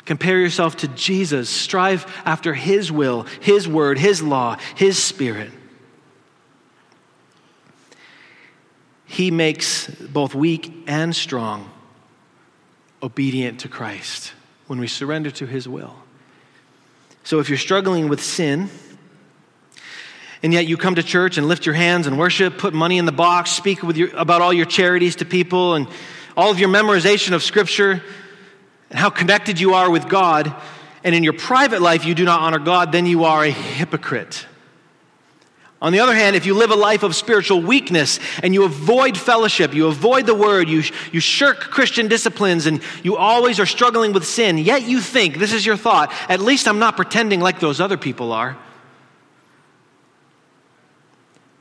Compare 0.06 0.40
yourself 0.40 0.78
to 0.78 0.88
Jesus. 0.88 1.50
Strive 1.50 2.06
after 2.26 2.54
his 2.56 2.92
will, 2.92 3.24
his 3.40 3.68
word, 3.68 4.00
his 4.00 4.24
law, 4.24 4.58
his 4.76 4.98
spirit. 4.98 5.52
He 9.06 9.30
makes 9.30 9.88
both 9.88 10.34
weak 10.34 10.74
and 10.88 11.16
strong 11.16 11.70
obedient 13.04 13.60
to 13.60 13.68
Christ 13.68 14.34
when 14.68 14.80
we 14.80 14.88
surrender 14.88 15.30
to 15.32 15.46
his 15.46 15.68
will. 15.68 15.96
So 17.24 17.40
if 17.40 17.50
you're 17.50 17.58
struggling 17.58 18.10
with 18.10 18.24
sin, 18.24 18.70
and 20.44 20.54
yet 20.54 20.66
you 20.66 20.78
come 20.78 20.96
to 20.96 21.04
church 21.04 21.38
and 21.38 21.48
lift 21.48 21.66
your 21.66 21.76
hands 21.76 22.08
and 22.08 22.18
worship, 22.18 22.58
put 22.58 22.74
money 22.74 22.98
in 22.98 23.06
the 23.06 23.12
box, 23.12 23.52
speak 23.52 23.84
your, 23.84 24.10
about 24.16 24.42
all 24.42 24.54
your 24.54 24.66
charities 24.66 25.18
to 25.18 25.26
people, 25.26 25.76
and 25.76 25.88
all 26.36 26.50
of 26.50 26.60
your 26.60 26.70
memorization 26.70 27.34
of 27.34 27.44
Scripture, 27.44 28.02
and 28.90 29.00
how 29.00 29.10
connected 29.10 29.60
you 29.60 29.76
are 29.76 29.90
with 29.90 30.08
God, 30.10 30.54
and 31.04 31.14
in 31.14 31.24
your 31.24 31.34
private 31.34 31.82
life 31.82 32.06
you 32.06 32.16
do 32.16 32.26
not 32.26 32.42
honor 32.42 32.60
God, 32.60 32.92
then 32.92 33.06
you 33.06 33.26
are 33.26 33.44
a 33.44 33.52
hypocrite. 33.52 34.48
On 35.82 35.92
the 35.92 36.00
other 36.00 36.14
hand, 36.14 36.36
if 36.36 36.46
you 36.46 36.54
live 36.54 36.70
a 36.70 36.76
life 36.76 37.02
of 37.02 37.16
spiritual 37.16 37.60
weakness 37.60 38.20
and 38.44 38.54
you 38.54 38.64
avoid 38.66 39.18
fellowship, 39.18 39.74
you 39.74 39.88
avoid 39.88 40.28
the 40.28 40.36
word, 40.36 40.70
you, 40.70 40.84
you 41.12 41.20
shirk 41.20 41.60
Christian 41.60 42.08
disciplines, 42.08 42.68
and 42.68 42.82
you 43.04 43.18
always 43.18 43.60
are 43.60 43.66
struggling 43.66 44.14
with 44.14 44.26
sin, 44.26 44.60
yet 44.60 44.84
you 44.84 45.02
think, 45.02 45.38
this 45.38 45.54
is 45.54 45.66
your 45.66 45.78
thought, 45.78 46.14
at 46.30 46.40
least 46.40 46.68
I'm 46.68 46.78
not 46.78 46.96
pretending 46.96 47.42
like 47.42 47.60
those 47.60 47.82
other 47.82 47.98
people 47.98 48.32
are 48.32 48.58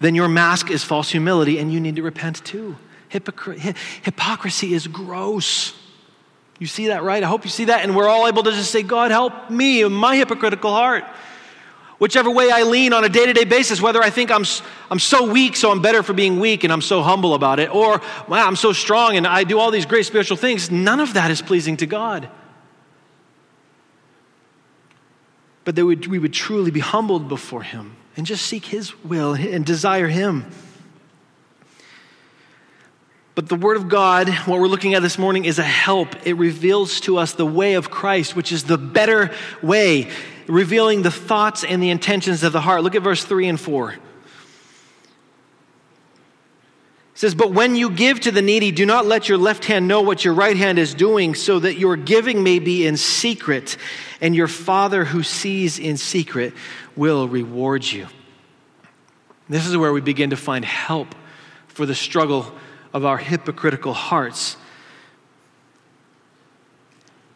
then 0.00 0.14
your 0.14 0.28
mask 0.28 0.70
is 0.70 0.82
false 0.82 1.10
humility 1.10 1.58
and 1.58 1.72
you 1.72 1.80
need 1.80 1.96
to 1.96 2.02
repent 2.02 2.44
too. 2.44 2.76
Hypocr- 3.10 3.76
hypocrisy 4.02 4.74
is 4.74 4.86
gross. 4.86 5.74
You 6.58 6.66
see 6.66 6.88
that, 6.88 7.02
right? 7.02 7.22
I 7.22 7.26
hope 7.26 7.44
you 7.44 7.50
see 7.50 7.66
that. 7.66 7.84
And 7.84 7.96
we're 7.96 8.08
all 8.08 8.26
able 8.26 8.42
to 8.42 8.50
just 8.50 8.70
say, 8.70 8.82
God, 8.82 9.10
help 9.10 9.50
me 9.50 9.82
in 9.82 9.92
my 9.92 10.16
hypocritical 10.16 10.70
heart. 10.70 11.04
Whichever 11.98 12.30
way 12.30 12.50
I 12.50 12.62
lean 12.62 12.92
on 12.94 13.04
a 13.04 13.08
day 13.10 13.26
to 13.26 13.32
day 13.32 13.44
basis, 13.44 13.82
whether 13.82 14.02
I 14.02 14.08
think 14.08 14.30
I'm, 14.30 14.44
I'm 14.90 14.98
so 14.98 15.30
weak, 15.30 15.54
so 15.54 15.70
I'm 15.70 15.82
better 15.82 16.02
for 16.02 16.14
being 16.14 16.40
weak 16.40 16.64
and 16.64 16.72
I'm 16.72 16.80
so 16.80 17.02
humble 17.02 17.34
about 17.34 17.60
it, 17.60 17.74
or 17.74 18.00
wow, 18.26 18.46
I'm 18.46 18.56
so 18.56 18.72
strong 18.72 19.16
and 19.16 19.26
I 19.26 19.44
do 19.44 19.58
all 19.58 19.70
these 19.70 19.84
great 19.84 20.06
spiritual 20.06 20.38
things, 20.38 20.70
none 20.70 21.00
of 21.00 21.14
that 21.14 21.30
is 21.30 21.42
pleasing 21.42 21.76
to 21.78 21.86
God. 21.86 22.30
but 25.64 25.76
that 25.76 25.86
we 25.86 26.18
would 26.18 26.32
truly 26.32 26.70
be 26.70 26.80
humbled 26.80 27.28
before 27.28 27.62
Him 27.62 27.96
and 28.16 28.26
just 28.26 28.46
seek 28.46 28.66
His 28.66 28.94
will 29.04 29.34
and 29.34 29.64
desire 29.64 30.08
Him. 30.08 30.46
But 33.34 33.48
the 33.48 33.56
Word 33.56 33.76
of 33.76 33.88
God, 33.88 34.28
what 34.44 34.60
we're 34.60 34.66
looking 34.68 34.94
at 34.94 35.02
this 35.02 35.16
morning, 35.16 35.44
is 35.44 35.58
a 35.58 35.62
help. 35.62 36.26
It 36.26 36.34
reveals 36.34 37.00
to 37.02 37.16
us 37.16 37.32
the 37.32 37.46
way 37.46 37.74
of 37.74 37.90
Christ, 37.90 38.36
which 38.36 38.52
is 38.52 38.64
the 38.64 38.76
better 38.76 39.30
way, 39.62 40.10
revealing 40.46 41.02
the 41.02 41.10
thoughts 41.10 41.64
and 41.64 41.82
the 41.82 41.90
intentions 41.90 42.42
of 42.42 42.52
the 42.52 42.60
heart. 42.60 42.82
Look 42.82 42.94
at 42.96 43.02
verse 43.02 43.24
3 43.24 43.48
and 43.48 43.58
4. 43.58 43.92
It 43.92 43.98
says, 47.14 47.34
But 47.34 47.52
when 47.52 47.76
you 47.76 47.90
give 47.90 48.20
to 48.20 48.30
the 48.30 48.42
needy, 48.42 48.72
do 48.72 48.84
not 48.84 49.06
let 49.06 49.28
your 49.28 49.38
left 49.38 49.64
hand 49.64 49.86
know 49.86 50.02
what 50.02 50.24
your 50.24 50.34
right 50.34 50.56
hand 50.56 50.78
is 50.78 50.92
doing, 50.92 51.34
so 51.34 51.60
that 51.60 51.78
your 51.78 51.96
giving 51.96 52.42
may 52.42 52.58
be 52.58 52.86
in 52.86 52.96
secret, 52.96 53.76
and 54.20 54.34
your 54.34 54.48
Father 54.48 55.04
who 55.04 55.22
sees 55.22 55.78
in 55.78 55.96
secret 55.96 56.52
will 57.00 57.26
reward 57.26 57.82
you. 57.82 58.06
This 59.48 59.66
is 59.66 59.74
where 59.74 59.90
we 59.90 60.02
begin 60.02 60.30
to 60.30 60.36
find 60.36 60.66
help 60.66 61.14
for 61.66 61.86
the 61.86 61.94
struggle 61.94 62.52
of 62.92 63.06
our 63.06 63.16
hypocritical 63.16 63.94
hearts. 63.94 64.58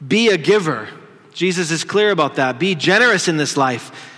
Be 0.07 0.29
a 0.29 0.37
giver. 0.37 0.87
Jesus 1.33 1.71
is 1.71 1.83
clear 1.83 2.11
about 2.11 2.35
that. 2.35 2.59
Be 2.59 2.75
generous 2.75 3.27
in 3.27 3.39
this 3.39 3.57
life. 3.57 4.13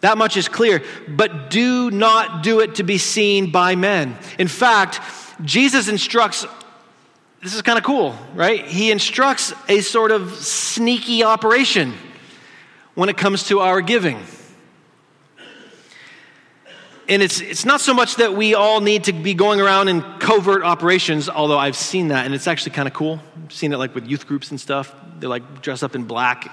That 0.00 0.16
much 0.16 0.38
is 0.38 0.48
clear. 0.48 0.82
But 1.06 1.50
do 1.50 1.90
not 1.90 2.42
do 2.42 2.60
it 2.60 2.76
to 2.76 2.82
be 2.82 2.96
seen 2.96 3.52
by 3.52 3.76
men. 3.76 4.16
In 4.38 4.48
fact, 4.48 5.02
Jesus 5.44 5.88
instructs 5.88 6.46
this 7.42 7.54
is 7.54 7.60
kind 7.60 7.76
of 7.76 7.84
cool, 7.84 8.16
right? 8.34 8.64
He 8.64 8.90
instructs 8.90 9.52
a 9.68 9.82
sort 9.82 10.10
of 10.10 10.36
sneaky 10.36 11.22
operation 11.22 11.92
when 12.94 13.10
it 13.10 13.18
comes 13.18 13.44
to 13.48 13.60
our 13.60 13.82
giving. 13.82 14.18
And 17.08 17.22
it's, 17.22 17.40
it's 17.40 17.64
not 17.64 17.80
so 17.80 17.94
much 17.94 18.16
that 18.16 18.34
we 18.34 18.54
all 18.54 18.80
need 18.80 19.04
to 19.04 19.12
be 19.12 19.34
going 19.34 19.60
around 19.60 19.88
in 19.88 20.02
covert 20.18 20.64
operations, 20.64 21.28
although 21.28 21.58
I've 21.58 21.76
seen 21.76 22.08
that 22.08 22.26
and 22.26 22.34
it's 22.34 22.48
actually 22.48 22.72
kind 22.72 22.88
of 22.88 22.94
cool. 22.94 23.20
I've 23.44 23.52
seen 23.52 23.72
it 23.72 23.76
like 23.76 23.94
with 23.94 24.06
youth 24.06 24.26
groups 24.26 24.50
and 24.50 24.60
stuff. 24.60 24.92
They're 25.18 25.28
like 25.28 25.62
dressed 25.62 25.84
up 25.84 25.94
in 25.94 26.04
black. 26.04 26.50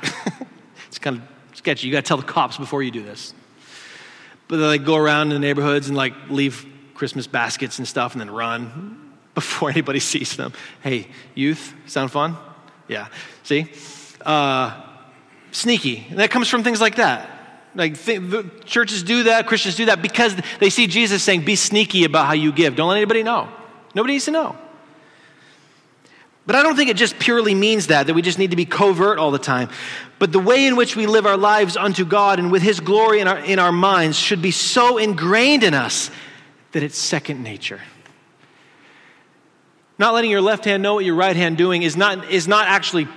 it's 0.88 1.00
kind 1.00 1.18
of 1.18 1.24
sketchy. 1.58 1.88
You 1.88 1.94
got 1.94 2.06
to 2.06 2.08
tell 2.08 2.18
the 2.18 2.24
cops 2.24 2.58
before 2.58 2.84
you 2.84 2.92
do 2.92 3.02
this. 3.02 3.34
But 4.48 4.58
they 4.58 4.64
like 4.64 4.86
go 4.86 4.96
around 4.96 5.32
in 5.32 5.34
the 5.34 5.40
neighborhoods 5.40 5.88
and 5.88 5.98
like 5.98 6.14
leave 6.30 6.68
Christmas 6.94 7.26
baskets 7.26 7.80
and 7.80 7.88
stuff 7.88 8.12
and 8.12 8.22
then 8.22 8.30
run 8.30 9.14
before 9.34 9.72
anybody 9.72 10.00
sees 10.00 10.36
them. 10.36 10.54
Hey, 10.82 11.08
youth, 11.34 11.74
sound 11.88 12.12
fun? 12.12 12.38
Yeah. 12.88 13.08
See? 13.42 13.72
Uh, 14.24 14.80
sneaky. 15.52 16.06
And 16.12 16.20
that 16.20 16.30
comes 16.30 16.48
from 16.48 16.64
things 16.64 16.80
like 16.80 16.98
that. 16.98 17.33
Like 17.76 18.00
th- 18.00 18.66
churches 18.66 19.04
do 19.04 19.24
that, 19.24 19.48
Christians 19.48 19.76
do 19.76 19.86
that 19.86 20.02
because 20.02 20.36
they 20.60 20.70
see 20.70 20.88
Jesus 20.88 21.24
saying, 21.24 21.46
be 21.46 21.56
sneaky 21.56 22.04
about 22.04 22.28
how 22.28 22.34
you 22.34 22.52
give. 22.52 22.76
Don't 22.76 22.90
let 22.90 22.98
anybody 22.98 23.24
know. 23.24 23.50
Nobody 23.96 24.14
needs 24.14 24.26
to 24.26 24.32
know. 24.32 24.56
But 26.46 26.56
I 26.56 26.64
don't 26.64 26.76
think 26.76 26.90
it 26.90 26.98
just 26.98 27.18
purely 27.20 27.56
means 27.56 27.88
that, 27.88 28.08
that 28.08 28.14
we 28.14 28.22
just 28.22 28.38
need 28.38 28.52
to 28.52 28.58
be 28.58 28.66
covert 28.66 29.18
all 29.18 29.32
the 29.32 29.40
time. 29.40 29.70
But 30.20 30.32
the 30.32 30.40
way 30.40 30.66
in 30.66 30.76
which 30.76 30.96
we 30.96 31.06
live 31.08 31.26
our 31.26 31.38
lives 31.38 31.78
unto 31.78 32.06
God 32.06 32.38
and 32.38 32.52
with 32.52 32.62
His 32.62 32.80
glory 32.80 33.22
in 33.22 33.28
our, 33.28 33.40
in 33.40 33.60
our 33.60 33.72
minds 33.72 34.18
should 34.18 34.42
be 34.42 34.52
so 34.52 34.98
ingrained 34.98 35.64
in 35.64 35.74
us 35.74 36.12
that 36.74 36.84
it's 36.84 36.98
second 36.98 37.44
nature. 37.44 37.80
Not 39.98 40.14
letting 40.14 40.32
your 40.32 40.42
left 40.42 40.66
hand 40.66 40.84
know 40.84 40.96
what 40.96 41.06
your 41.06 41.16
right 41.16 41.36
hand 41.36 41.58
doing 41.58 41.84
is 41.84 41.96
not, 41.96 42.30
is 42.30 42.48
not 42.48 42.68
actually 42.68 43.08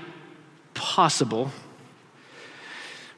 possible 0.75 1.51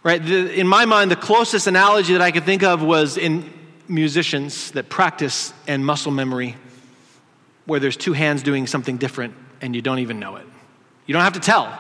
Right? 0.09 0.25
The, 0.25 0.59
in 0.59 0.67
my 0.67 0.87
mind, 0.87 1.11
the 1.11 1.17
closest 1.17 1.67
analogy 1.67 2.15
that 2.15 2.23
I 2.23 2.31
could 2.31 2.45
think 2.45 2.63
of 2.63 2.81
was 2.81 3.19
in 3.19 3.53
musicians 3.89 4.71
that 4.71 4.89
practice 4.89 5.53
and 5.67 5.85
muscle 5.85 6.11
memory, 6.11 6.57
where 7.67 7.79
there's 7.79 7.95
two 7.95 8.15
hands 8.15 8.43
doing 8.43 8.67
something 8.67 8.97
different 8.97 9.35
and 9.61 9.77
you 9.77 9.83
don't 9.83 9.99
even 9.99 10.19
know 10.19 10.37
it. 10.37 10.47
You 11.05 11.13
don't 11.13 11.25
have 11.25 11.35
to 11.35 11.41
tell 11.41 11.79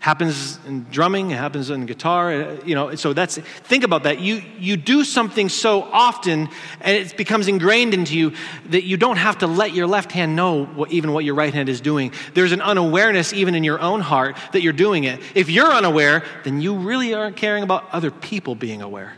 happens 0.00 0.58
in 0.66 0.84
drumming 0.90 1.32
it 1.32 1.36
happens 1.36 1.70
in 1.70 1.84
guitar 1.84 2.32
uh, 2.32 2.56
you 2.64 2.74
know 2.74 2.94
so 2.94 3.12
that's 3.12 3.36
think 3.38 3.82
about 3.82 4.04
that 4.04 4.20
you 4.20 4.42
you 4.58 4.76
do 4.76 5.02
something 5.02 5.48
so 5.48 5.82
often 5.82 6.48
and 6.80 6.96
it 6.96 7.16
becomes 7.16 7.48
ingrained 7.48 7.94
into 7.94 8.16
you 8.16 8.32
that 8.70 8.84
you 8.84 8.96
don't 8.96 9.16
have 9.16 9.38
to 9.38 9.46
let 9.46 9.72
your 9.72 9.86
left 9.86 10.12
hand 10.12 10.36
know 10.36 10.64
what, 10.66 10.92
even 10.92 11.12
what 11.12 11.24
your 11.24 11.34
right 11.34 11.52
hand 11.52 11.68
is 11.68 11.80
doing 11.80 12.12
there's 12.34 12.52
an 12.52 12.60
unawareness 12.60 13.32
even 13.32 13.54
in 13.54 13.64
your 13.64 13.80
own 13.80 14.00
heart 14.00 14.36
that 14.52 14.62
you're 14.62 14.72
doing 14.72 15.04
it 15.04 15.20
if 15.34 15.50
you're 15.50 15.72
unaware 15.72 16.24
then 16.44 16.60
you 16.60 16.76
really 16.76 17.12
aren't 17.12 17.36
caring 17.36 17.64
about 17.64 17.84
other 17.92 18.10
people 18.10 18.54
being 18.54 18.82
aware 18.82 19.14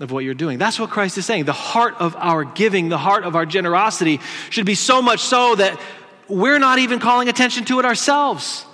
of 0.00 0.10
what 0.10 0.24
you're 0.24 0.34
doing. 0.34 0.58
That's 0.58 0.78
what 0.78 0.90
Christ 0.90 1.16
is 1.18 1.24
saying. 1.24 1.44
The 1.44 1.52
heart 1.52 1.94
of 2.00 2.16
our 2.16 2.44
giving, 2.44 2.88
the 2.88 2.98
heart 2.98 3.22
of 3.22 3.36
our 3.36 3.46
generosity 3.46 4.20
should 4.50 4.66
be 4.66 4.74
so 4.74 5.00
much 5.00 5.20
so 5.20 5.54
that 5.54 5.80
we're 6.28 6.58
not 6.58 6.80
even 6.80 6.98
calling 6.98 7.28
attention 7.28 7.64
to 7.66 7.78
it 7.78 7.84
ourselves 7.84 8.66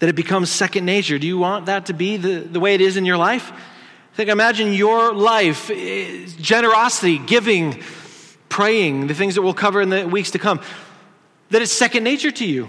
that 0.00 0.08
it 0.08 0.16
becomes 0.16 0.50
second 0.50 0.84
nature. 0.84 1.18
Do 1.18 1.26
you 1.26 1.38
want 1.38 1.66
that 1.66 1.86
to 1.86 1.92
be 1.92 2.16
the, 2.16 2.40
the 2.40 2.58
way 2.58 2.74
it 2.74 2.80
is 2.80 2.96
in 2.96 3.04
your 3.04 3.18
life? 3.18 3.52
Think, 4.14 4.28
imagine 4.28 4.72
your 4.72 5.14
life, 5.14 5.70
eh, 5.70 6.26
generosity, 6.40 7.18
giving, 7.18 7.82
praying, 8.48 9.06
the 9.06 9.14
things 9.14 9.36
that 9.36 9.42
we'll 9.42 9.54
cover 9.54 9.80
in 9.80 9.90
the 9.90 10.08
weeks 10.08 10.32
to 10.32 10.38
come, 10.38 10.60
that 11.50 11.62
it's 11.62 11.72
second 11.72 12.02
nature 12.02 12.30
to 12.30 12.46
you. 12.46 12.68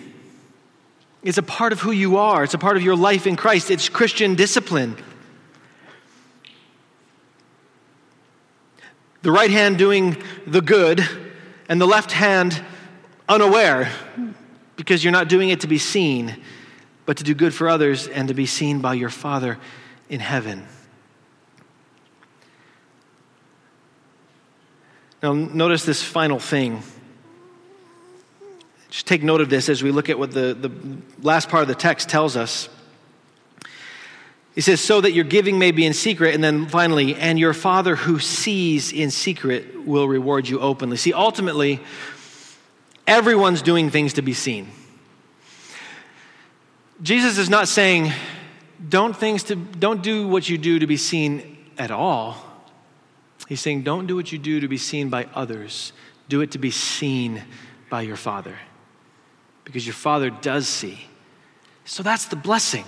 It's 1.23 1.38
a 1.38 1.43
part 1.43 1.71
of 1.71 1.79
who 1.79 1.91
you 1.91 2.17
are, 2.17 2.43
it's 2.43 2.53
a 2.53 2.59
part 2.59 2.77
of 2.77 2.84
your 2.84 2.95
life 2.95 3.25
in 3.25 3.38
Christ, 3.38 3.71
it's 3.71 3.89
Christian 3.89 4.36
discipline. 4.36 4.97
The 9.21 9.32
right 9.32 9.51
hand 9.51 9.77
doing 9.77 10.21
the 10.45 10.61
good, 10.61 11.07
and 11.69 11.79
the 11.79 11.88
left 11.88 12.11
hand 12.11 12.61
unaware 13.29 13.89
because 14.75 15.03
you're 15.03 15.13
not 15.13 15.29
doing 15.29 15.49
it 15.49 15.61
to 15.61 15.67
be 15.67 15.77
seen 15.77 16.41
but 17.06 17.18
to 17.18 17.24
do 17.24 17.34
good 17.34 17.54
for 17.54 17.68
others 17.68 18.08
and 18.08 18.28
to 18.28 18.34
be 18.34 18.45
seen 18.45 18.80
by 18.80 18.93
your 18.93 19.10
Father 19.10 19.58
in 20.10 20.20
heaven. 20.20 20.66
Now, 25.22 25.34
notice 25.34 25.86
this 25.86 26.02
final 26.02 26.39
thing. 26.39 26.82
Just 28.89 29.08
take 29.08 29.24
note 29.24 29.39
of 29.39 29.49
this 29.49 29.70
as 29.70 29.84
we 29.84 29.91
look 29.91 30.10
at 30.10 30.20
what 30.20 30.32
the, 30.32 30.54
the 30.54 30.72
last 31.22 31.47
part 31.47 31.62
of 31.62 31.68
the 31.68 31.76
text 31.76 32.10
tells 32.10 32.36
us. 32.36 32.70
He 34.54 34.62
says, 34.62 34.82
so 34.82 34.99
that 34.99 35.14
your 35.14 35.24
giving 35.24 35.60
may 35.60 35.72
be 35.72 35.86
in 35.86 35.93
secret. 35.93 36.36
And 36.36 36.43
then 36.43 36.68
finally, 36.68 37.16
and 37.16 37.39
your 37.39 37.54
Father 37.54 37.95
who 37.95 38.20
sees 38.20 38.91
in 38.91 39.10
secret 39.10 39.86
will 39.86 40.08
reward 40.08 40.49
you 40.49 40.60
openly. 40.60 40.97
See, 40.97 41.14
ultimately, 41.14 41.80
everyone's 43.08 43.62
doing 43.62 43.89
things 43.89 44.14
to 44.14 44.22
be 44.22 44.34
seen. 44.34 44.70
Jesus 47.02 47.38
is 47.38 47.49
not 47.49 47.68
saying, 47.68 48.12
don't, 48.88 49.16
things 49.16 49.43
to, 49.43 49.56
don't 49.56 50.04
do 50.04 50.28
what 50.28 50.47
you 50.47 50.58
do 50.58 50.80
to 50.80 50.88
be 50.88 50.97
seen 50.97 51.58
at 51.78 51.89
all. 51.89 52.38
He's 53.47 53.60
saying, 53.60 53.84
don't 53.84 54.08
do 54.08 54.16
what 54.16 54.32
you 54.32 54.38
do 54.38 54.60
to 54.60 54.68
be 54.68 54.78
seen 54.78 55.10
by 55.10 55.28
others. 55.34 55.93
Do 56.30 56.41
it 56.41 56.52
to 56.52 56.58
be 56.58 56.72
seen 56.72 57.43
by 57.89 58.04
your 58.04 58.16
Father. 58.16 58.56
Because 59.66 59.86
your 59.86 59.93
Father 59.93 60.30
does 60.30 60.68
see. 60.68 60.99
So 61.86 62.04
that's 62.04 62.26
the 62.26 62.36
blessing, 62.36 62.86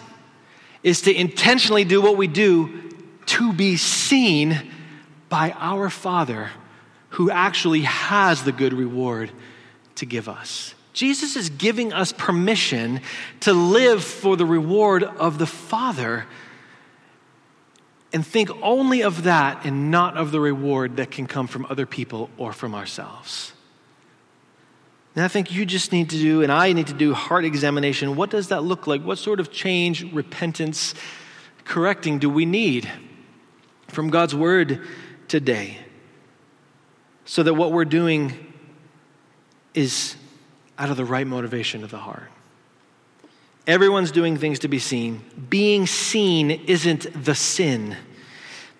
is 0.84 1.01
to 1.01 1.14
intentionally 1.14 1.84
do 1.84 2.01
what 2.01 2.16
we 2.16 2.28
do 2.28 2.91
to 3.26 3.51
be 3.51 3.78
seen 3.78 4.72
by 5.28 5.51
our 5.57 5.89
Father 5.89 6.51
who 7.09 7.32
actually 7.32 7.82
has 7.82 8.43
the 8.43 8.51
good 8.51 8.74
reward 8.74 9.32
to 9.95 10.05
give 10.05 10.30
us. 10.30 10.76
Jesus 10.93 11.35
is 11.35 11.49
giving 11.49 11.91
us 11.91 12.11
permission 12.11 13.01
to 13.41 13.53
live 13.53 14.03
for 14.03 14.37
the 14.37 14.45
reward 14.45 15.03
of 15.03 15.39
the 15.39 15.47
Father 15.47 16.25
and 18.13 18.25
think 18.25 18.51
only 18.61 19.01
of 19.01 19.23
that 19.23 19.65
and 19.65 19.89
not 19.89 20.17
of 20.17 20.31
the 20.31 20.39
reward 20.39 20.97
that 20.97 21.09
can 21.09 21.25
come 21.25 21.47
from 21.47 21.65
other 21.67 21.87
people 21.87 22.29
or 22.37 22.53
from 22.53 22.75
ourselves. 22.75 23.53
And 25.15 25.25
I 25.25 25.27
think 25.27 25.51
you 25.51 25.65
just 25.65 25.91
need 25.91 26.11
to 26.11 26.17
do, 26.17 26.41
and 26.43 26.51
I 26.51 26.73
need 26.73 26.87
to 26.87 26.93
do, 26.93 27.13
heart 27.13 27.43
examination. 27.43 28.15
What 28.15 28.29
does 28.29 28.47
that 28.49 28.63
look 28.63 28.87
like? 28.87 29.01
What 29.03 29.17
sort 29.17 29.39
of 29.39 29.51
change, 29.51 30.11
repentance, 30.13 30.93
correcting 31.65 32.19
do 32.19 32.29
we 32.29 32.45
need 32.45 32.89
from 33.87 34.09
God's 34.09 34.33
word 34.33 34.81
today? 35.27 35.77
So 37.25 37.41
that 37.43 37.53
what 37.55 37.71
we're 37.71 37.85
doing 37.85 38.53
is 39.73 40.15
out 40.78 40.89
of 40.89 40.97
the 40.97 41.05
right 41.05 41.28
motivation 41.28 41.84
of 41.84 41.91
the 41.91 41.97
heart. 41.97 42.30
Everyone's 43.65 44.11
doing 44.11 44.38
things 44.38 44.59
to 44.59 44.67
be 44.67 44.80
seen. 44.80 45.24
Being 45.49 45.88
seen 45.88 46.51
isn't 46.51 47.24
the 47.24 47.36
sin. 47.36 47.95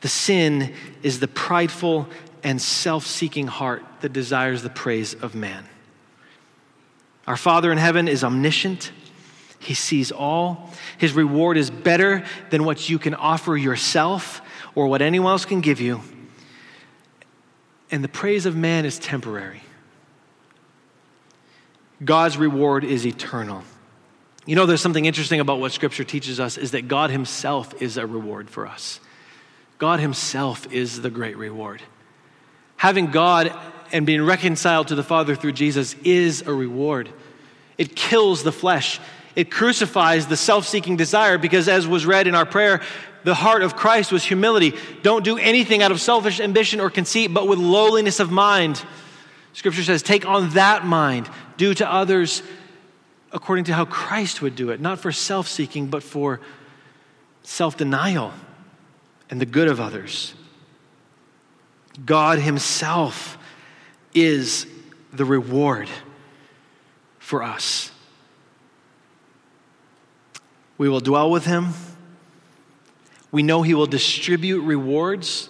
The 0.02 0.10
sin 0.10 0.74
is 1.02 1.20
the 1.22 1.28
prideful 1.30 2.08
and 2.44 2.62
self 2.62 3.06
seeking 3.06 3.48
heart 3.48 3.84
that 4.02 4.12
desires 4.12 4.62
the 4.62 4.70
praise 4.70 5.14
of 5.14 5.34
man. 5.34 5.64
Our 7.26 7.38
Father 7.38 7.72
in 7.72 7.78
heaven 7.78 8.10
is 8.10 8.24
omniscient, 8.24 8.92
He 9.60 9.74
sees 9.74 10.12
all. 10.12 10.72
His 10.98 11.14
reward 11.14 11.56
is 11.56 11.72
better 11.72 12.26
than 12.50 12.66
what 12.66 12.90
you 12.90 13.00
can 13.00 13.14
offer 13.14 13.56
yourself 13.56 14.42
or 14.76 14.88
what 14.88 15.02
anyone 15.02 15.32
else 15.32 15.46
can 15.46 15.62
give 15.62 15.80
you. 15.80 16.02
And 17.90 18.04
the 18.04 18.10
praise 18.10 18.46
of 18.46 18.58
man 18.58 18.84
is 18.84 19.00
temporary. 19.00 19.63
God's 22.04 22.38
reward 22.38 22.84
is 22.84 23.06
eternal. 23.06 23.64
You 24.46 24.56
know, 24.56 24.66
there's 24.66 24.82
something 24.82 25.06
interesting 25.06 25.40
about 25.40 25.60
what 25.60 25.72
Scripture 25.72 26.04
teaches 26.04 26.40
us 26.40 26.58
is 26.58 26.72
that 26.72 26.88
God 26.88 27.10
Himself 27.10 27.82
is 27.82 27.98
a 27.98 28.06
reward 28.06 28.50
for 28.50 28.68
us. 28.68 29.00
God 29.78 30.00
Himself 30.00 30.72
is 30.72 31.02
the 31.02 31.10
great 31.10 31.38
reward. 31.38 31.82
Having 32.78 33.08
God 33.12 33.54
and 33.92 34.06
being 34.06 34.24
reconciled 34.24 34.90
to 34.90 34.96
the 34.96 35.04
Father 35.04 35.36
through 35.36 35.54
Jesus 35.54 35.96
is 36.04 36.42
a 36.42 36.54
reward. 36.54 37.10
It 37.78 37.96
kills 37.96 38.44
the 38.44 38.52
flesh, 38.52 39.00
it 39.36 39.50
crucifies 39.50 40.28
the 40.28 40.38
self 40.38 40.68
seeking 40.68 40.96
desire 40.96 41.38
because, 41.38 41.68
as 41.68 41.88
was 41.88 42.06
read 42.06 42.28
in 42.28 42.36
our 42.36 42.46
prayer, 42.46 42.82
the 43.24 43.34
heart 43.34 43.64
of 43.64 43.76
Christ 43.76 44.12
was 44.12 44.24
humility. 44.24 44.74
Don't 45.02 45.24
do 45.24 45.38
anything 45.38 45.82
out 45.82 45.92
of 45.92 46.02
selfish 46.02 46.40
ambition 46.40 46.80
or 46.80 46.90
conceit, 46.90 47.34
but 47.34 47.48
with 47.48 47.58
lowliness 47.58 48.20
of 48.20 48.32
mind. 48.32 48.84
Scripture 49.54 49.84
says, 49.84 50.02
take 50.02 50.26
on 50.26 50.50
that 50.52 50.86
mind, 50.86 51.30
do 51.64 51.74
to 51.74 51.90
others 51.90 52.44
according 53.32 53.64
to 53.64 53.74
how 53.74 53.86
Christ 53.86 54.42
would 54.42 54.54
do 54.54 54.70
it, 54.72 54.82
not 54.82 55.00
for 55.00 55.14
self 55.14 55.48
seeking, 55.48 55.88
but 55.88 56.04
for 56.04 56.42
self 57.44 57.78
denial 57.78 58.34
and 59.30 59.40
the 59.40 59.46
good 59.46 59.70
of 59.70 59.80
others. 59.80 60.34
God 62.06 62.40
Himself 62.40 63.38
is 64.14 64.68
the 65.14 65.24
reward 65.24 65.88
for 67.18 67.42
us. 67.42 67.92
We 70.78 70.90
will 70.90 71.00
dwell 71.00 71.32
with 71.32 71.46
Him. 71.46 71.70
We 73.32 73.42
know 73.42 73.62
He 73.62 73.74
will 73.74 73.86
distribute 73.86 74.62
rewards. 74.62 75.48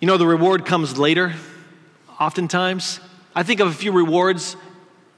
You 0.00 0.06
know, 0.06 0.18
the 0.18 0.26
reward 0.26 0.66
comes 0.66 0.98
later, 0.98 1.34
oftentimes. 2.20 3.00
I 3.34 3.42
think 3.42 3.60
of 3.60 3.68
a 3.68 3.72
few 3.72 3.90
rewards 3.90 4.56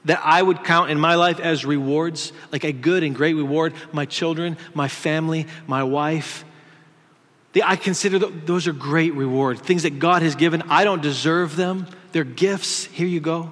that 0.05 0.21
I 0.23 0.41
would 0.41 0.63
count 0.63 0.89
in 0.89 0.99
my 0.99 1.15
life 1.15 1.39
as 1.39 1.63
rewards, 1.65 2.33
like 2.51 2.63
a 2.63 2.71
good 2.71 3.03
and 3.03 3.15
great 3.15 3.35
reward, 3.35 3.73
my 3.91 4.05
children, 4.05 4.57
my 4.73 4.87
family, 4.87 5.47
my 5.67 5.83
wife. 5.83 6.43
I 7.63 7.75
consider 7.75 8.17
those 8.17 8.67
are 8.67 8.73
great 8.73 9.13
rewards, 9.13 9.61
things 9.61 9.83
that 9.83 9.99
God 9.99 10.21
has 10.21 10.35
given. 10.35 10.63
I 10.69 10.83
don't 10.83 11.01
deserve 11.01 11.55
them. 11.55 11.87
They're 12.13 12.23
gifts. 12.23 12.85
Here 12.85 13.07
you 13.07 13.19
go. 13.19 13.51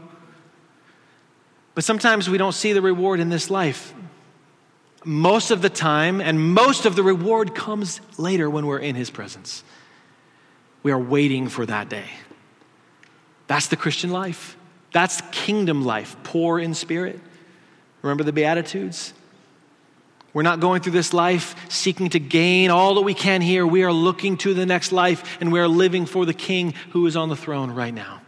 But 1.76 1.84
sometimes 1.84 2.30
we 2.30 2.38
don't 2.38 2.54
see 2.54 2.74
the 2.74 2.82
reward 2.82 3.20
in 3.20 3.30
this 3.30 3.50
life. 3.50 3.94
Most 5.06 5.52
of 5.52 5.62
the 5.62 5.70
time, 5.70 6.20
and 6.20 6.54
most 6.54 6.86
of 6.86 6.96
the 6.96 7.04
reward 7.04 7.56
comes 7.56 8.02
later 8.18 8.50
when 8.50 8.66
we're 8.66 8.80
in 8.80 8.96
His 8.96 9.10
presence. 9.10 9.64
We 10.84 10.92
are 10.92 11.00
waiting 11.00 11.48
for 11.48 11.66
that 11.66 11.90
day. 11.90 12.10
That's 13.48 13.68
the 13.68 13.78
Christian 13.78 14.12
life. 14.12 14.58
That's 14.92 15.22
kingdom 15.32 15.86
life, 15.86 16.16
poor 16.24 16.60
in 16.60 16.74
spirit. 16.74 17.20
Remember 18.02 18.24
the 18.24 18.34
Beatitudes? 18.34 19.14
We're 20.34 20.44
not 20.44 20.60
going 20.60 20.82
through 20.82 20.94
this 20.94 21.14
life 21.14 21.56
seeking 21.70 22.10
to 22.10 22.20
gain 22.20 22.70
all 22.70 22.96
that 22.96 23.02
we 23.02 23.14
can 23.14 23.42
here. 23.42 23.66
We 23.66 23.84
are 23.84 23.92
looking 23.92 24.38
to 24.38 24.54
the 24.54 24.66
next 24.66 24.92
life 24.92 25.38
and 25.42 25.52
we 25.52 25.60
are 25.60 25.68
living 25.68 26.06
for 26.06 26.26
the 26.26 26.34
King 26.34 26.74
who 26.92 27.06
is 27.08 27.16
on 27.16 27.30
the 27.30 27.36
throne 27.36 27.72
right 27.72 27.94
now. 27.94 28.22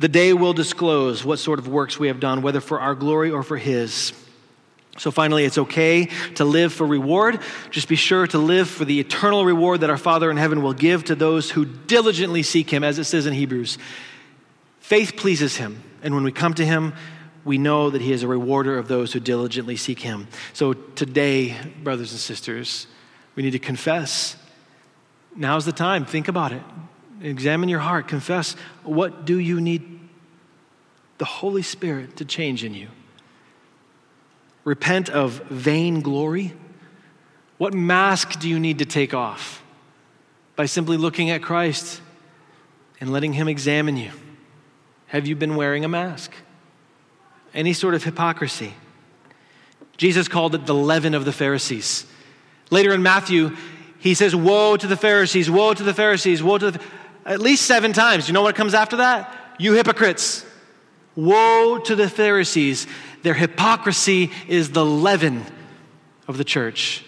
The 0.00 0.08
day 0.08 0.32
will 0.32 0.52
disclose 0.52 1.24
what 1.24 1.38
sort 1.38 1.60
of 1.60 1.68
works 1.68 1.98
we 1.98 2.08
have 2.08 2.18
done, 2.18 2.42
whether 2.42 2.60
for 2.60 2.80
our 2.80 2.96
glory 2.96 3.30
or 3.30 3.44
for 3.44 3.56
His. 3.56 4.12
So 4.96 5.10
finally, 5.10 5.44
it's 5.44 5.58
okay 5.58 6.06
to 6.36 6.44
live 6.44 6.72
for 6.72 6.86
reward. 6.86 7.40
Just 7.70 7.88
be 7.88 7.96
sure 7.96 8.26
to 8.28 8.38
live 8.38 8.68
for 8.68 8.84
the 8.84 9.00
eternal 9.00 9.44
reward 9.44 9.80
that 9.80 9.90
our 9.90 9.98
Father 9.98 10.30
in 10.30 10.36
heaven 10.36 10.62
will 10.62 10.72
give 10.72 11.04
to 11.04 11.14
those 11.14 11.50
who 11.50 11.64
diligently 11.64 12.42
seek 12.42 12.70
Him, 12.70 12.84
as 12.84 12.98
it 12.98 13.04
says 13.04 13.26
in 13.26 13.32
Hebrews. 13.32 13.76
Faith 14.78 15.16
pleases 15.16 15.56
Him, 15.56 15.82
and 16.02 16.14
when 16.14 16.22
we 16.22 16.30
come 16.30 16.54
to 16.54 16.64
Him, 16.64 16.94
we 17.44 17.58
know 17.58 17.90
that 17.90 18.02
He 18.02 18.12
is 18.12 18.22
a 18.22 18.28
rewarder 18.28 18.78
of 18.78 18.86
those 18.86 19.12
who 19.12 19.20
diligently 19.20 19.76
seek 19.76 20.00
Him. 20.00 20.28
So 20.52 20.74
today, 20.74 21.56
brothers 21.82 22.12
and 22.12 22.20
sisters, 22.20 22.86
we 23.34 23.42
need 23.42 23.52
to 23.52 23.58
confess. 23.58 24.36
Now's 25.34 25.64
the 25.64 25.72
time. 25.72 26.04
Think 26.04 26.28
about 26.28 26.52
it. 26.52 26.62
Examine 27.20 27.68
your 27.68 27.80
heart. 27.80 28.06
Confess. 28.06 28.54
What 28.84 29.24
do 29.24 29.38
you 29.38 29.60
need 29.60 29.98
the 31.18 31.24
Holy 31.24 31.62
Spirit 31.62 32.16
to 32.18 32.24
change 32.24 32.62
in 32.62 32.74
you? 32.74 32.88
Repent 34.64 35.10
of 35.10 35.32
vain 35.44 36.00
glory? 36.00 36.54
What 37.58 37.74
mask 37.74 38.40
do 38.40 38.48
you 38.48 38.58
need 38.58 38.78
to 38.78 38.84
take 38.84 39.14
off? 39.14 39.62
By 40.56 40.66
simply 40.66 40.96
looking 40.96 41.30
at 41.30 41.42
Christ 41.42 42.00
and 43.00 43.12
letting 43.12 43.34
Him 43.34 43.48
examine 43.48 43.96
you. 43.96 44.10
Have 45.08 45.26
you 45.26 45.36
been 45.36 45.56
wearing 45.56 45.84
a 45.84 45.88
mask? 45.88 46.32
Any 47.52 47.72
sort 47.72 47.94
of 47.94 48.02
hypocrisy? 48.02 48.74
Jesus 49.96 50.26
called 50.26 50.54
it 50.54 50.66
the 50.66 50.74
leaven 50.74 51.14
of 51.14 51.24
the 51.24 51.32
Pharisees. 51.32 52.06
Later 52.70 52.92
in 52.92 53.02
Matthew, 53.02 53.56
he 53.98 54.14
says, 54.14 54.34
Woe 54.34 54.76
to 54.76 54.86
the 54.86 54.96
Pharisees, 54.96 55.50
woe 55.50 55.72
to 55.72 55.82
the 55.82 55.94
Pharisees, 55.94 56.42
woe 56.42 56.58
to 56.58 56.72
the. 56.72 56.80
At 57.24 57.40
least 57.40 57.64
seven 57.64 57.92
times. 57.92 58.28
You 58.28 58.34
know 58.34 58.42
what 58.42 58.54
comes 58.54 58.74
after 58.74 58.96
that? 58.96 59.54
You 59.58 59.72
hypocrites. 59.72 60.44
Woe 61.16 61.78
to 61.78 61.94
the 61.94 62.08
Pharisees. 62.08 62.86
Their 63.24 63.32
hypocrisy 63.32 64.30
is 64.48 64.72
the 64.72 64.84
leaven 64.84 65.46
of 66.28 66.36
the 66.36 66.44
church. 66.44 67.02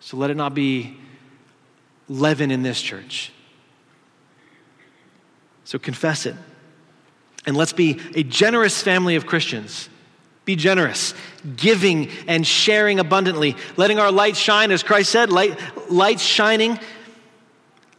So 0.00 0.16
let 0.16 0.30
it 0.30 0.38
not 0.38 0.54
be 0.54 0.96
leaven 2.08 2.50
in 2.50 2.62
this 2.62 2.80
church. 2.80 3.30
So 5.64 5.78
confess 5.78 6.24
it. 6.24 6.34
And 7.44 7.58
let's 7.58 7.74
be 7.74 8.00
a 8.14 8.22
generous 8.22 8.82
family 8.82 9.16
of 9.16 9.26
Christians. 9.26 9.90
Be 10.46 10.56
generous, 10.56 11.12
giving 11.56 12.08
and 12.26 12.46
sharing 12.46 12.98
abundantly, 12.98 13.54
letting 13.76 13.98
our 13.98 14.10
light 14.10 14.34
shine, 14.34 14.70
as 14.70 14.82
Christ 14.82 15.12
said, 15.12 15.30
light, 15.30 15.58
light 15.90 16.20
shining 16.20 16.80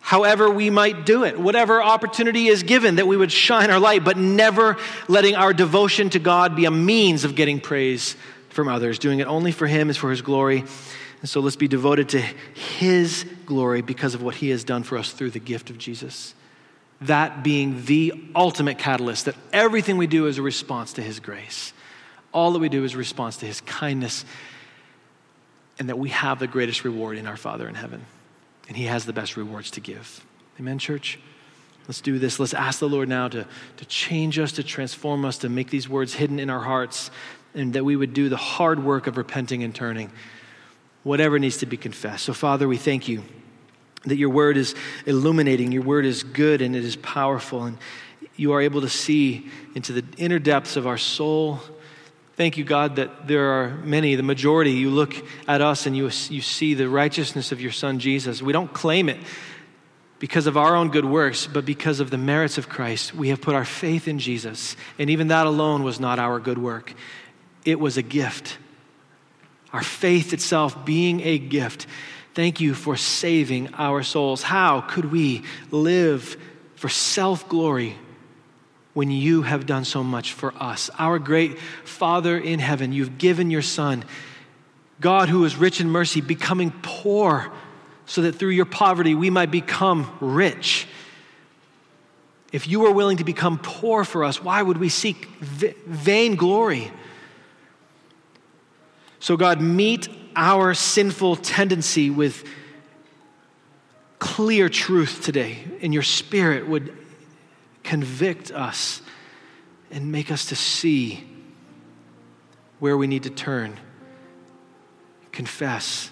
however 0.04 0.50
we 0.50 0.70
might 0.70 1.06
do 1.06 1.24
it, 1.24 1.40
whatever 1.40 1.82
opportunity 1.82 2.48
is 2.48 2.62
given, 2.62 2.96
that 2.96 3.08
we 3.08 3.16
would 3.16 3.32
shine 3.32 3.72
our 3.72 3.80
light, 3.80 4.04
but 4.04 4.18
never 4.18 4.76
letting 5.08 5.34
our 5.34 5.54
devotion 5.54 6.10
to 6.10 6.20
God 6.20 6.58
be 6.58 6.66
a 6.66 6.72
means 6.72 7.24
of 7.24 7.36
getting 7.36 7.62
praise 7.62 8.18
from 8.50 8.68
others. 8.68 9.00
Doing 9.00 9.20
it 9.20 9.28
only 9.28 9.54
for 9.54 9.66
Him 9.66 9.90
is 9.90 9.96
for 9.96 10.12
His 10.12 10.22
glory. 10.22 10.60
And 11.22 11.30
so 11.30 11.40
let's 11.40 11.56
be 11.56 11.70
devoted 11.70 12.10
to 12.10 12.20
His 12.20 13.26
glory 13.46 13.82
because 13.82 14.14
of 14.14 14.22
what 14.22 14.36
He 14.36 14.50
has 14.50 14.66
done 14.66 14.84
for 14.84 14.98
us 14.98 15.14
through 15.14 15.32
the 15.32 15.40
gift 15.40 15.70
of 15.70 15.78
Jesus. 15.78 16.36
That 17.00 17.42
being 17.42 17.86
the 17.86 18.14
ultimate 18.36 18.78
catalyst, 18.78 19.24
that 19.26 19.36
everything 19.54 19.96
we 19.98 20.08
do 20.08 20.28
is 20.28 20.38
a 20.38 20.42
response 20.42 20.92
to 20.94 21.02
His 21.02 21.22
grace. 21.22 21.72
All 22.34 22.52
that 22.52 22.60
we 22.60 22.68
do 22.68 22.84
is 22.84 22.94
a 22.94 22.98
response 22.98 23.38
to 23.38 23.46
His 23.46 23.62
kindness, 23.62 24.26
and 25.80 25.88
that 25.88 25.98
we 25.98 26.10
have 26.10 26.40
the 26.40 26.48
greatest 26.48 26.84
reward 26.84 27.18
in 27.18 27.26
our 27.26 27.38
Father 27.38 27.70
in 27.70 27.76
heaven 27.76 28.06
and 28.68 28.78
He 28.78 28.86
has 28.86 29.06
the 29.06 29.14
best 29.14 29.38
rewards 29.38 29.72
to 29.72 29.82
give. 29.82 30.26
Amen, 30.60 30.80
church? 30.80 31.20
Let's 31.88 32.02
do 32.02 32.18
this. 32.18 32.40
Let's 32.40 32.54
ask 32.54 32.80
the 32.80 32.88
Lord 32.88 33.10
now 33.10 33.28
to, 33.28 33.46
to 33.78 33.86
change 33.86 34.40
us, 34.40 34.54
to 34.54 34.64
transform 34.64 35.26
us, 35.26 35.40
to 35.40 35.50
make 35.50 35.70
these 35.70 35.90
words 35.90 36.14
hidden 36.14 36.40
in 36.40 36.50
our 36.50 36.62
hearts, 36.62 37.12
and 37.54 37.74
that 37.74 37.84
we 37.84 37.96
would 37.96 38.14
do 38.14 38.30
the 38.30 38.38
hard 38.38 38.84
work 38.84 39.08
of 39.08 39.18
repenting 39.18 39.64
and 39.64 39.76
turning, 39.76 40.12
whatever 41.04 41.40
needs 41.40 41.58
to 41.58 41.66
be 41.66 41.76
confessed. 41.76 42.24
So, 42.24 42.34
Father, 42.34 42.68
we 42.68 42.78
thank 42.78 43.08
you 43.08 43.24
that 44.06 44.16
your 44.16 44.30
word 44.30 44.58
is 44.58 44.76
illuminating, 45.06 45.72
your 45.72 45.84
word 45.84 46.06
is 46.06 46.24
good, 46.24 46.62
and 46.62 46.76
it 46.76 46.86
is 46.86 46.96
powerful, 46.96 47.64
and 47.64 47.78
you 48.36 48.54
are 48.54 48.62
able 48.62 48.82
to 48.82 48.90
see 48.90 49.50
into 49.76 49.94
the 49.94 50.04
inner 50.18 50.40
depths 50.40 50.76
of 50.76 50.88
our 50.88 50.98
soul 50.98 51.60
Thank 52.36 52.58
you, 52.58 52.64
God, 52.64 52.96
that 52.96 53.28
there 53.28 53.52
are 53.52 53.70
many, 53.84 54.16
the 54.16 54.24
majority, 54.24 54.72
you 54.72 54.90
look 54.90 55.14
at 55.48 55.62
us 55.62 55.86
and 55.86 55.96
you, 55.96 56.06
you 56.06 56.42
see 56.42 56.74
the 56.74 56.90
righteousness 56.90 57.52
of 57.52 57.62
your 57.62 57.72
Son, 57.72 58.00
Jesus. 58.00 58.42
We 58.42 58.54
don't 58.54 58.74
claim 58.74 59.08
it 59.08 59.20
because 60.18 60.48
of 60.48 60.58
our 60.58 60.76
own 60.76 60.90
good 60.90 61.06
works, 61.06 61.46
but 61.46 61.64
because 61.64 62.00
of 62.00 62.10
the 62.10 62.18
merits 62.18 62.58
of 62.58 62.70
Christ. 62.70 63.14
We 63.14 63.30
have 63.30 63.40
put 63.40 63.54
our 63.54 63.66
faith 63.66 64.08
in 64.08 64.18
Jesus. 64.18 64.76
And 64.98 65.12
even 65.12 65.28
that 65.28 65.46
alone 65.46 65.84
was 65.84 66.00
not 66.00 66.18
our 66.18 66.40
good 66.40 66.58
work, 66.58 66.94
it 67.66 67.80
was 67.80 67.98
a 67.98 68.02
gift. 68.02 68.58
Our 69.72 69.84
faith 69.84 70.34
itself 70.34 70.86
being 70.86 71.22
a 71.22 71.40
gift. 71.40 71.88
Thank 72.36 72.62
you 72.62 72.74
for 72.74 72.96
saving 72.96 73.74
our 73.74 74.02
souls. 74.02 74.44
How 74.44 74.82
could 74.82 75.12
we 75.12 75.44
live 75.72 76.38
for 76.76 76.90
self 76.90 77.48
glory 77.48 77.98
when 78.94 79.10
you 79.10 79.42
have 79.42 79.66
done 79.66 79.86
so 79.86 80.04
much 80.04 80.34
for 80.34 80.54
us. 80.60 80.90
Our 81.00 81.20
great 81.20 81.60
Father 81.84 82.38
in 82.38 82.60
heaven, 82.60 82.94
you've 82.94 83.18
given 83.18 83.50
your 83.50 83.62
Son, 83.62 84.06
God 85.02 85.30
who 85.30 85.44
is 85.46 85.56
rich 85.56 85.82
in 85.82 85.90
mercy, 85.90 86.22
becoming 86.22 86.72
poor 86.82 87.52
so 88.06 88.22
that 88.22 88.34
through 88.36 88.50
your 88.50 88.66
poverty 88.66 89.16
we 89.16 89.30
might 89.30 89.52
become 89.52 90.16
rich. 90.20 90.88
If 92.52 92.68
you 92.68 92.86
are 92.86 92.92
willing 92.92 93.18
to 93.18 93.24
become 93.24 93.58
poor 93.58 94.04
for 94.04 94.24
us, 94.24 94.44
why 94.44 94.62
would 94.62 94.78
we 94.78 94.90
seek 94.90 95.26
vain 95.40 96.36
glory? 96.36 96.92
So, 99.20 99.38
God, 99.38 99.60
meet 99.60 100.08
our 100.36 100.74
sinful 100.74 101.38
tendency 101.38 102.10
with 102.10 102.48
clear 104.20 104.70
truth 104.70 105.24
today, 105.24 105.60
and 105.82 105.94
your 105.94 106.04
Spirit 106.04 106.68
would 106.68 106.96
convict 107.84 108.52
us 108.52 109.02
and 109.92 110.12
make 110.12 110.32
us 110.32 110.46
to 110.46 110.56
see 110.56 111.28
where 112.80 112.98
we 112.98 113.08
need 113.08 113.24
to 113.24 113.30
turn, 113.30 113.78
confess, 115.32 116.10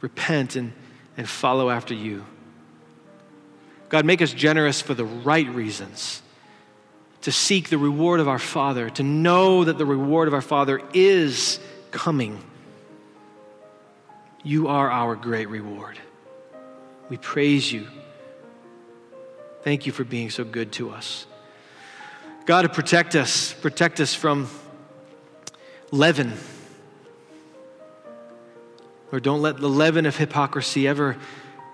repent, 0.00 0.56
and, 0.56 0.72
and 1.16 1.28
follow 1.28 1.70
after 1.70 1.94
you. 1.94 2.24
God, 3.88 4.04
make 4.04 4.22
us 4.22 4.32
generous 4.32 4.80
for 4.80 4.94
the 4.94 5.04
right 5.04 5.48
reasons, 5.48 6.22
to 7.22 7.32
seek 7.32 7.68
the 7.68 7.78
reward 7.78 8.20
of 8.20 8.28
our 8.28 8.38
Father, 8.38 8.90
to 8.90 9.02
know 9.02 9.64
that 9.64 9.78
the 9.78 9.86
reward 9.86 10.28
of 10.28 10.34
our 10.34 10.42
Father 10.42 10.80
is 10.94 11.58
coming. 11.90 12.42
You 14.44 14.68
are 14.68 14.90
our 14.90 15.16
great 15.16 15.48
reward. 15.48 15.98
We 17.08 17.16
praise 17.16 17.72
you. 17.72 17.88
Thank 19.62 19.86
you 19.86 19.92
for 19.92 20.04
being 20.04 20.30
so 20.30 20.44
good 20.44 20.72
to 20.72 20.90
us. 20.90 21.26
God, 22.46 22.62
to 22.62 22.68
protect 22.68 23.14
us, 23.14 23.52
protect 23.52 24.00
us 24.00 24.14
from 24.14 24.48
leaven. 25.90 26.32
Or 29.12 29.20
don't 29.20 29.42
let 29.42 29.58
the 29.58 29.68
leaven 29.68 30.06
of 30.06 30.16
hypocrisy 30.16 30.86
ever 30.86 31.16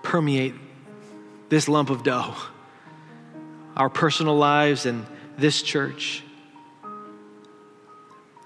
permeate 0.03 0.53
this 1.49 1.67
lump 1.67 1.89
of 1.89 2.03
dough, 2.03 2.35
our 3.75 3.89
personal 3.89 4.35
lives 4.35 4.85
and 4.85 5.05
this 5.37 5.61
church. 5.61 6.23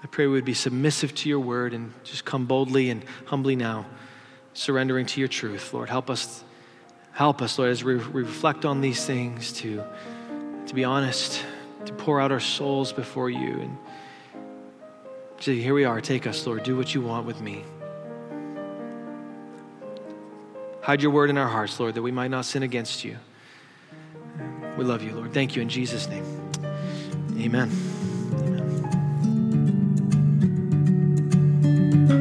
I 0.02 0.06
pray 0.06 0.26
we 0.26 0.32
would 0.32 0.44
be 0.44 0.54
submissive 0.54 1.14
to 1.16 1.28
your 1.28 1.40
word 1.40 1.74
and 1.74 1.92
just 2.04 2.24
come 2.24 2.46
boldly 2.46 2.90
and 2.90 3.04
humbly 3.26 3.54
now, 3.56 3.86
surrendering 4.54 5.06
to 5.06 5.20
your 5.20 5.28
truth. 5.28 5.72
Lord, 5.72 5.88
help 5.88 6.10
us, 6.10 6.42
help 7.20 7.42
us, 7.42 7.58
Lord, 7.58 7.70
as 7.70 7.84
we 7.84 7.96
reflect 7.96 8.64
on 8.64 8.80
these 8.80 9.04
things 9.04 9.52
to, 9.52 9.84
to 10.64 10.74
be 10.74 10.84
honest, 10.84 11.44
to 11.84 11.92
pour 11.92 12.18
out 12.18 12.32
our 12.32 12.40
souls 12.40 12.94
before 12.94 13.28
you. 13.28 13.60
And 13.60 13.76
say, 15.38 15.60
here 15.60 15.74
we 15.74 15.84
are, 15.84 16.00
take 16.00 16.26
us, 16.26 16.46
Lord, 16.46 16.62
do 16.62 16.78
what 16.78 16.94
you 16.94 17.02
want 17.02 17.26
with 17.26 17.42
me. 17.42 17.62
Hide 20.80 21.02
your 21.02 21.10
word 21.10 21.28
in 21.28 21.36
our 21.36 21.46
hearts, 21.46 21.78
Lord, 21.78 21.94
that 21.94 22.00
we 22.00 22.10
might 22.10 22.30
not 22.30 22.46
sin 22.46 22.62
against 22.62 23.04
you. 23.04 23.18
We 24.78 24.84
love 24.84 25.02
you, 25.02 25.14
Lord. 25.14 25.34
Thank 25.34 25.54
you 25.54 25.60
in 25.60 25.68
Jesus' 25.68 26.08
name. 26.08 26.24
Amen. 27.38 27.68